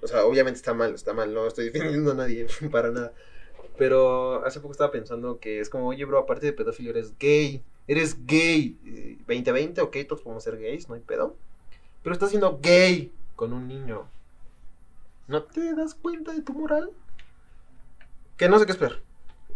O 0.03 0.09
sea, 0.09 0.25
obviamente 0.25 0.57
está 0.57 0.75
mal, 0.75 0.95
está 0.95 1.13
mal, 1.13 1.33
no 1.33 1.47
estoy 1.47 1.67
defendiendo 1.67 2.13
a 2.13 2.15
nadie 2.15 2.47
para 2.71 2.91
nada. 2.91 3.13
Pero 3.77 4.45
hace 4.45 4.61
poco 4.61 4.73
estaba 4.73 4.91
pensando 4.91 5.39
que 5.39 5.61
es 5.61 5.71
como, 5.71 5.89
oye, 5.89 6.05
bro, 6.05 6.19
aparte 6.19 6.47
de 6.47 6.53
pedófilo, 6.53 6.91
eres 6.91 7.17
gay. 7.19 7.63
Eres 7.87 8.27
gay. 8.27 8.77
2020, 9.27 9.81
ok, 9.81 9.97
todos 10.09 10.23
podemos 10.23 10.43
ser 10.43 10.59
gays, 10.59 10.89
no 10.89 10.95
hay 10.95 11.01
pedo. 11.01 11.37
Pero 12.03 12.13
estás 12.13 12.31
siendo 12.31 12.59
gay 12.61 13.13
con 13.37 13.53
un 13.53 13.69
niño. 13.69 14.09
¿No 15.29 15.45
te 15.45 15.75
das 15.75 15.95
cuenta 15.95 16.33
de 16.33 16.43
tu 16.43 16.53
moral? 16.53 16.91
Que 18.37 18.49
no 18.49 18.59
sé 18.59 18.67
qué 18.67 18.73
esperar. 18.73 19.01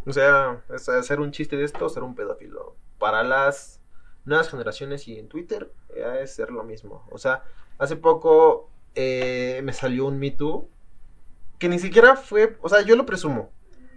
O 0.07 0.13
sea, 0.13 0.63
es 0.73 0.89
hacer 0.89 1.21
un 1.21 1.33
chiste 1.33 1.57
de 1.57 1.65
esto, 1.65 1.89
ser 1.89 2.03
un 2.03 2.15
pedófilo. 2.15 2.77
Para 3.05 3.23
las 3.23 3.83
nuevas 4.25 4.49
generaciones 4.49 5.07
y 5.09 5.19
en 5.19 5.29
Twitter 5.29 5.71
es 6.23 6.35
ser 6.35 6.51
lo 6.51 6.65
mismo. 6.65 7.07
O 7.11 7.19
sea, 7.19 7.45
hace 7.77 7.97
poco 7.97 8.71
eh, 8.95 9.61
me 9.63 9.75
salió 9.75 10.07
un 10.07 10.19
Me 10.19 10.31
Too 10.31 10.67
que 11.59 11.69
ni 11.69 11.79
siquiera 11.79 12.17
fue, 12.17 12.57
o 12.63 12.69
sea, 12.71 12.81
yo 12.81 12.97
lo 12.97 13.05
presumo, 13.05 13.51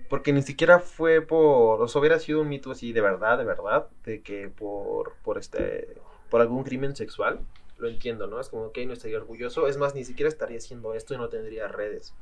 porque 0.10 0.34
ni 0.34 0.41
siquiera 0.41 0.80
fue 0.80 1.22
por, 1.22 1.82
o 1.82 1.88
sea, 1.88 2.02
hubiera 2.02 2.20
sido 2.20 2.41
un 2.41 2.50
Me 2.50 2.60
Too 2.60 2.74
así 2.74 2.91
de 2.91 3.00
verdad, 3.00 3.38
de 3.38 3.46
verdad, 3.46 3.88
de 4.04 4.22
que 4.22 4.50
por, 4.50 5.13
por 5.24 5.38
este, 5.38 5.96
por 6.30 6.41
algún 6.41 6.65
crimen 6.65 6.93
sexual, 6.93 7.39
lo 7.78 7.88
entiendo, 7.88 8.28
¿no? 8.28 8.41
Es 8.41 8.50
como 8.50 8.74
que 8.74 8.86
no 8.86 8.91
estaría 8.91 9.20
orgulloso, 9.20 9.67
es 9.67 9.78
más, 9.78 9.96
ni 9.96 10.04
siquiera 10.04 10.28
estaría 10.28 10.58
haciendo 10.58 10.93
esto 10.96 11.13
y 11.13 11.17
no 11.17 11.30
tendría 11.30 11.70
redes. 11.70 12.13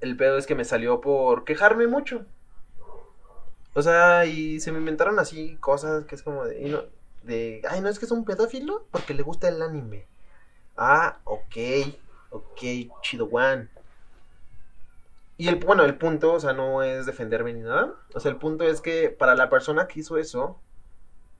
El 0.00 0.16
pedo 0.16 0.38
es 0.38 0.48
que 0.48 0.56
me 0.56 0.64
salió 0.64 1.00
por 1.00 1.44
quejarme 1.44 1.86
mucho. 1.86 2.26
O 3.74 3.82
sea, 3.82 4.24
y 4.24 4.60
se 4.60 4.70
me 4.70 4.78
inventaron 4.78 5.18
así 5.18 5.56
cosas 5.56 6.04
que 6.04 6.14
es 6.14 6.22
como 6.22 6.44
de, 6.44 6.88
de, 7.24 7.62
ay, 7.68 7.80
no 7.80 7.88
es 7.88 7.98
que 7.98 8.04
es 8.04 8.12
un 8.12 8.24
pedófilo 8.24 8.86
porque 8.92 9.14
le 9.14 9.22
gusta 9.22 9.48
el 9.48 9.60
anime. 9.62 10.06
Ah, 10.76 11.18
ok, 11.24 11.56
ok, 12.30 12.60
chido 13.02 13.26
one. 13.26 13.68
Y 15.36 15.48
el, 15.48 15.56
bueno, 15.56 15.84
el 15.84 15.98
punto, 15.98 16.34
o 16.34 16.40
sea, 16.40 16.52
no 16.52 16.84
es 16.84 17.06
defenderme 17.06 17.52
ni 17.52 17.62
nada. 17.62 17.94
O 18.14 18.20
sea, 18.20 18.30
el 18.30 18.36
punto 18.36 18.62
es 18.62 18.80
que 18.80 19.10
para 19.10 19.34
la 19.34 19.50
persona 19.50 19.88
que 19.88 20.00
hizo 20.00 20.18
eso, 20.18 20.60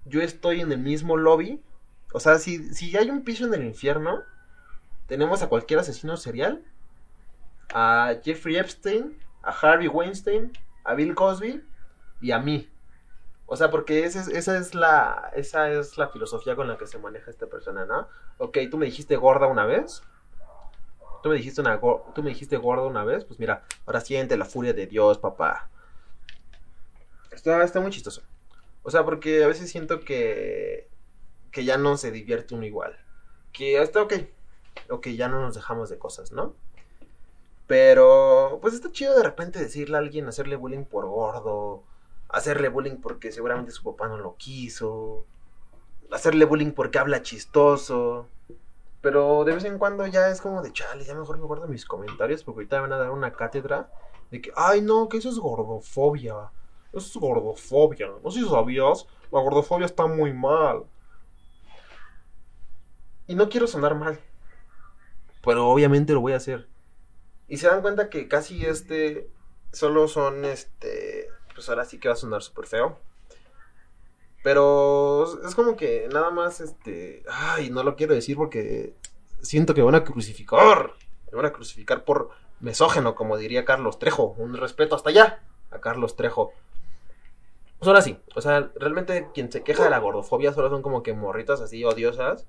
yo 0.04 0.20
estoy 0.20 0.60
en 0.60 0.72
el 0.72 0.78
mismo 0.78 1.16
lobby. 1.16 1.62
O 2.12 2.18
sea, 2.18 2.38
si, 2.38 2.74
si 2.74 2.96
hay 2.96 3.10
un 3.10 3.22
piso 3.22 3.44
en 3.46 3.54
el 3.54 3.64
infierno, 3.64 4.22
tenemos 5.06 5.42
a 5.42 5.48
cualquier 5.48 5.78
asesino 5.78 6.16
serial, 6.16 6.64
a 7.72 8.16
Jeffrey 8.24 8.56
Epstein, 8.56 9.16
a 9.42 9.50
Harvey 9.50 9.86
Weinstein, 9.86 10.52
a 10.82 10.94
Bill 10.94 11.14
Cosby 11.14 11.62
y 12.24 12.32
a 12.32 12.38
mí. 12.38 12.70
O 13.44 13.54
sea, 13.54 13.70
porque 13.70 14.04
esa 14.04 14.22
es, 14.56 14.74
la 14.74 15.30
esa 15.36 15.70
es 15.70 15.98
la 15.98 16.08
filosofía 16.08 16.56
con 16.56 16.66
la 16.66 16.78
que 16.78 16.86
se 16.86 16.98
maneja 16.98 17.30
esta 17.30 17.46
persona, 17.46 17.84
¿no? 17.84 18.08
Ok, 18.38 18.56
tú 18.70 18.78
me 18.78 18.86
dijiste 18.86 19.16
gorda 19.16 19.46
una 19.46 19.66
vez. 19.66 20.02
Tú 21.22 21.28
me 21.28 21.36
dijiste 21.36 21.62
tú 22.14 22.22
me 22.22 22.30
dijiste 22.30 22.56
gorda 22.56 22.86
una 22.86 23.04
vez, 23.04 23.24
pues 23.26 23.38
mira, 23.38 23.64
ahora 23.84 24.00
siente 24.00 24.38
la 24.38 24.46
furia 24.46 24.72
de 24.72 24.86
Dios, 24.86 25.18
papá. 25.18 25.68
Está, 27.30 27.62
está 27.62 27.80
muy 27.80 27.90
chistoso. 27.90 28.22
O 28.82 28.90
sea, 28.90 29.04
porque 29.04 29.44
a 29.44 29.46
veces 29.46 29.70
siento 29.70 30.00
que 30.00 30.88
que 31.52 31.64
ya 31.64 31.76
no 31.76 31.96
se 31.98 32.10
divierte 32.10 32.54
uno 32.54 32.64
igual. 32.64 32.98
Que 33.52 33.80
está 33.82 34.02
ok. 34.02 34.14
Ok, 34.88 35.08
ya 35.08 35.28
no 35.28 35.42
nos 35.42 35.54
dejamos 35.54 35.90
de 35.90 35.98
cosas, 35.98 36.32
¿no? 36.32 36.54
Pero, 37.66 38.58
pues 38.62 38.74
está 38.74 38.90
chido 38.92 39.14
de 39.16 39.22
repente 39.22 39.58
decirle 39.58 39.96
a 39.96 40.00
alguien, 40.00 40.26
hacerle 40.26 40.56
bullying 40.56 40.84
por 40.84 41.06
gordo, 41.06 41.84
hacerle 42.34 42.68
bullying 42.68 42.96
porque 42.96 43.32
seguramente 43.32 43.70
su 43.70 43.82
papá 43.82 44.08
no 44.08 44.18
lo 44.18 44.36
quiso, 44.36 45.24
hacerle 46.10 46.44
bullying 46.44 46.72
porque 46.72 46.98
habla 46.98 47.22
chistoso. 47.22 48.28
Pero 49.00 49.44
de 49.44 49.52
vez 49.54 49.64
en 49.64 49.78
cuando 49.78 50.06
ya 50.06 50.30
es 50.30 50.40
como 50.40 50.62
de 50.62 50.72
chale, 50.72 51.04
ya 51.04 51.14
mejor 51.14 51.38
me 51.38 51.44
guardo 51.44 51.68
mis 51.68 51.84
comentarios 51.84 52.42
porque 52.42 52.60
ahorita 52.60 52.76
me 52.76 52.82
van 52.82 52.92
a 52.94 52.98
dar 52.98 53.10
una 53.10 53.32
cátedra 53.32 53.90
de 54.30 54.40
que, 54.40 54.50
ay 54.56 54.80
no, 54.80 55.08
que 55.08 55.18
eso 55.18 55.28
es 55.28 55.38
gordofobia. 55.38 56.50
Eso 56.92 57.06
es 57.06 57.16
gordofobia. 57.16 58.08
No 58.22 58.30
sé 58.30 58.40
si 58.40 58.48
sabías, 58.48 59.06
la 59.30 59.40
gordofobia 59.40 59.84
está 59.84 60.06
muy 60.06 60.32
mal. 60.32 60.84
Y 63.26 63.34
no 63.34 63.48
quiero 63.48 63.66
sonar 63.66 63.94
mal. 63.94 64.18
Pero 65.44 65.68
obviamente 65.68 66.14
lo 66.14 66.20
voy 66.20 66.32
a 66.32 66.36
hacer. 66.36 66.66
Y 67.46 67.58
se 67.58 67.66
dan 67.66 67.82
cuenta 67.82 68.08
que 68.08 68.26
casi 68.26 68.64
este 68.64 69.28
solo 69.72 70.08
son 70.08 70.44
este 70.44 71.23
pues 71.54 71.68
ahora 71.68 71.84
sí 71.84 71.98
que 71.98 72.08
va 72.08 72.14
a 72.14 72.16
sonar 72.16 72.42
súper 72.42 72.66
feo. 72.66 72.98
Pero 74.42 75.24
es 75.46 75.54
como 75.54 75.74
que 75.74 76.08
nada 76.12 76.30
más, 76.30 76.60
este, 76.60 77.22
ay, 77.30 77.70
no 77.70 77.82
lo 77.82 77.96
quiero 77.96 78.14
decir 78.14 78.36
porque 78.36 78.94
siento 79.40 79.74
que 79.74 79.82
van 79.82 79.94
a 79.94 80.04
crucificar. 80.04 80.92
Me 81.30 81.36
van 81.36 81.46
a 81.46 81.52
crucificar 81.52 82.04
por 82.04 82.30
mesógeno, 82.60 83.14
como 83.14 83.36
diría 83.38 83.64
Carlos 83.64 83.98
Trejo. 83.98 84.34
Un 84.38 84.54
respeto 84.54 84.96
hasta 84.96 85.10
allá 85.10 85.42
a 85.70 85.80
Carlos 85.80 86.16
Trejo. 86.16 86.52
Pues 87.78 87.88
ahora 87.88 88.02
sí, 88.02 88.18
o 88.34 88.40
sea, 88.40 88.70
realmente 88.76 89.28
quien 89.34 89.50
se 89.50 89.62
queja 89.62 89.84
de 89.84 89.90
la 89.90 89.98
gordofobia 89.98 90.52
solo 90.52 90.70
son 90.70 90.82
como 90.82 91.02
que 91.02 91.12
morritas 91.12 91.60
así 91.60 91.84
odiosas. 91.84 92.46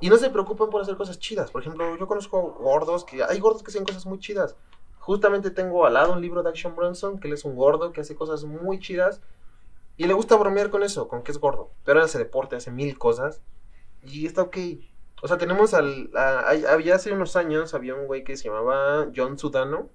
Y 0.00 0.08
no 0.08 0.16
se 0.16 0.30
preocupan 0.30 0.70
por 0.70 0.80
hacer 0.80 0.96
cosas 0.96 1.18
chidas. 1.18 1.50
Por 1.50 1.60
ejemplo, 1.60 1.96
yo 1.98 2.06
conozco 2.06 2.40
gordos 2.58 3.04
que. 3.04 3.22
Hay 3.22 3.38
gordos 3.38 3.62
que 3.62 3.70
hacen 3.70 3.84
cosas 3.84 4.06
muy 4.06 4.18
chidas. 4.18 4.56
Justamente 5.00 5.50
tengo 5.50 5.86
al 5.86 5.94
lado 5.94 6.12
un 6.12 6.20
libro 6.20 6.42
de 6.42 6.50
Action 6.50 6.76
Bronson, 6.76 7.18
que 7.18 7.26
él 7.26 7.34
es 7.34 7.44
un 7.44 7.56
gordo 7.56 7.90
que 7.90 8.02
hace 8.02 8.14
cosas 8.14 8.44
muy 8.44 8.78
chidas. 8.78 9.20
Y 9.96 10.06
le 10.06 10.14
gusta 10.14 10.36
bromear 10.36 10.70
con 10.70 10.82
eso, 10.82 11.08
con 11.08 11.22
que 11.22 11.32
es 11.32 11.38
gordo. 11.38 11.70
Pero 11.84 12.02
hace 12.02 12.18
deporte, 12.18 12.56
hace 12.56 12.70
mil 12.70 12.96
cosas. 12.98 13.40
Y 14.04 14.26
está 14.26 14.42
ok. 14.42 14.56
O 15.22 15.28
sea, 15.28 15.38
tenemos 15.38 15.74
al... 15.74 16.10
había 16.14 16.94
hace 16.94 17.12
unos 17.12 17.34
años, 17.36 17.74
había 17.74 17.94
un 17.94 18.06
güey 18.06 18.24
que 18.24 18.36
se 18.36 18.48
llamaba 18.48 19.08
John 19.16 19.38
Sudano. 19.38 19.88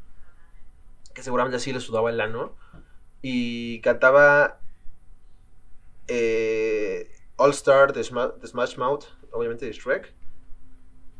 Que 1.13 1.23
seguramente 1.23 1.57
así 1.57 1.71
le 1.71 1.79
sudaba 1.79 2.09
el 2.09 2.19
ano. 2.19 2.55
Y 3.21 3.79
cantaba... 3.81 4.59
Eh, 6.07 7.11
All 7.37 7.51
Star 7.51 7.93
de, 7.93 8.03
Smash 8.03 8.77
Mouth, 8.77 9.05
obviamente 9.31 9.65
de 9.65 9.71
Shrek 9.71 10.13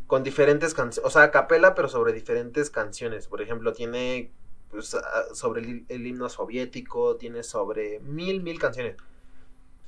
con 0.08 0.24
diferentes 0.24 0.74
canciones, 0.74 1.08
o 1.08 1.10
sea, 1.12 1.24
a 1.24 1.32
capela, 1.32 1.76
pero 1.76 1.88
sobre 1.88 2.14
diferentes 2.14 2.70
canciones. 2.70 3.28
Por 3.28 3.42
ejemplo, 3.42 3.74
tiene 3.74 4.32
pues, 4.70 4.96
sobre 5.34 5.62
el, 5.62 5.86
el 5.90 6.06
himno 6.06 6.30
soviético, 6.30 7.16
tiene 7.18 7.44
sobre 7.44 8.00
mil, 8.02 8.44
mil 8.44 8.60
canciones. 8.60 8.98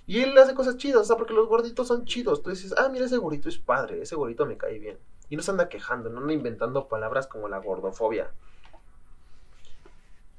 Y 0.07 0.21
él 0.21 0.37
hace 0.37 0.55
cosas 0.55 0.77
chidas, 0.77 1.01
o 1.01 1.03
sea, 1.03 1.17
porque 1.17 1.33
los 1.33 1.49
gorditos 1.49 1.87
son 1.89 2.05
chidos. 2.05 2.41
Tú 2.41 2.49
dices, 2.49 2.73
ah, 2.77 2.87
mira, 2.89 3.05
ese 3.05 3.17
gordito 3.17 3.49
es 3.49 3.57
padre, 3.57 4.01
ese 4.01 4.15
gordito 4.15 4.45
me 4.45 4.57
cae 4.57 4.79
bien. 4.79 4.97
Y 5.29 5.35
no 5.35 5.43
se 5.43 5.51
anda 5.51 5.67
quejando, 5.67 6.09
no 6.09 6.21
anda 6.21 6.31
inventando 6.31 6.87
palabras 6.87 7.27
como 7.27 7.49
la 7.49 7.57
gordofobia. 7.57 8.31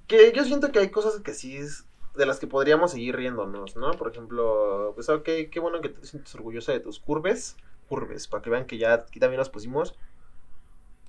Que 0.06 0.32
yo 0.32 0.42
siento 0.44 0.72
que 0.72 0.78
hay 0.78 0.90
cosas 0.90 1.20
que 1.20 1.34
sí 1.34 1.58
es 1.58 1.84
de 2.16 2.24
las 2.24 2.38
que 2.38 2.46
podríamos 2.46 2.92
seguir 2.92 3.14
riéndonos, 3.14 3.76
¿no? 3.76 3.90
Por 3.92 4.10
ejemplo, 4.10 4.92
pues 4.94 5.10
ok, 5.10 5.24
qué 5.50 5.60
bueno 5.60 5.82
que 5.82 5.90
te 5.90 6.06
sientes 6.06 6.34
orgullosa 6.34 6.72
de 6.72 6.80
tus 6.80 6.98
curves, 6.98 7.56
curves, 7.88 8.28
para 8.28 8.42
que 8.42 8.50
vean 8.50 8.66
que 8.66 8.78
ya 8.78 8.94
aquí 8.94 9.20
también 9.20 9.38
nos 9.38 9.50
pusimos, 9.50 9.94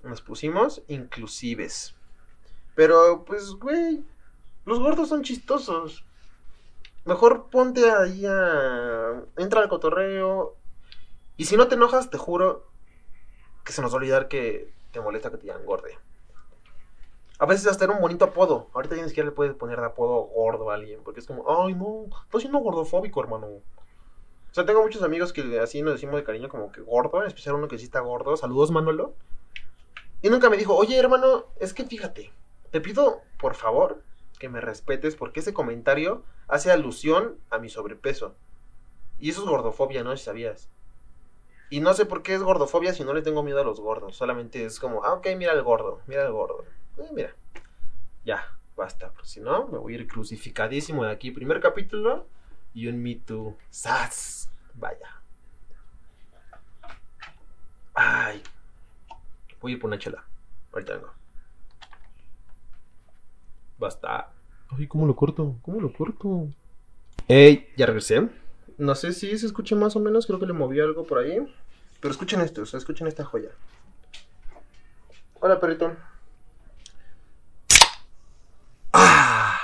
nos 0.03 0.21
pusimos 0.21 0.81
inclusives. 0.87 1.95
Pero, 2.75 3.25
pues, 3.25 3.51
güey, 3.51 4.03
los 4.65 4.79
gordos 4.79 5.09
son 5.09 5.23
chistosos. 5.23 6.05
Mejor 7.05 7.49
ponte 7.49 7.89
ahí 7.89 8.25
a... 8.25 9.23
Entra 9.37 9.61
al 9.61 9.69
cotorreo. 9.69 10.55
Y 11.37 11.45
si 11.45 11.57
no 11.57 11.67
te 11.67 11.75
enojas, 11.75 12.09
te 12.09 12.17
juro 12.17 12.67
que 13.65 13.73
se 13.73 13.81
nos 13.81 13.91
va 13.91 13.95
a 13.95 13.97
olvidar 13.97 14.27
que 14.27 14.71
te 14.91 15.01
molesta 15.01 15.29
que 15.29 15.37
te 15.37 15.43
digan 15.43 15.65
gorde. 15.65 15.97
A 17.39 17.45
veces 17.45 17.67
hasta 17.67 17.85
era 17.85 17.93
un 17.93 18.01
bonito 18.01 18.25
apodo. 18.25 18.69
Ahorita 18.73 18.95
ya 18.95 19.03
ni 19.03 19.09
siquiera 19.09 19.29
le 19.29 19.35
puedes 19.35 19.55
poner 19.55 19.79
de 19.79 19.85
apodo 19.85 20.23
gordo 20.23 20.71
a 20.71 20.75
alguien. 20.75 21.01
Porque 21.03 21.19
es 21.19 21.25
como, 21.25 21.45
ay 21.49 21.73
no, 21.73 22.05
estás 22.25 22.41
siendo 22.41 22.59
gordofóbico, 22.59 23.21
hermano. 23.21 23.47
Tengo 24.65 24.81
muchos 24.81 25.03
amigos 25.03 25.33
que 25.33 25.59
así 25.59 25.81
nos 25.81 25.93
decimos 25.93 26.15
de 26.15 26.23
cariño 26.23 26.49
como 26.49 26.71
que 26.71 26.81
gordo, 26.81 27.21
en 27.21 27.27
especial 27.27 27.55
uno 27.55 27.67
que 27.67 27.77
sí 27.77 27.85
está 27.85 27.99
gordo. 27.99 28.37
Saludos, 28.37 28.71
Manolo. 28.71 29.13
Y 30.21 30.29
nunca 30.29 30.49
me 30.49 30.57
dijo, 30.57 30.75
oye, 30.75 30.97
hermano, 30.97 31.45
es 31.59 31.73
que 31.73 31.85
fíjate, 31.85 32.31
te 32.71 32.81
pido, 32.81 33.21
por 33.39 33.55
favor, 33.55 34.03
que 34.37 34.49
me 34.49 34.61
respetes 34.61 35.15
porque 35.15 35.39
ese 35.39 35.53
comentario 35.53 36.23
hace 36.47 36.71
alusión 36.71 37.37
a 37.49 37.59
mi 37.59 37.69
sobrepeso. 37.69 38.35
Y 39.19 39.29
eso 39.29 39.43
es 39.43 39.49
gordofobia, 39.49 40.03
¿no? 40.03 40.15
Si 40.15 40.23
sabías. 40.23 40.69
Y 41.69 41.81
no 41.81 41.93
sé 41.93 42.05
por 42.05 42.23
qué 42.23 42.33
es 42.33 42.41
gordofobia 42.41 42.93
si 42.93 43.03
no 43.03 43.13
le 43.13 43.21
tengo 43.21 43.43
miedo 43.43 43.61
a 43.61 43.63
los 43.63 43.79
gordos. 43.79 44.15
Solamente 44.15 44.65
es 44.65 44.79
como, 44.79 45.03
ah, 45.03 45.13
ok, 45.13 45.27
mira 45.37 45.53
el 45.53 45.61
gordo, 45.61 46.01
mira 46.07 46.25
el 46.25 46.31
gordo. 46.31 46.65
Eh, 46.97 47.09
mira, 47.13 47.35
ya, 48.25 48.57
basta. 48.75 49.13
Si 49.23 49.39
no, 49.39 49.67
me 49.67 49.77
voy 49.77 49.93
a 49.93 49.97
ir 49.97 50.07
crucificadísimo 50.07 51.05
de 51.05 51.11
aquí. 51.11 51.31
Primer 51.31 51.59
capítulo 51.59 52.25
y 52.73 52.87
un 52.87 53.01
Me 53.01 53.15
Too. 53.15 53.55
¡Sas! 53.69 54.38
Vaya. 54.79 55.21
Ay. 57.93 58.41
Voy 59.59 59.71
a 59.71 59.75
ir 59.75 59.81
por 59.81 59.89
una 59.89 59.99
chela. 59.99 60.23
Ahorita 60.71 60.93
vengo. 60.93 61.13
Basta. 63.77 64.31
Ay, 64.69 64.87
¿cómo 64.87 65.05
lo 65.05 65.15
corto? 65.15 65.57
¿Cómo 65.61 65.81
lo 65.81 65.91
corto? 65.91 66.47
Ey, 67.27 67.71
ya 67.75 67.85
regresé. 67.85 68.29
No 68.77 68.95
sé 68.95 69.11
si 69.11 69.37
se 69.37 69.45
escucha 69.45 69.75
más 69.75 69.95
o 69.95 69.99
menos, 69.99 70.25
creo 70.25 70.39
que 70.39 70.45
le 70.45 70.53
moví 70.53 70.79
algo 70.79 71.05
por 71.05 71.19
ahí. 71.19 71.37
Pero 71.99 72.11
escuchen 72.11 72.39
esto, 72.41 72.61
o 72.61 72.65
sea, 72.65 72.77
escuchen 72.77 73.07
esta 73.07 73.25
joya. 73.25 73.49
Hola, 75.41 75.59
perrito. 75.59 75.95
Ah. 78.93 79.59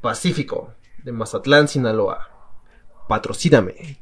Pacífico, 0.00 0.74
de 1.02 1.12
Mazatlán, 1.12 1.66
Sinaloa. 1.66 2.31
Patrocíname. 3.12 3.98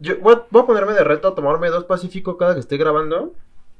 Yo 0.00 0.18
voy 0.18 0.34
a, 0.34 0.66
ponerme 0.66 0.94
de 0.94 1.04
reto 1.04 1.28
a 1.28 1.34
tomarme 1.36 1.68
dos 1.68 1.84
Pacífico 1.84 2.36
cada 2.36 2.54
que 2.54 2.58
esté 2.58 2.76
grabando. 2.76 3.32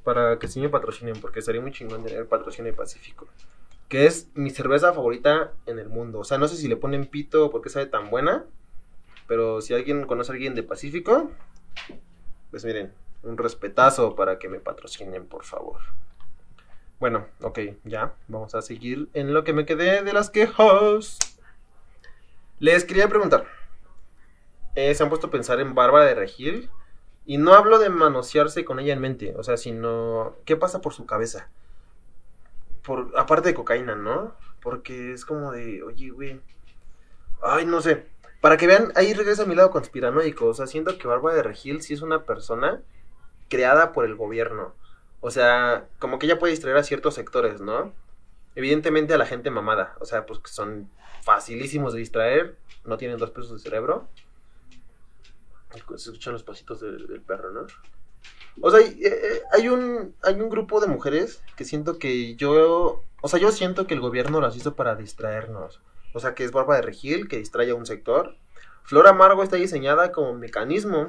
Para 0.04 0.38
que 0.38 0.46
sí 0.46 0.60
me 0.60 0.68
patrocinen, 0.68 1.20
porque 1.20 1.42
sería 1.42 1.60
muy 1.60 1.72
chingón 1.72 2.04
tener 2.04 2.28
patrocinio 2.28 2.70
de 2.70 2.76
Pacífico. 2.76 3.26
Que 3.88 4.06
es 4.06 4.28
mi 4.34 4.50
cerveza 4.50 4.92
favorita 4.92 5.50
en 5.66 5.80
el 5.80 5.88
mundo. 5.88 6.20
O 6.20 6.24
sea, 6.24 6.38
no 6.38 6.46
sé 6.46 6.56
si 6.56 6.68
le 6.68 6.76
ponen 6.76 7.06
pito 7.06 7.50
porque 7.50 7.70
sabe 7.70 7.86
tan 7.86 8.08
buena. 8.08 8.44
Pero 9.26 9.60
si 9.60 9.74
alguien 9.74 10.06
conoce 10.06 10.30
a 10.30 10.34
alguien 10.34 10.54
de 10.54 10.62
Pacífico, 10.62 11.32
pues 12.52 12.64
miren, 12.64 12.92
un 13.24 13.36
respetazo 13.36 14.14
para 14.14 14.38
que 14.38 14.48
me 14.48 14.60
patrocinen, 14.60 15.26
por 15.26 15.42
favor. 15.42 15.80
Bueno, 17.00 17.26
ok, 17.40 17.58
ya, 17.82 18.14
vamos 18.28 18.54
a 18.54 18.62
seguir 18.62 19.08
en 19.12 19.34
lo 19.34 19.42
que 19.42 19.52
me 19.52 19.66
quedé 19.66 20.04
de 20.04 20.12
las 20.12 20.30
quejas. 20.30 21.18
Les 22.60 22.84
quería 22.84 23.08
preguntar, 23.08 23.46
eh, 24.74 24.94
¿se 24.94 25.02
han 25.02 25.08
puesto 25.08 25.28
a 25.28 25.30
pensar 25.30 25.60
en 25.60 25.74
Bárbara 25.74 26.04
de 26.04 26.14
Regil? 26.14 26.70
Y 27.26 27.38
no 27.38 27.54
hablo 27.54 27.78
de 27.78 27.88
manosearse 27.88 28.64
con 28.64 28.78
ella 28.78 28.92
en 28.92 29.00
mente, 29.00 29.34
o 29.36 29.42
sea, 29.42 29.56
sino, 29.56 30.36
¿qué 30.44 30.56
pasa 30.56 30.80
por 30.80 30.92
su 30.92 31.06
cabeza? 31.06 31.48
Por, 32.82 33.12
aparte 33.16 33.48
de 33.48 33.54
cocaína, 33.54 33.94
¿no? 33.94 34.34
Porque 34.60 35.12
es 35.12 35.24
como 35.24 35.52
de, 35.52 35.82
oye, 35.82 36.10
güey, 36.10 36.40
ay, 37.42 37.64
no 37.64 37.80
sé, 37.80 38.06
para 38.44 38.58
que 38.58 38.66
vean, 38.66 38.92
ahí 38.94 39.14
regresa 39.14 39.44
a 39.44 39.46
mi 39.46 39.54
lado 39.54 39.70
conspiranoico. 39.70 40.44
O 40.44 40.52
sea, 40.52 40.66
siento 40.66 40.98
que 40.98 41.08
Bárbara 41.08 41.34
de 41.34 41.42
Regil 41.42 41.80
sí 41.80 41.94
es 41.94 42.02
una 42.02 42.24
persona 42.24 42.82
creada 43.48 43.92
por 43.92 44.04
el 44.04 44.16
gobierno. 44.16 44.74
O 45.22 45.30
sea, 45.30 45.88
como 45.98 46.18
que 46.18 46.26
ella 46.26 46.38
puede 46.38 46.50
distraer 46.50 46.76
a 46.76 46.82
ciertos 46.82 47.14
sectores, 47.14 47.62
¿no? 47.62 47.94
Evidentemente 48.54 49.14
a 49.14 49.16
la 49.16 49.24
gente 49.24 49.50
mamada. 49.50 49.96
O 49.98 50.04
sea, 50.04 50.26
pues 50.26 50.40
que 50.40 50.50
son 50.50 50.90
facilísimos 51.22 51.94
de 51.94 52.00
distraer. 52.00 52.58
No 52.84 52.98
tienen 52.98 53.16
dos 53.16 53.30
pesos 53.30 53.52
de 53.52 53.58
cerebro. 53.60 54.08
Se 55.96 56.10
escuchan 56.10 56.32
los 56.32 56.42
pasitos 56.42 56.80
del, 56.80 57.22
perro, 57.26 57.50
¿no? 57.50 57.66
O 58.60 58.70
sea, 58.70 58.80
hay, 58.80 59.00
eh, 59.04 59.42
hay, 59.52 59.68
un, 59.68 60.14
hay 60.22 60.34
un 60.34 60.48
grupo 60.48 60.80
de 60.80 60.86
mujeres 60.86 61.42
que 61.56 61.64
siento 61.64 61.98
que 61.98 62.36
yo... 62.36 63.04
O 63.20 63.28
sea, 63.28 63.40
yo 63.40 63.50
siento 63.50 63.86
que 63.86 63.94
el 63.94 64.00
gobierno 64.00 64.40
las 64.40 64.56
hizo 64.56 64.74
para 64.74 64.94
distraernos. 64.96 65.80
O 66.12 66.20
sea, 66.20 66.34
que 66.34 66.44
es 66.44 66.52
barba 66.52 66.76
de 66.76 66.82
regil, 66.82 67.26
que 67.28 67.38
distrae 67.38 67.70
a 67.70 67.74
un 67.74 67.86
sector. 67.86 68.36
Flor 68.84 69.08
Amargo 69.08 69.42
está 69.42 69.56
diseñada 69.56 70.12
como 70.12 70.34
mecanismo 70.34 71.08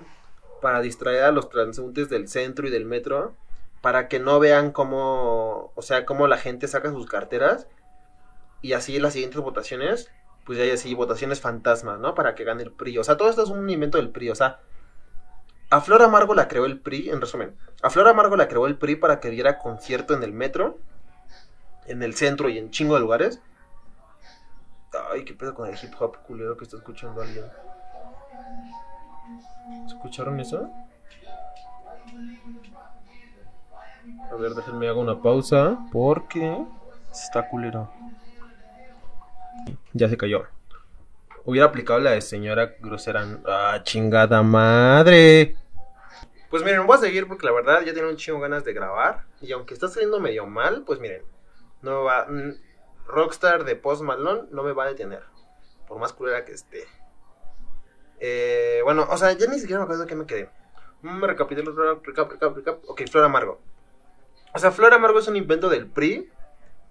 para 0.62 0.82
distraer 0.82 1.26
a 1.26 1.32
los 1.32 1.50
transeúntes 1.50 2.10
del 2.10 2.28
centro 2.28 2.68
y 2.68 2.72
del 2.72 2.86
metro, 2.86 3.36
para 3.82 4.08
que 4.08 4.20
no 4.20 4.40
vean 4.40 4.72
cómo, 4.72 5.72
o 5.76 5.82
sea, 5.82 6.06
cómo 6.06 6.28
la 6.28 6.38
gente 6.38 6.68
saca 6.68 6.90
sus 6.90 7.06
carteras 7.06 7.68
y 8.62 8.74
así 8.74 8.98
las 8.98 9.14
siguientes 9.14 9.40
votaciones, 9.42 10.10
pues 10.46 10.58
ya 10.58 10.64
hay 10.64 10.72
así 10.72 10.94
votaciones 10.94 11.42
fantasmas, 11.42 12.00
¿no? 12.00 12.16
Para 12.16 12.36
que 12.36 12.44
gane 12.44 12.64
el 12.64 12.72
PRI. 12.72 13.00
O 13.00 13.04
sea, 13.04 13.18
todo 13.18 13.30
esto 13.30 13.44
es 13.44 13.50
un 13.50 13.70
invento 13.70 13.98
del 13.98 14.10
PRI, 14.10 14.30
o 14.30 14.36
sea, 14.36 14.60
a 15.70 15.82
Flor 15.82 16.04
Amargo 16.04 16.36
la 16.36 16.48
creó 16.48 16.66
el 16.66 16.80
PRI, 16.80 17.10
en 17.10 17.20
resumen, 17.20 17.56
a 17.82 17.90
Flor 17.90 18.08
Amargo 18.08 18.36
la 18.36 18.48
creó 18.48 18.68
el 18.68 18.78
PRI 18.78 18.96
para 18.96 19.20
que 19.20 19.30
diera 19.30 19.58
concierto 19.58 20.14
en 20.14 20.24
el 20.24 20.32
metro, 20.32 20.78
en 21.88 22.04
el 22.04 22.16
centro 22.16 22.50
y 22.50 22.58
en 22.58 22.70
chingo 22.70 22.96
de 22.96 23.02
lugares 23.02 23.42
Ay, 25.12 25.26
qué 25.26 25.34
pedo 25.34 25.54
con 25.54 25.68
el 25.68 25.76
hip 25.76 25.94
hop 26.00 26.18
culero 26.26 26.58
que 26.58 26.64
está 26.64 26.78
escuchando 26.78 27.22
alguien. 27.22 27.46
¿Escucharon 29.88 30.40
eso? 30.40 30.70
A 34.32 34.36
ver, 34.36 34.54
déjenme 34.54 34.88
hago 34.88 35.02
una 35.02 35.22
pausa 35.22 35.78
porque 35.92 36.66
está 37.12 37.48
culero. 37.50 37.90
Ya 39.94 40.10
se 40.10 40.18
cayó. 40.18 40.46
Hubiera 41.46 41.68
aplicado 41.68 42.00
la 42.00 42.12
de 42.12 42.22
señora 42.22 42.76
grosera. 42.80 43.40
¡Ah, 43.46 43.82
chingada 43.84 44.42
madre! 44.42 45.56
Pues 46.50 46.64
miren, 46.64 46.88
voy 46.88 46.98
a 46.98 47.00
seguir 47.00 47.28
porque 47.28 47.46
la 47.46 47.52
verdad 47.52 47.82
ya 47.82 47.94
tengo 47.94 48.10
un 48.10 48.18
chingo 48.18 48.40
ganas 48.40 48.64
de 48.64 48.74
grabar. 48.74 49.26
Y 49.42 49.52
aunque 49.52 49.74
está 49.74 49.88
saliendo 49.88 50.20
medio 50.20 50.46
mal, 50.48 50.84
pues 50.86 51.00
miren, 51.00 51.22
no 51.82 52.04
va. 52.04 52.28
Rockstar 53.08 53.64
de 53.64 53.76
Post 53.76 54.02
Malone 54.02 54.48
no 54.52 54.64
me 54.64 54.72
va 54.72 54.86
a 54.86 54.88
detener. 54.88 55.24
Por 55.88 56.00
más 56.00 56.14
culera 56.14 56.46
que 56.46 56.54
esté. 56.54 56.86
Eh, 58.20 58.82
bueno, 58.84 59.06
o 59.10 59.18
sea, 59.18 59.34
ya 59.34 59.48
ni 59.48 59.60
siquiera 59.60 59.80
me 59.80 59.84
acuerdo 59.84 60.04
de 60.04 60.08
qué 60.08 60.16
me 60.16 60.26
quedé. 60.26 60.50
Me 61.02 61.28
recapitulo, 61.28 62.00
recap, 62.04 62.32
recap, 62.32 62.56
recap. 62.56 62.80
Ok, 62.88 63.04
Flor 63.10 63.26
Amargo. 63.26 63.62
O 64.54 64.58
sea, 64.58 64.72
Flor 64.72 64.94
Amargo 64.94 65.20
es 65.20 65.28
un 65.28 65.36
invento 65.36 65.70
del 65.70 65.86
PRI 65.86 66.32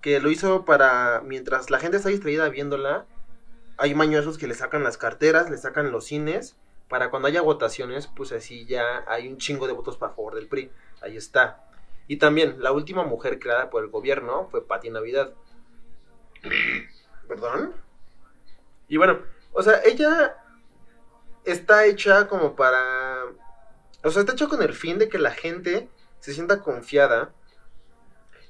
que 0.05 0.21
lo 0.21 0.31
hizo 0.31 0.67
para, 0.67 1.23
mientras 1.25 1.71
la 1.71 1.79
gente 1.79 1.97
está 1.97 2.11
distraída 2.11 2.51
viéndola, 2.51 3.07
hay 3.79 3.95
mañosos 3.95 4.37
que 4.37 4.47
le 4.47 4.53
sacan 4.53 4.85
las 4.85 4.99
carteras, 4.99 5.49
le 5.49 5.57
sacan 5.57 5.93
los 5.93 6.05
cines, 6.05 6.59
para 6.91 7.09
cuando 7.09 7.27
haya 7.27 7.41
votaciones, 7.41 8.07
pues 8.15 8.31
así 8.33 8.67
ya 8.67 9.03
hay 9.07 9.29
un 9.29 9.39
chingo 9.39 9.67
de 9.67 9.73
votos 9.73 9.97
para 9.97 10.13
favor 10.13 10.35
del 10.35 10.47
PRI. 10.47 10.71
Ahí 11.01 11.17
está. 11.17 11.65
Y 12.07 12.19
también, 12.19 12.63
la 12.63 12.73
última 12.73 13.03
mujer 13.05 13.39
creada 13.39 13.71
por 13.71 13.83
el 13.83 13.89
gobierno 13.89 14.47
fue 14.51 14.67
Patti 14.67 14.91
Navidad. 14.91 15.33
¿Perdón? 17.27 17.73
Y 18.89 18.99
bueno, 18.99 19.21
o 19.55 19.63
sea, 19.63 19.81
ella 19.87 20.37
está 21.47 21.87
hecha 21.87 22.29
como 22.29 22.55
para... 22.55 23.25
O 24.03 24.11
sea, 24.11 24.21
está 24.21 24.35
hecha 24.35 24.49
con 24.49 24.61
el 24.61 24.75
fin 24.75 24.99
de 24.99 25.09
que 25.09 25.19
la 25.19 25.31
gente 25.31 25.89
se 26.21 26.35
sienta 26.35 26.61
confiada 26.61 27.33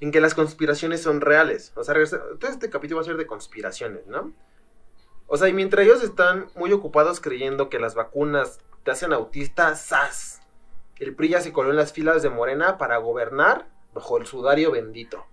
en 0.01 0.11
que 0.11 0.21
las 0.21 0.35
conspiraciones 0.35 1.03
son 1.03 1.21
reales. 1.21 1.73
O 1.77 1.85
sea, 1.85 1.95
todo 1.95 2.51
este 2.51 2.71
capítulo 2.71 2.97
va 2.97 3.03
a 3.03 3.07
ser 3.07 3.17
de 3.17 3.27
conspiraciones, 3.27 4.07
¿no? 4.07 4.33
O 5.27 5.37
sea, 5.37 5.49
y 5.49 5.53
mientras 5.53 5.87
ellos 5.87 6.03
están 6.03 6.49
muy 6.55 6.73
ocupados 6.73 7.21
creyendo 7.21 7.69
que 7.69 7.79
las 7.79 7.95
vacunas 7.95 8.61
te 8.83 8.91
hacen 8.91 9.13
autista, 9.13 9.75
¡zas! 9.75 10.43
El 10.97 11.15
PRI 11.15 11.31
ya 11.31 11.41
se 11.41 11.53
coló 11.53 11.71
en 11.71 11.77
las 11.77 11.93
filas 11.93 12.23
de 12.23 12.31
Morena 12.31 12.79
para 12.79 12.99
gobernar 12.99 13.69
bajo 13.95 14.19
el 14.19 14.27
sudario 14.27 14.71
bendito. 14.71 15.27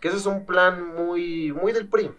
Que 0.00 0.08
eso 0.08 0.16
es 0.16 0.26
un 0.26 0.44
plan 0.44 0.84
muy, 0.94 1.52
muy 1.52 1.72
del 1.72 1.88
PRI. 1.88 2.10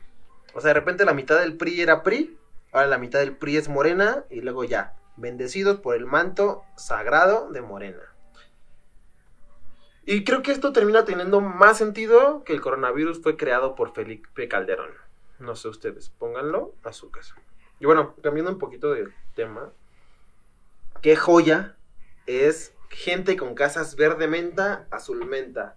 O 0.53 0.61
sea, 0.61 0.69
de 0.69 0.73
repente 0.73 1.05
la 1.05 1.13
mitad 1.13 1.39
del 1.39 1.57
PRI 1.57 1.81
era 1.81 2.01
PRI, 2.01 2.37
ahora 2.71 2.87
la 2.87 2.97
mitad 2.97 3.19
del 3.19 3.35
PRI 3.35 3.57
es 3.57 3.69
Morena, 3.69 4.23
y 4.29 4.41
luego 4.41 4.63
ya, 4.63 4.95
bendecidos 5.17 5.79
por 5.79 5.95
el 5.95 6.05
manto 6.05 6.63
sagrado 6.77 7.51
de 7.51 7.61
Morena. 7.61 8.01
Y 10.09 10.23
creo 10.23 10.41
que 10.41 10.53
esto 10.53 10.71
termina 10.71 11.03
teniendo 11.03 11.41
más 11.41 11.77
sentido 11.77 12.45
que 12.45 12.53
el 12.53 12.61
coronavirus 12.61 13.21
fue 13.21 13.35
creado 13.35 13.75
por 13.75 13.93
Felipe 13.93 14.47
Calderón. 14.47 14.91
No 15.37 15.57
sé 15.57 15.67
ustedes, 15.67 16.11
pónganlo 16.11 16.73
a 16.85 16.93
su 16.93 17.11
caso. 17.11 17.35
Y 17.81 17.87
bueno, 17.87 18.15
cambiando 18.23 18.53
un 18.53 18.57
poquito 18.57 18.93
de 18.93 19.09
tema, 19.35 19.69
qué 21.01 21.17
joya 21.17 21.75
es 22.25 22.73
gente 22.89 23.35
con 23.35 23.53
casas 23.53 23.97
verde 23.97 24.29
menta, 24.29 24.87
azul 24.91 25.25
menta. 25.25 25.75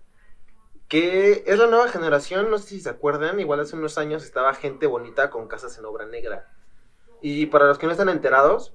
Que 0.87 1.43
es 1.45 1.59
la 1.59 1.67
nueva 1.67 1.89
generación, 1.89 2.53
no 2.53 2.59
sé 2.59 2.69
si 2.69 2.81
se 2.81 2.91
acuerdan, 2.91 3.41
igual 3.41 3.59
hace 3.59 3.75
unos 3.75 3.99
años 3.99 4.23
estaba 4.23 4.55
gente 4.55 4.87
bonita 4.87 5.29
con 5.31 5.49
casas 5.49 5.77
en 5.77 5.87
obra 5.87 6.07
negra. 6.07 6.49
Y 7.21 7.47
para 7.47 7.67
los 7.67 7.79
que 7.79 7.87
no 7.87 7.93
están 7.93 8.09
enterados, 8.09 8.75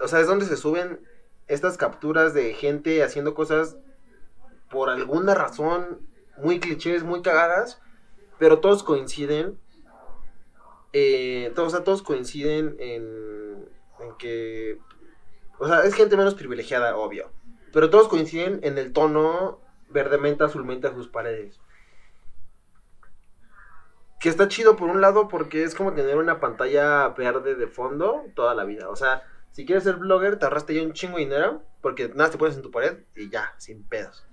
o 0.00 0.06
sea, 0.06 0.20
es 0.20 0.28
donde 0.28 0.46
se 0.46 0.56
suben 0.56 1.04
estas 1.48 1.76
capturas 1.76 2.34
de 2.34 2.54
gente 2.54 3.02
haciendo 3.02 3.34
cosas 3.34 3.76
por 4.70 4.90
alguna 4.90 5.34
razón 5.34 6.00
muy 6.38 6.60
clichés, 6.60 7.02
muy 7.02 7.22
cagadas, 7.22 7.82
pero 8.38 8.60
todos 8.60 8.82
coinciden 8.82 9.58
eh, 10.92 11.52
todos, 11.54 11.84
todos 11.84 12.02
coinciden 12.02 12.76
en, 12.80 13.68
en 14.00 14.16
que, 14.18 14.78
o 15.58 15.68
sea, 15.68 15.84
es 15.84 15.94
gente 15.94 16.16
menos 16.16 16.34
privilegiada, 16.34 16.96
obvio, 16.96 17.30
pero 17.72 17.90
todos 17.90 18.08
coinciden 18.08 18.60
en 18.64 18.76
el 18.76 18.92
tono 18.92 19.60
verde 19.88 20.18
menta, 20.18 20.46
azul 20.46 20.66
sus 20.94 21.08
paredes. 21.08 21.60
Que 24.18 24.28
está 24.28 24.48
chido 24.48 24.76
por 24.76 24.90
un 24.90 25.00
lado 25.00 25.28
porque 25.28 25.62
es 25.62 25.74
como 25.74 25.94
tener 25.94 26.18
una 26.18 26.40
pantalla 26.40 27.08
verde 27.08 27.54
de 27.54 27.66
fondo 27.68 28.24
toda 28.34 28.54
la 28.54 28.64
vida. 28.64 28.90
O 28.90 28.96
sea, 28.96 29.22
si 29.52 29.64
quieres 29.64 29.84
ser 29.84 29.96
blogger, 29.96 30.38
te 30.38 30.44
arraste 30.44 30.74
ya 30.74 30.82
un 30.82 30.92
chingo 30.92 31.16
de 31.16 31.24
dinero 31.24 31.62
porque 31.80 32.10
nada 32.14 32.30
te 32.30 32.36
pones 32.36 32.56
en 32.56 32.62
tu 32.62 32.70
pared 32.70 32.98
y 33.16 33.30
ya, 33.30 33.54
sin 33.56 33.82
pedos. 33.82 34.26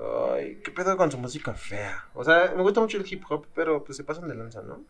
Ay, 0.00 0.60
qué 0.64 0.70
pedo 0.70 0.96
con 0.96 1.10
su 1.10 1.18
música 1.18 1.52
fea. 1.52 2.06
O 2.14 2.24
sea, 2.24 2.54
me 2.56 2.62
gusta 2.62 2.80
mucho 2.80 2.96
el 2.96 3.06
hip 3.10 3.22
hop, 3.28 3.46
pero 3.54 3.84
pues 3.84 3.96
se 3.96 4.04
pasan 4.04 4.28
de 4.28 4.34
lanza, 4.34 4.62
¿no? 4.62 4.80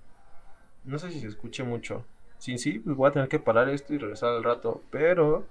No 0.85 0.99
sé 0.99 1.11
si 1.11 1.21
se 1.21 1.27
escuche 1.27 1.65
mucho. 1.65 2.05
Sí, 2.39 2.59
sí, 2.59 2.79
pues 2.79 2.97
voy 2.97 3.09
a 3.09 3.13
tener 3.13 3.29
que 3.29 3.39
parar 3.39 3.69
esto 3.69 3.93
y 3.93 3.99
regresar 3.99 4.31
al 4.31 4.45
rato. 4.45 4.83
Pero 4.91 5.47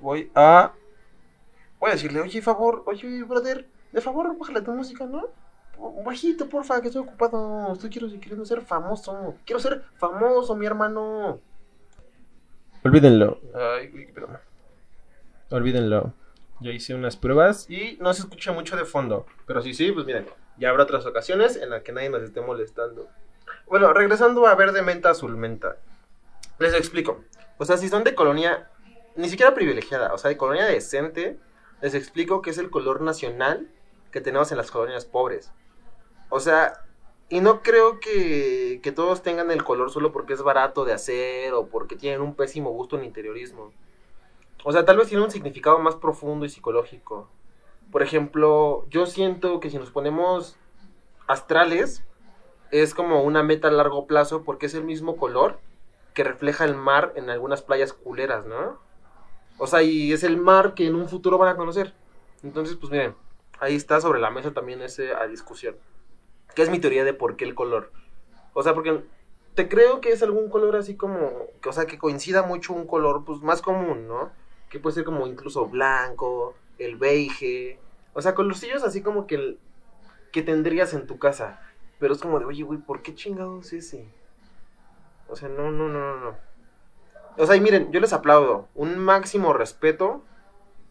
voy 0.00 0.30
a. 0.34 0.72
Voy 1.78 1.90
a 1.90 1.92
decirle, 1.94 2.20
oye, 2.20 2.42
favor, 2.42 2.82
oye, 2.86 3.22
brother, 3.22 3.66
de 3.92 4.00
favor, 4.00 4.36
bájale 4.36 4.62
tu 4.62 4.72
música, 4.72 5.06
¿no? 5.06 5.28
Bajito, 6.04 6.48
porfa, 6.48 6.80
que 6.82 6.88
estoy 6.88 7.02
ocupado. 7.02 7.72
Estoy 7.72 7.88
quiero, 7.88 8.08
queriendo 8.20 8.44
ser 8.44 8.60
famoso. 8.62 9.36
Quiero 9.46 9.60
ser 9.60 9.84
famoso, 9.96 10.54
mi 10.56 10.66
hermano. 10.66 11.40
Olvídenlo. 12.84 13.38
Ay, 13.54 13.90
qué 13.90 14.12
pedo. 14.12 14.28
Olvídenlo. 15.50 16.12
Ya 16.60 16.70
hice 16.70 16.94
unas 16.94 17.16
pruebas 17.16 17.68
y 17.70 17.96
no 18.00 18.12
se 18.12 18.22
escucha 18.22 18.52
mucho 18.52 18.76
de 18.76 18.84
fondo. 18.84 19.26
Pero 19.46 19.62
sí, 19.62 19.74
sí, 19.74 19.92
pues 19.92 20.06
miren, 20.06 20.26
ya 20.58 20.70
habrá 20.70 20.84
otras 20.84 21.06
ocasiones 21.06 21.56
en 21.56 21.70
las 21.70 21.82
que 21.82 21.92
nadie 21.92 22.10
nos 22.10 22.22
esté 22.22 22.40
molestando. 22.40 23.08
Bueno, 23.66 23.92
regresando 23.92 24.46
a 24.46 24.54
verde 24.54 24.82
menta, 24.82 25.10
azul 25.10 25.36
menta. 25.36 25.76
Les 26.58 26.74
explico. 26.74 27.24
O 27.56 27.64
sea, 27.64 27.76
si 27.76 27.88
son 27.88 28.04
de 28.04 28.14
colonia, 28.14 28.70
ni 29.16 29.28
siquiera 29.28 29.54
privilegiada, 29.54 30.12
o 30.12 30.18
sea, 30.18 30.28
de 30.28 30.36
colonia 30.36 30.66
decente, 30.66 31.38
les 31.80 31.94
explico 31.94 32.42
que 32.42 32.50
es 32.50 32.58
el 32.58 32.70
color 32.70 33.00
nacional 33.00 33.68
que 34.10 34.20
tenemos 34.20 34.50
en 34.50 34.58
las 34.58 34.70
colonias 34.70 35.06
pobres. 35.06 35.52
O 36.28 36.40
sea, 36.40 36.84
y 37.28 37.40
no 37.40 37.62
creo 37.62 38.00
que, 38.00 38.80
que 38.82 38.92
todos 38.92 39.22
tengan 39.22 39.50
el 39.50 39.64
color 39.64 39.90
solo 39.90 40.12
porque 40.12 40.34
es 40.34 40.42
barato 40.42 40.84
de 40.84 40.92
hacer 40.92 41.54
o 41.54 41.68
porque 41.68 41.96
tienen 41.96 42.20
un 42.20 42.34
pésimo 42.34 42.70
gusto 42.70 42.98
en 42.98 43.04
interiorismo. 43.04 43.72
O 44.64 44.72
sea, 44.72 44.84
tal 44.84 44.98
vez 44.98 45.08
tiene 45.08 45.24
un 45.24 45.30
significado 45.30 45.78
más 45.78 45.96
profundo 45.96 46.44
y 46.44 46.50
psicológico. 46.50 47.28
Por 47.90 48.02
ejemplo, 48.02 48.86
yo 48.88 49.06
siento 49.06 49.60
que 49.60 49.70
si 49.70 49.78
nos 49.78 49.90
ponemos 49.90 50.56
astrales, 51.26 52.04
es 52.70 52.94
como 52.94 53.22
una 53.22 53.42
meta 53.42 53.68
a 53.68 53.72
largo 53.72 54.06
plazo 54.06 54.42
porque 54.44 54.66
es 54.66 54.74
el 54.74 54.84
mismo 54.84 55.16
color 55.16 55.58
que 56.14 56.24
refleja 56.24 56.64
el 56.64 56.74
mar 56.74 57.12
en 57.16 57.30
algunas 57.30 57.62
playas 57.62 57.92
culeras, 57.92 58.46
¿no? 58.46 58.78
O 59.58 59.66
sea, 59.66 59.82
y 59.82 60.12
es 60.12 60.24
el 60.24 60.36
mar 60.36 60.74
que 60.74 60.86
en 60.86 60.94
un 60.94 61.08
futuro 61.08 61.38
van 61.38 61.48
a 61.48 61.56
conocer. 61.56 61.94
Entonces, 62.42 62.76
pues 62.76 62.90
miren, 62.90 63.14
ahí 63.60 63.76
está 63.76 64.00
sobre 64.00 64.20
la 64.20 64.30
mesa 64.30 64.52
también 64.52 64.82
ese 64.82 65.14
a 65.14 65.26
discusión. 65.26 65.76
¿Qué 66.54 66.62
es 66.62 66.70
mi 66.70 66.78
teoría 66.78 67.04
de 67.04 67.14
por 67.14 67.36
qué 67.36 67.44
el 67.44 67.54
color? 67.54 67.92
O 68.54 68.62
sea, 68.62 68.74
porque 68.74 69.04
te 69.54 69.68
creo 69.68 70.00
que 70.00 70.10
es 70.12 70.22
algún 70.22 70.48
color 70.48 70.76
así 70.76 70.96
como, 70.96 71.30
o 71.64 71.72
sea, 71.72 71.86
que 71.86 71.98
coincida 71.98 72.42
mucho 72.42 72.72
un 72.72 72.86
color 72.86 73.24
pues 73.24 73.40
más 73.42 73.62
común, 73.62 74.08
¿no? 74.08 74.30
Que 74.70 74.78
puede 74.78 74.94
ser 74.94 75.04
como 75.04 75.26
incluso 75.26 75.66
blanco, 75.66 76.54
el 76.78 76.96
beige, 76.96 77.78
o 78.14 78.22
sea, 78.22 78.34
colorcillos 78.34 78.82
así 78.82 79.02
como 79.02 79.26
que, 79.26 79.34
el, 79.34 79.58
que 80.32 80.42
tendrías 80.42 80.94
en 80.94 81.06
tu 81.06 81.18
casa. 81.18 81.60
Pero 81.98 82.14
es 82.14 82.20
como 82.20 82.38
de, 82.38 82.46
oye, 82.46 82.62
güey, 82.62 82.78
¿por 82.78 83.02
qué 83.02 83.14
chingados 83.14 83.72
ese? 83.72 84.08
O 85.28 85.36
sea, 85.36 85.48
no, 85.48 85.70
no, 85.70 85.88
no, 85.88 86.16
no. 86.16 86.36
O 87.36 87.46
sea, 87.46 87.56
y 87.56 87.60
miren, 87.60 87.92
yo 87.92 88.00
les 88.00 88.12
aplaudo. 88.12 88.68
Un 88.74 88.98
máximo 88.98 89.52
respeto 89.52 90.22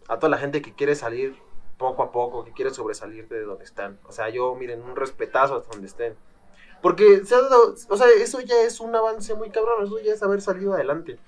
a 0.07 0.17
toda 0.17 0.29
la 0.29 0.37
gente 0.37 0.61
que 0.61 0.73
quiere 0.73 0.95
salir 0.95 1.35
poco 1.77 2.03
a 2.03 2.11
poco, 2.11 2.43
que 2.43 2.51
quiere 2.51 2.71
sobresalir 2.71 3.27
de 3.27 3.41
donde 3.41 3.63
están. 3.63 3.99
O 4.05 4.11
sea, 4.11 4.29
yo, 4.29 4.53
miren, 4.55 4.83
un 4.83 4.95
respetazo 4.95 5.55
hasta 5.55 5.71
donde 5.71 5.87
estén. 5.87 6.15
Porque 6.81 7.21
o 7.89 7.97
sea, 7.97 8.07
eso 8.17 8.39
ya 8.41 8.61
es 8.61 8.79
un 8.79 8.95
avance 8.95 9.33
muy 9.35 9.49
cabrón, 9.49 9.85
eso 9.85 9.99
ya 9.99 10.13
es 10.13 10.23
haber 10.23 10.41
salido 10.41 10.73
adelante. 10.73 11.19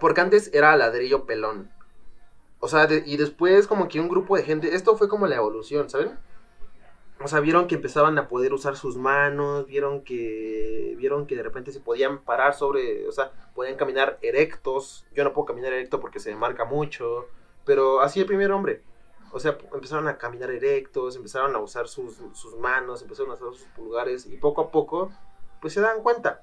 Porque 0.00 0.20
antes 0.20 0.50
era 0.52 0.76
ladrillo 0.76 1.24
pelón. 1.24 1.70
O 2.60 2.68
sea, 2.68 2.88
y 2.90 3.16
después 3.16 3.66
como 3.66 3.88
que 3.88 4.00
un 4.00 4.08
grupo 4.08 4.36
de 4.36 4.42
gente, 4.42 4.74
esto 4.74 4.96
fue 4.96 5.08
como 5.08 5.26
la 5.26 5.36
evolución, 5.36 5.90
¿saben? 5.90 6.18
O 7.20 7.28
sea, 7.28 7.40
vieron 7.40 7.68
que 7.68 7.76
empezaban 7.76 8.18
a 8.18 8.28
poder 8.28 8.52
usar 8.52 8.76
sus 8.76 8.96
manos, 8.96 9.66
vieron 9.66 10.02
que 10.02 10.94
vieron 10.98 11.26
que 11.26 11.36
de 11.36 11.42
repente 11.42 11.72
se 11.72 11.80
podían 11.80 12.18
parar 12.18 12.54
sobre, 12.54 13.06
o 13.08 13.12
sea, 13.12 13.32
podían 13.54 13.76
caminar 13.76 14.18
erectos. 14.20 15.06
Yo 15.14 15.24
no 15.24 15.32
puedo 15.32 15.46
caminar 15.46 15.72
erecto 15.72 16.00
porque 16.00 16.20
se 16.20 16.34
marca 16.34 16.64
mucho, 16.64 17.26
pero 17.64 18.00
así 18.00 18.20
el 18.20 18.26
primer 18.26 18.50
hombre. 18.50 18.82
O 19.30 19.40
sea, 19.40 19.58
empezaron 19.72 20.08
a 20.08 20.16
caminar 20.18 20.50
erectos, 20.50 21.16
empezaron 21.16 21.54
a 21.54 21.58
usar 21.58 21.88
sus, 21.88 22.16
sus 22.32 22.56
manos, 22.56 23.02
empezaron 23.02 23.32
a 23.32 23.34
usar 23.34 23.48
sus 23.52 23.68
pulgares 23.74 24.26
y 24.26 24.36
poco 24.36 24.62
a 24.62 24.70
poco, 24.70 25.10
pues 25.60 25.72
se 25.72 25.80
dan 25.80 26.02
cuenta. 26.02 26.42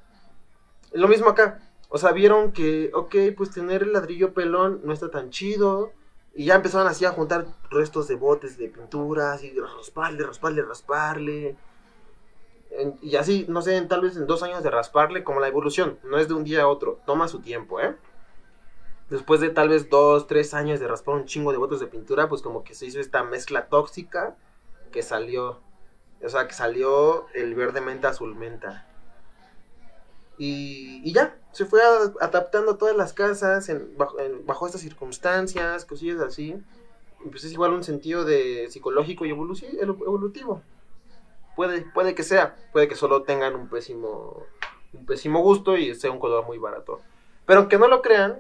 Lo 0.92 1.08
mismo 1.08 1.30
acá. 1.30 1.60
O 1.94 1.98
sea, 1.98 2.14
vieron 2.14 2.54
que, 2.54 2.90
ok, 2.94 3.16
pues 3.36 3.52
tener 3.52 3.84
el 3.84 3.92
ladrillo 3.92 4.34
pelón 4.34 4.80
no 4.86 4.94
está 4.94 5.12
tan 5.12 5.30
chido. 5.30 5.92
Y 6.34 6.46
ya 6.46 6.56
empezaron 6.56 6.88
así 6.88 7.04
a 7.04 7.12
juntar 7.12 7.46
restos 7.70 8.08
de 8.08 8.16
botes 8.16 8.58
de 8.58 8.70
pinturas 8.70 9.44
y 9.44 9.52
rasparle, 9.60 10.24
rasparle, 10.26 10.62
rasparle. 10.62 11.58
y 13.02 13.16
así, 13.18 13.46
no 13.50 13.62
sé, 13.62 13.82
tal 13.82 14.02
vez 14.02 14.16
en 14.16 14.26
dos 14.26 14.42
años 14.42 14.64
de 14.64 14.70
rasparle, 14.72 15.26
como 15.26 15.42
la 15.42 15.50
evolución, 15.50 16.00
no 16.04 16.18
es 16.18 16.30
de 16.30 16.34
un 16.34 16.46
día 16.46 16.62
a 16.62 16.68
otro, 16.70 17.02
toma 17.06 17.28
su 17.28 17.42
tiempo, 17.42 17.82
¿eh? 17.82 17.98
Después 19.10 19.42
de 19.42 19.50
tal 19.50 19.68
vez 19.68 19.90
dos, 19.90 20.26
tres 20.28 20.54
años 20.54 20.80
de 20.80 20.88
raspar 20.88 21.16
un 21.16 21.26
chingo 21.26 21.52
de 21.52 21.58
botes 21.58 21.82
de 21.82 21.88
pintura, 21.88 22.30
pues 22.30 22.42
como 22.42 22.64
que 22.64 22.74
se 22.74 22.86
hizo 22.86 23.02
esta 23.02 23.24
mezcla 23.26 23.68
tóxica 23.68 24.38
que 24.94 25.04
salió, 25.04 25.60
o 26.24 26.30
sea, 26.30 26.48
que 26.48 26.54
salió 26.54 27.28
el 27.34 27.54
verde 27.54 27.82
menta 27.82 28.08
azul 28.08 28.34
menta. 28.36 28.88
Y, 30.44 31.14
ya, 31.14 31.38
se 31.52 31.66
fue 31.66 31.82
adaptando 32.20 32.72
a 32.72 32.78
todas 32.80 32.98
las 32.98 33.14
casas 33.14 33.72
bajo, 33.96 34.66
estas 34.66 34.82
circunstancias, 34.82 35.86
cosillas 35.86 36.20
así. 36.20 36.56
Y 37.24 37.30
pues 37.30 37.44
es 37.44 37.52
igual 37.52 37.74
un 37.74 37.84
sentido 37.84 38.26
de 38.26 38.68
psicológico 38.72 39.24
y 39.24 39.30
evolutivo. 39.30 40.64
Puede, 41.56 41.82
puede 41.94 42.16
que 42.16 42.24
sea, 42.24 42.56
puede 42.72 42.88
que 42.88 42.96
solo 42.96 43.22
tengan 43.22 43.54
un 43.54 43.70
pésimo, 43.70 44.48
un 44.94 45.06
pésimo 45.06 45.44
gusto 45.44 45.78
y 45.78 45.94
sea 45.94 46.10
un 46.10 46.18
color 46.18 46.44
muy 46.48 46.58
barato. 46.58 47.02
Pero 47.46 47.60
aunque 47.60 47.78
no 47.78 47.88
lo 47.88 48.02
crean, 48.02 48.40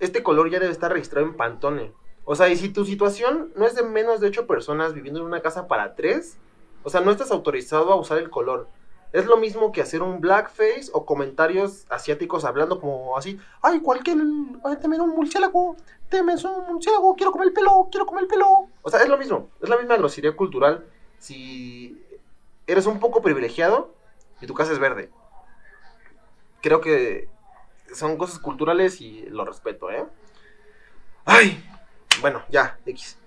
este 0.00 0.24
color 0.24 0.50
ya 0.50 0.58
debe 0.58 0.72
estar 0.72 0.92
registrado 0.92 1.28
en 1.28 1.36
Pantone. 1.36 1.92
O 2.24 2.34
sea, 2.34 2.48
y 2.48 2.56
si 2.56 2.70
tu 2.70 2.84
situación 2.84 3.52
no 3.54 3.66
es 3.66 3.76
de 3.76 3.84
menos 3.84 4.18
de 4.18 4.26
8 4.26 4.48
personas 4.48 4.94
viviendo 4.94 5.20
en 5.20 5.26
una 5.26 5.42
casa 5.42 5.68
para 5.68 5.94
3, 5.94 6.38
o 6.82 6.90
sea, 6.90 7.02
no 7.02 7.12
estás 7.12 7.30
autorizado 7.30 7.92
a 7.92 8.00
usar 8.00 8.18
el 8.18 8.30
color. 8.30 8.66
Es 9.12 9.26
lo 9.26 9.36
mismo 9.36 9.72
que 9.72 9.80
hacer 9.80 10.02
un 10.02 10.20
blackface 10.20 10.90
o 10.92 11.06
comentarios 11.06 11.86
asiáticos 11.88 12.44
hablando 12.44 12.80
como 12.80 13.16
así. 13.16 13.38
Ay, 13.62 13.80
cualquier. 13.80 14.18
Ay, 14.64 14.76
teme 14.80 15.00
un 15.00 15.10
murciélago. 15.10 15.76
Teme 16.08 16.34
un 16.34 16.66
murciélago. 16.74 17.14
Quiero 17.16 17.32
comer 17.32 17.48
el 17.48 17.54
pelo. 17.54 17.88
Quiero 17.90 18.06
comer 18.06 18.24
el 18.24 18.28
pelo. 18.28 18.68
O 18.82 18.90
sea, 18.90 19.00
es 19.00 19.08
lo 19.08 19.16
mismo. 19.16 19.48
Es 19.62 19.68
la 19.68 19.78
misma 19.78 19.96
grosería 19.96 20.36
cultural. 20.36 20.86
Si 21.18 22.04
eres 22.66 22.86
un 22.86 23.00
poco 23.00 23.22
privilegiado 23.22 23.94
y 24.40 24.46
tu 24.46 24.54
casa 24.54 24.72
es 24.72 24.78
verde. 24.78 25.10
Creo 26.60 26.80
que 26.80 27.28
son 27.94 28.18
cosas 28.18 28.38
culturales 28.38 29.00
y 29.00 29.22
lo 29.30 29.44
respeto, 29.44 29.90
¿eh? 29.90 30.04
Ay, 31.24 31.64
bueno, 32.20 32.42
ya, 32.48 32.78
X. 32.86 33.18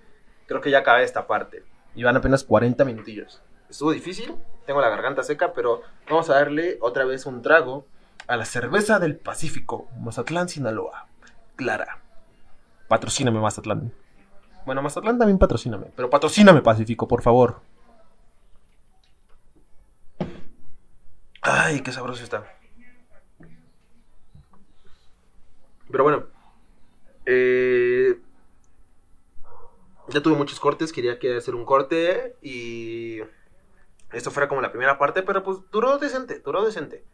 Creo 0.46 0.60
que 0.60 0.70
ya 0.70 0.78
acabé 0.78 1.04
esta 1.04 1.26
parte. 1.26 1.64
Y 1.94 2.02
van 2.02 2.16
apenas 2.16 2.44
40 2.44 2.84
minutillos. 2.84 3.42
Estuvo 3.70 3.92
difícil, 3.92 4.34
tengo 4.66 4.80
la 4.80 4.88
garganta 4.88 5.22
seca, 5.22 5.52
pero 5.52 5.82
vamos 6.08 6.28
a 6.28 6.34
darle 6.34 6.78
otra 6.80 7.04
vez 7.04 7.24
un 7.24 7.40
trago 7.40 7.86
a 8.26 8.36
la 8.36 8.44
cerveza 8.44 8.98
del 8.98 9.16
Pacífico, 9.16 9.88
Mazatlán, 10.00 10.48
Sinaloa. 10.48 11.06
Clara. 11.54 12.00
Patrocíname, 12.88 13.38
Mazatlán. 13.38 13.92
Bueno, 14.66 14.82
Mazatlán 14.82 15.18
también 15.18 15.38
patrocíname, 15.38 15.86
pero 15.94 16.10
patrocíname, 16.10 16.62
Pacífico, 16.62 17.06
por 17.06 17.22
favor. 17.22 17.60
Ay, 21.40 21.80
qué 21.80 21.92
sabroso 21.92 22.24
está. 22.24 22.44
Pero 25.90 26.02
bueno, 26.02 26.24
eh, 27.24 28.20
ya 30.08 30.20
tuve 30.20 30.34
muchos 30.36 30.58
cortes, 30.58 30.92
quería 30.92 31.20
que 31.20 31.36
hacer 31.36 31.54
un 31.54 31.64
corte 31.64 32.36
y 32.42 33.20
esto 34.12 34.30
fuera 34.30 34.48
como 34.48 34.60
la 34.60 34.70
primera 34.70 34.98
parte, 34.98 35.22
pero 35.22 35.42
pues 35.42 35.58
duró 35.70 35.98
decente, 35.98 36.40
duró 36.40 36.64
decente. 36.64 37.04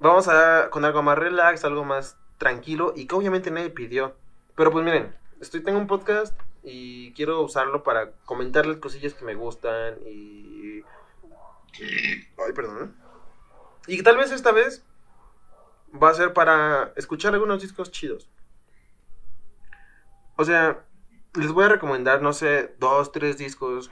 Vamos 0.00 0.28
a 0.28 0.70
con 0.70 0.84
algo 0.84 1.02
más 1.02 1.18
relax, 1.18 1.64
algo 1.64 1.84
más 1.84 2.18
tranquilo 2.38 2.92
y 2.94 3.06
que 3.06 3.14
obviamente 3.14 3.50
nadie 3.50 3.70
pidió. 3.70 4.16
Pero 4.54 4.70
pues 4.70 4.84
miren, 4.84 5.14
estoy 5.40 5.62
tengo 5.62 5.78
un 5.78 5.86
podcast 5.86 6.38
y 6.62 7.12
quiero 7.12 7.40
usarlo 7.42 7.82
para 7.82 8.12
comentarles 8.24 8.78
cosillas 8.78 9.14
que 9.14 9.24
me 9.24 9.34
gustan 9.34 9.98
y 10.06 10.82
ay, 12.38 12.52
perdón. 12.54 12.96
Y 13.86 14.02
tal 14.02 14.16
vez 14.16 14.32
esta 14.32 14.52
vez 14.52 14.84
va 16.02 16.10
a 16.10 16.14
ser 16.14 16.32
para 16.32 16.92
escuchar 16.96 17.34
algunos 17.34 17.62
discos 17.62 17.90
chidos. 17.90 18.28
O 20.36 20.44
sea, 20.44 20.84
les 21.34 21.52
voy 21.52 21.64
a 21.64 21.68
recomendar, 21.68 22.20
no 22.22 22.32
sé, 22.32 22.74
dos, 22.78 23.12
tres 23.12 23.38
discos 23.38 23.90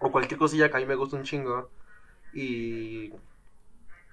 o 0.00 0.10
cualquier 0.10 0.38
cosilla 0.38 0.70
que 0.70 0.76
a 0.76 0.80
mí 0.80 0.86
me 0.86 0.96
gusta 0.96 1.16
un 1.16 1.22
chingo. 1.22 1.70
Y, 2.32 3.12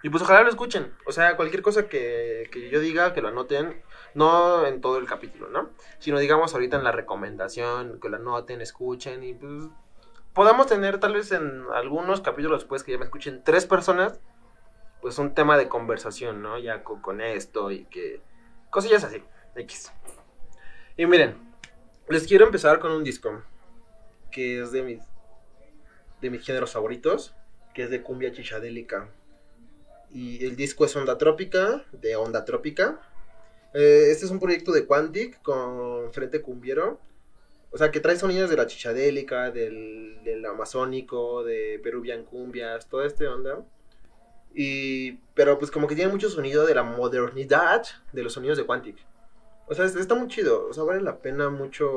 y 0.03 0.09
pues 0.09 0.21
ojalá 0.23 0.43
lo 0.43 0.49
escuchen. 0.49 0.93
O 1.05 1.11
sea, 1.11 1.35
cualquier 1.35 1.61
cosa 1.61 1.87
que, 1.87 2.49
que 2.51 2.69
yo 2.69 2.79
diga, 2.79 3.13
que 3.13 3.21
lo 3.21 3.29
anoten. 3.29 3.81
No 4.13 4.65
en 4.65 4.81
todo 4.81 4.97
el 4.97 5.07
capítulo, 5.07 5.49
¿no? 5.49 5.69
Sino 5.99 6.19
digamos 6.19 6.53
ahorita 6.53 6.77
en 6.77 6.83
la 6.83 6.91
recomendación, 6.91 7.99
que 7.99 8.09
lo 8.09 8.17
anoten, 8.17 8.61
escuchen 8.61 9.23
y 9.23 9.33
pues 9.33 9.65
podamos 10.33 10.67
tener 10.67 10.99
tal 10.99 11.13
vez 11.13 11.31
en 11.31 11.63
algunos 11.73 12.21
capítulos 12.21 12.61
después 12.61 12.83
que 12.83 12.91
ya 12.91 12.99
me 12.99 13.05
escuchen 13.05 13.41
tres 13.43 13.65
personas 13.65 14.19
pues 15.01 15.17
un 15.19 15.33
tema 15.33 15.57
de 15.57 15.67
conversación, 15.67 16.41
¿no? 16.41 16.57
Ya 16.57 16.83
con, 16.83 17.21
esto 17.21 17.71
y 17.71 17.85
que 17.85 18.21
cosillas 18.69 19.03
así, 19.03 19.23
X. 19.55 19.91
Y 20.97 21.05
miren, 21.05 21.37
les 22.09 22.27
quiero 22.27 22.45
empezar 22.45 22.79
con 22.79 22.91
un 22.91 23.03
disco 23.03 23.41
que 24.31 24.61
es 24.61 24.71
de 24.71 24.83
mis 24.83 25.01
de 26.21 26.29
mis 26.29 26.45
géneros 26.45 26.71
favoritos, 26.71 27.35
que 27.73 27.83
es 27.83 27.89
de 27.89 28.01
cumbia 28.01 28.31
chichadélica. 28.31 29.09
Y 30.09 30.45
el 30.45 30.55
disco 30.55 30.85
es 30.85 30.95
Onda 30.95 31.17
Trópica, 31.17 31.85
de 31.91 32.15
Onda 32.15 32.45
Trópica. 32.45 33.01
Eh, 33.73 34.07
este 34.09 34.25
es 34.25 34.31
un 34.31 34.39
proyecto 34.39 34.71
de 34.71 34.85
Quantic 34.85 35.41
con 35.41 36.11
Frente 36.13 36.41
Cumbiero. 36.41 36.99
O 37.71 37.77
sea, 37.77 37.91
que 37.91 37.99
trae 37.99 38.17
sonidos 38.17 38.49
de 38.49 38.55
la 38.55 38.65
chichadélica, 38.65 39.51
del, 39.51 40.19
del 40.23 40.45
amazónico, 40.45 41.43
de 41.43 41.79
Peruvian 41.83 42.23
cumbias, 42.23 42.87
todo 42.87 43.03
este 43.03 43.27
onda. 43.27 43.63
Y, 44.53 45.13
pero 45.35 45.59
pues 45.59 45.69
como 45.69 45.87
que 45.87 45.95
tiene 45.95 46.11
mucho 46.11 46.29
sonido 46.29 46.65
de 46.65 46.73
la 46.73 46.83
modernidad 46.83 47.85
de 48.13 48.23
los 48.23 48.33
sonidos 48.33 48.57
de 48.57 48.65
Quantic. 48.65 48.97
O 49.67 49.75
sea, 49.75 49.85
está 49.85 50.15
muy 50.15 50.29
chido. 50.29 50.67
O 50.67 50.73
sea, 50.73 50.83
vale 50.83 51.01
la 51.01 51.19
pena 51.19 51.49
mucho. 51.49 51.89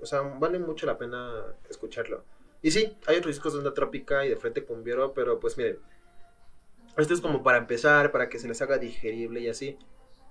O 0.00 0.06
sea, 0.06 0.22
vale 0.22 0.58
mucho 0.58 0.86
la 0.86 0.96
pena 0.98 1.44
escucharlo. 1.68 2.24
Y 2.62 2.70
sí, 2.70 2.96
hay 3.06 3.16
otros 3.16 3.34
discos 3.34 3.52
de 3.52 3.60
onda 3.60 3.74
trópica 3.74 4.24
y 4.24 4.30
de 4.30 4.36
frente 4.36 4.64
cumbiero, 4.64 5.12
pero 5.14 5.38
pues 5.40 5.56
miren. 5.56 5.78
Esto 6.96 7.12
es 7.12 7.20
como 7.20 7.42
para 7.42 7.58
empezar, 7.58 8.10
para 8.10 8.28
que 8.28 8.38
se 8.38 8.48
les 8.48 8.62
haga 8.62 8.78
digerible 8.78 9.40
y 9.40 9.48
así. 9.48 9.78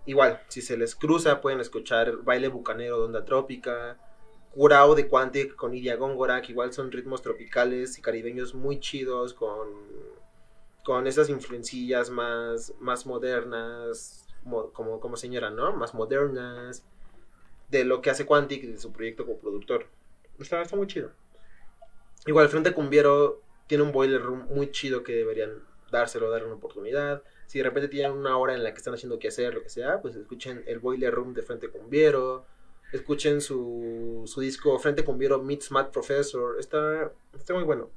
Igual, 0.05 0.41
si 0.47 0.61
se 0.61 0.77
les 0.77 0.95
cruza, 0.95 1.41
pueden 1.41 1.59
escuchar 1.59 2.17
Baile 2.23 2.47
Bucanero 2.47 2.97
de 2.97 3.05
Onda 3.05 3.25
Trópica, 3.25 3.97
Curao 4.51 4.95
de 4.95 5.07
Quantic 5.07 5.55
con 5.55 5.75
Iria 5.75 5.95
Góngora, 5.95 6.41
que 6.41 6.51
igual 6.51 6.73
son 6.73 6.91
ritmos 6.91 7.21
tropicales 7.21 7.97
y 7.97 8.01
caribeños 8.01 8.55
muy 8.55 8.79
chidos, 8.79 9.33
con 9.33 9.69
con 10.85 11.07
esas 11.07 11.29
influencillas 11.29 12.11
más, 12.11 12.73
más 12.79 13.07
modernas, 13.07 14.23
como, 14.71 14.99
como 14.99 15.17
señora, 15.17 15.49
¿no? 15.49 15.75
Más 15.75 15.95
modernas, 15.95 16.85
de 17.69 17.83
lo 17.83 18.01
que 18.01 18.11
hace 18.11 18.27
Quantic 18.27 18.63
de 18.63 18.77
su 18.77 18.93
proyecto 18.93 19.25
como 19.25 19.39
productor. 19.39 19.87
Está, 20.39 20.61
está 20.61 20.75
muy 20.75 20.85
chido. 20.85 21.11
Igual, 22.25 22.49
Frente 22.49 22.73
Cumbiero 22.73 23.41
tiene 23.67 23.83
un 23.83 23.91
boiler 23.91 24.21
room 24.21 24.47
muy 24.49 24.71
chido 24.71 25.03
que 25.03 25.13
deberían 25.15 25.63
dárselo, 25.91 26.29
darle 26.29 26.47
una 26.47 26.55
oportunidad. 26.55 27.23
Si 27.45 27.59
de 27.59 27.63
repente 27.63 27.87
tienen 27.87 28.11
una 28.11 28.37
hora 28.37 28.53
en 28.53 28.63
la 28.63 28.71
que 28.71 28.77
están 28.77 28.93
haciendo 28.93 29.19
que 29.19 29.27
hacer, 29.27 29.53
lo 29.53 29.61
que 29.61 29.69
sea, 29.69 30.01
pues 30.01 30.15
escuchen 30.15 30.63
el 30.67 30.79
boiler 30.79 31.13
room 31.13 31.33
de 31.33 31.43
Frente 31.43 31.69
Cumbiero. 31.69 32.45
Escuchen 32.91 33.41
su, 33.41 34.23
su 34.25 34.41
disco 34.41 34.77
Frente 34.79 35.03
Cumbiero 35.03 35.41
Meets 35.41 35.71
Mad 35.71 35.91
Professor. 35.91 36.57
Está, 36.59 37.11
está 37.33 37.53
muy 37.53 37.63
bueno. 37.63 37.89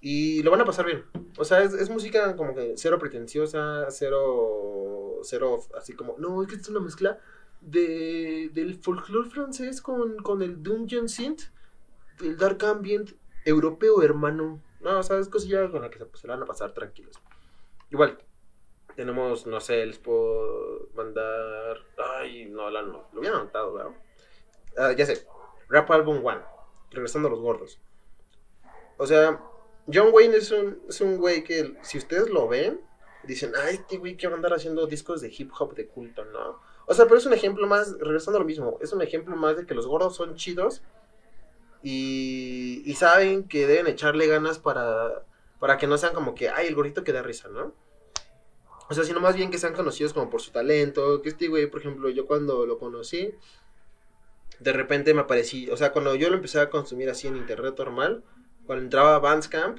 Y 0.00 0.42
lo 0.42 0.50
van 0.50 0.60
a 0.60 0.64
pasar 0.66 0.84
bien. 0.84 1.04
O 1.38 1.44
sea, 1.44 1.62
es, 1.62 1.88
música 1.88 2.36
como 2.36 2.54
que 2.54 2.74
cero 2.76 2.98
pretenciosa, 2.98 3.86
cero, 3.90 5.20
cero, 5.22 5.60
así 5.78 5.94
como, 5.94 6.16
no, 6.18 6.42
es 6.42 6.48
que 6.48 6.56
es 6.56 6.68
una 6.68 6.80
mezcla 6.80 7.18
de, 7.62 8.50
del 8.52 8.74
folclore 8.74 9.30
francés 9.30 9.80
con, 9.80 10.16
con 10.18 10.42
el 10.42 10.62
Dungeon 10.62 11.08
Synth, 11.08 11.44
del 12.18 12.36
Dark 12.36 12.64
Ambient 12.64 13.12
europeo, 13.44 14.02
hermano. 14.02 14.62
No, 14.80 14.98
o 14.98 15.02
sea, 15.02 15.18
es 15.18 15.28
cosilla 15.28 15.70
con 15.70 15.82
la 15.82 15.90
que 15.90 15.98
se, 15.98 16.06
pues, 16.06 16.22
van 16.24 16.42
a 16.42 16.46
pasar 16.46 16.72
tranquilos. 16.72 17.16
Igual, 17.90 18.18
tenemos, 18.96 19.46
no 19.46 19.60
sé, 19.60 19.84
les 19.86 19.98
puedo 19.98 20.88
mandar. 20.94 21.78
Ay, 22.18 22.46
no, 22.46 22.70
la, 22.70 22.82
no 22.82 23.08
lo 23.12 23.18
había 23.18 23.30
anotado, 23.30 23.74
¿verdad? 23.74 23.92
Ah, 24.76 24.92
ya 24.92 25.06
sé, 25.06 25.26
Rap 25.68 25.90
Album 25.90 26.24
One, 26.24 26.42
regresando 26.90 27.28
a 27.28 27.30
los 27.30 27.40
gordos. 27.40 27.80
O 28.96 29.06
sea, 29.06 29.40
John 29.92 30.10
Wayne 30.12 30.36
es 30.36 30.50
un, 30.50 30.82
es 30.88 31.00
un 31.00 31.16
güey 31.18 31.44
que, 31.44 31.76
si 31.82 31.98
ustedes 31.98 32.30
lo 32.30 32.48
ven, 32.48 32.80
dicen, 33.24 33.52
ay, 33.56 33.76
este 33.76 33.98
güey 33.98 34.16
que 34.16 34.26
va 34.26 34.34
a 34.34 34.36
andar 34.36 34.54
haciendo 34.54 34.86
discos 34.86 35.20
de 35.20 35.32
hip 35.36 35.50
hop 35.58 35.74
de 35.74 35.86
culto, 35.86 36.24
¿no? 36.24 36.60
O 36.86 36.94
sea, 36.94 37.06
pero 37.06 37.16
es 37.16 37.26
un 37.26 37.32
ejemplo 37.32 37.66
más, 37.66 37.96
regresando 37.98 38.38
a 38.38 38.40
lo 38.40 38.46
mismo, 38.46 38.78
es 38.80 38.92
un 38.92 39.02
ejemplo 39.02 39.36
más 39.36 39.56
de 39.56 39.66
que 39.66 39.74
los 39.74 39.86
gordos 39.86 40.16
son 40.16 40.34
chidos 40.34 40.82
y, 41.84 42.82
y 42.86 42.94
saben 42.94 43.46
que 43.46 43.66
deben 43.66 43.86
echarle 43.86 44.26
ganas 44.26 44.58
para, 44.58 45.22
para 45.60 45.76
que 45.76 45.86
no 45.86 45.98
sean 45.98 46.14
como 46.14 46.34
que, 46.34 46.48
ay, 46.48 46.66
el 46.66 46.74
gordito 46.74 47.04
que 47.04 47.12
da 47.12 47.22
risa, 47.22 47.48
¿no? 47.48 47.74
O 48.88 48.94
sea, 48.94 49.04
sino 49.04 49.20
más 49.20 49.36
bien 49.36 49.50
que 49.50 49.58
sean 49.58 49.74
conocidos 49.74 50.14
como 50.14 50.30
por 50.30 50.40
su 50.40 50.50
talento, 50.50 51.20
que 51.22 51.28
este 51.28 51.48
güey, 51.48 51.66
por 51.66 51.80
ejemplo, 51.80 52.08
yo 52.08 52.26
cuando 52.26 52.66
lo 52.66 52.78
conocí, 52.78 53.34
de 54.60 54.72
repente 54.72 55.12
me 55.14 55.20
aparecí, 55.20 55.70
o 55.70 55.76
sea, 55.76 55.92
cuando 55.92 56.14
yo 56.14 56.30
lo 56.30 56.36
empecé 56.36 56.58
a 56.58 56.70
consumir 56.70 57.10
así 57.10 57.26
en 57.26 57.36
internet 57.36 57.74
normal, 57.78 58.24
cuando 58.66 58.84
entraba 58.84 59.16
a 59.16 59.18
Bandcamp, 59.18 59.78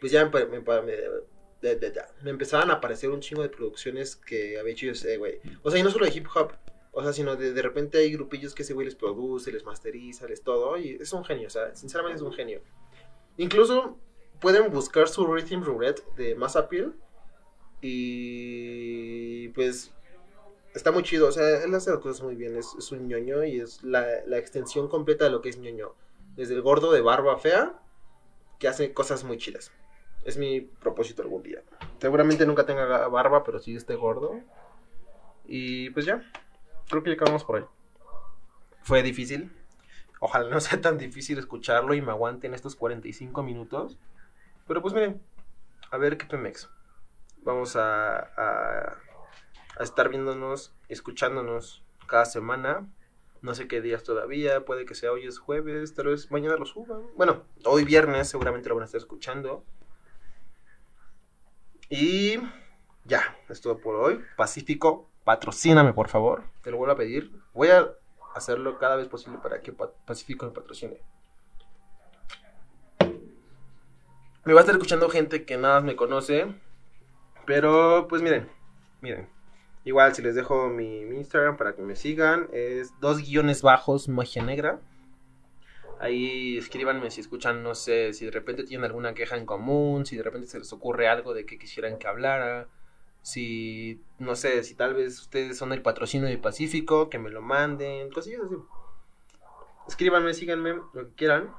pues 0.00 0.10
ya 0.10 0.28
me, 0.28 0.46
me, 0.46 2.30
empezaban 2.30 2.70
a 2.70 2.74
aparecer 2.74 3.10
un 3.10 3.20
chingo 3.20 3.42
de 3.42 3.50
producciones 3.50 4.16
que 4.16 4.58
había 4.58 4.72
hecho 4.72 4.90
ese 4.90 5.16
güey. 5.16 5.40
O 5.62 5.70
sea, 5.70 5.78
y 5.78 5.82
no 5.84 5.90
solo 5.90 6.06
de 6.06 6.12
hip 6.12 6.26
hop, 6.34 6.52
o 6.92 7.02
sea, 7.02 7.12
sino 7.12 7.36
de, 7.36 7.52
de 7.52 7.62
repente 7.62 7.98
hay 7.98 8.12
grupillos 8.12 8.54
que 8.54 8.62
ese 8.62 8.74
güey 8.74 8.86
les 8.86 8.94
produce, 8.94 9.52
les 9.52 9.64
masteriza, 9.64 10.26
les 10.26 10.42
todo, 10.42 10.76
y 10.76 10.96
es 11.00 11.12
un 11.12 11.24
genio, 11.24 11.46
o 11.46 11.50
sea, 11.50 11.74
sinceramente 11.74 12.16
es 12.16 12.22
un 12.22 12.32
genio. 12.32 12.62
Incluso 13.36 13.98
pueden 14.40 14.70
buscar 14.72 15.08
su 15.08 15.26
Rhythm 15.26 15.62
Roulette 15.62 16.04
de 16.16 16.34
Mass 16.34 16.56
Appeal 16.56 16.94
y 17.80 19.48
pues 19.50 19.92
está 20.74 20.92
muy 20.92 21.02
chido, 21.02 21.28
o 21.28 21.32
sea, 21.32 21.62
él 21.62 21.74
hace 21.74 21.90
las 21.90 22.00
cosas 22.00 22.22
muy 22.22 22.34
bien, 22.34 22.56
es, 22.56 22.74
es 22.78 22.92
un 22.92 23.06
ñoño 23.08 23.44
y 23.44 23.60
es 23.60 23.82
la, 23.82 24.06
la 24.26 24.38
extensión 24.38 24.88
completa 24.88 25.24
de 25.24 25.30
lo 25.30 25.40
que 25.40 25.48
es 25.48 25.58
ñoño. 25.58 25.94
Desde 26.36 26.54
el 26.54 26.62
gordo 26.62 26.92
de 26.92 27.00
barba 27.00 27.38
fea 27.38 27.80
que 28.58 28.68
hace 28.68 28.92
cosas 28.92 29.24
muy 29.24 29.36
chidas. 29.38 29.72
Es 30.24 30.36
mi 30.36 30.60
propósito 30.60 31.22
algún 31.22 31.42
día. 31.42 31.62
Seguramente 31.98 32.46
nunca 32.46 32.66
tenga 32.66 33.08
barba, 33.08 33.42
pero 33.42 33.58
sí 33.58 33.74
esté 33.74 33.94
gordo. 33.94 34.38
Y 35.46 35.90
pues 35.90 36.06
ya, 36.06 36.22
creo 36.90 37.02
que 37.02 37.10
ya 37.10 37.14
acabamos 37.14 37.44
por 37.44 37.56
ahí. 37.56 37.64
Fue 38.82 39.02
difícil. 39.02 39.50
Ojalá 40.20 40.50
no 40.50 40.60
sea 40.60 40.80
tan 40.80 40.98
difícil 40.98 41.38
escucharlo 41.38 41.94
y 41.94 42.02
me 42.02 42.10
aguanten 42.10 42.52
estos 42.52 42.76
45 42.76 43.42
minutos. 43.42 43.98
Pero 44.66 44.82
pues 44.82 44.92
miren, 44.92 45.22
a 45.90 45.96
ver 45.96 46.18
qué 46.18 46.26
Pemex. 46.26 46.68
Vamos 47.42 47.76
a, 47.76 48.18
a, 48.18 48.98
estar 49.80 50.10
viéndonos, 50.10 50.74
escuchándonos 50.88 51.82
cada 52.06 52.26
semana 52.26 52.86
no 53.42 53.54
sé 53.54 53.68
qué 53.68 53.80
días 53.80 54.02
todavía, 54.02 54.64
puede 54.64 54.84
que 54.84 54.94
sea 54.94 55.12
hoy 55.12 55.26
es 55.26 55.38
jueves, 55.38 55.94
tal 55.94 56.08
vez 56.08 56.30
mañana 56.30 56.56
lo 56.56 56.66
suba. 56.66 57.00
Bueno, 57.16 57.44
hoy 57.64 57.84
viernes 57.84 58.28
seguramente 58.28 58.68
lo 58.68 58.74
van 58.74 58.82
a 58.82 58.84
estar 58.84 58.98
escuchando. 58.98 59.64
Y 61.88 62.38
ya, 63.04 63.38
es 63.48 63.60
todo 63.60 63.78
por 63.78 63.96
hoy. 63.96 64.22
Pacífico, 64.36 65.09
patrocíname, 65.24 65.92
por 65.92 66.08
favor. 66.08 66.44
Te 66.62 66.70
lo 66.70 66.76
vuelvo 66.76 66.94
a 66.94 66.96
pedir. 66.96 67.30
Voy 67.52 67.68
a 67.68 67.90
hacerlo 68.34 68.78
cada 68.78 68.96
vez 68.96 69.08
posible 69.08 69.38
para 69.42 69.60
que 69.60 69.72
Pacífico 69.72 70.46
me 70.46 70.52
patrocine. 70.52 71.00
Me 74.44 74.54
va 74.54 74.60
a 74.60 74.62
estar 74.62 74.74
escuchando 74.74 75.08
gente 75.08 75.44
que 75.44 75.56
nada 75.56 75.80
me 75.80 75.96
conoce. 75.96 76.46
Pero, 77.46 78.06
pues 78.08 78.22
miren, 78.22 78.48
miren. 79.00 79.28
Igual, 79.84 80.14
si 80.14 80.22
les 80.22 80.34
dejo 80.34 80.68
mi, 80.68 81.04
mi 81.04 81.16
Instagram 81.16 81.56
para 81.56 81.74
que 81.74 81.82
me 81.82 81.96
sigan, 81.96 82.48
es 82.52 82.92
dos 83.00 83.18
guiones 83.18 83.62
bajos, 83.62 84.08
magia 84.08 84.42
negra. 84.42 84.80
Ahí 85.98 86.56
escríbanme 86.56 87.10
si 87.10 87.20
escuchan, 87.20 87.62
no 87.62 87.74
sé, 87.74 88.12
si 88.14 88.24
de 88.24 88.30
repente 88.30 88.64
tienen 88.64 88.84
alguna 88.84 89.14
queja 89.14 89.36
en 89.36 89.46
común, 89.46 90.06
si 90.06 90.16
de 90.16 90.22
repente 90.22 90.46
se 90.46 90.58
les 90.58 90.72
ocurre 90.72 91.08
algo 91.08 91.34
de 91.34 91.44
que 91.44 91.58
quisieran 91.58 91.98
que 91.98 92.08
hablara 92.08 92.68
si, 93.22 94.02
no 94.18 94.34
sé, 94.34 94.62
si 94.64 94.74
tal 94.74 94.94
vez 94.94 95.20
ustedes 95.20 95.58
son 95.58 95.72
el 95.72 95.82
patrocinio 95.82 96.28
de 96.28 96.38
Pacífico, 96.38 97.10
que 97.10 97.18
me 97.18 97.30
lo 97.30 97.42
manden, 97.42 98.10
cosillas 98.10 98.42
así. 98.46 98.56
Escríbanme, 99.86 100.34
síganme, 100.34 100.74
lo 100.92 101.08
que 101.08 101.14
quieran. 101.14 101.54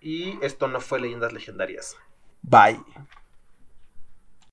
Y 0.00 0.38
esto 0.44 0.66
no 0.68 0.80
fue 0.80 1.00
Leyendas 1.00 1.32
Legendarias. 1.32 1.96
Bye. 2.42 2.82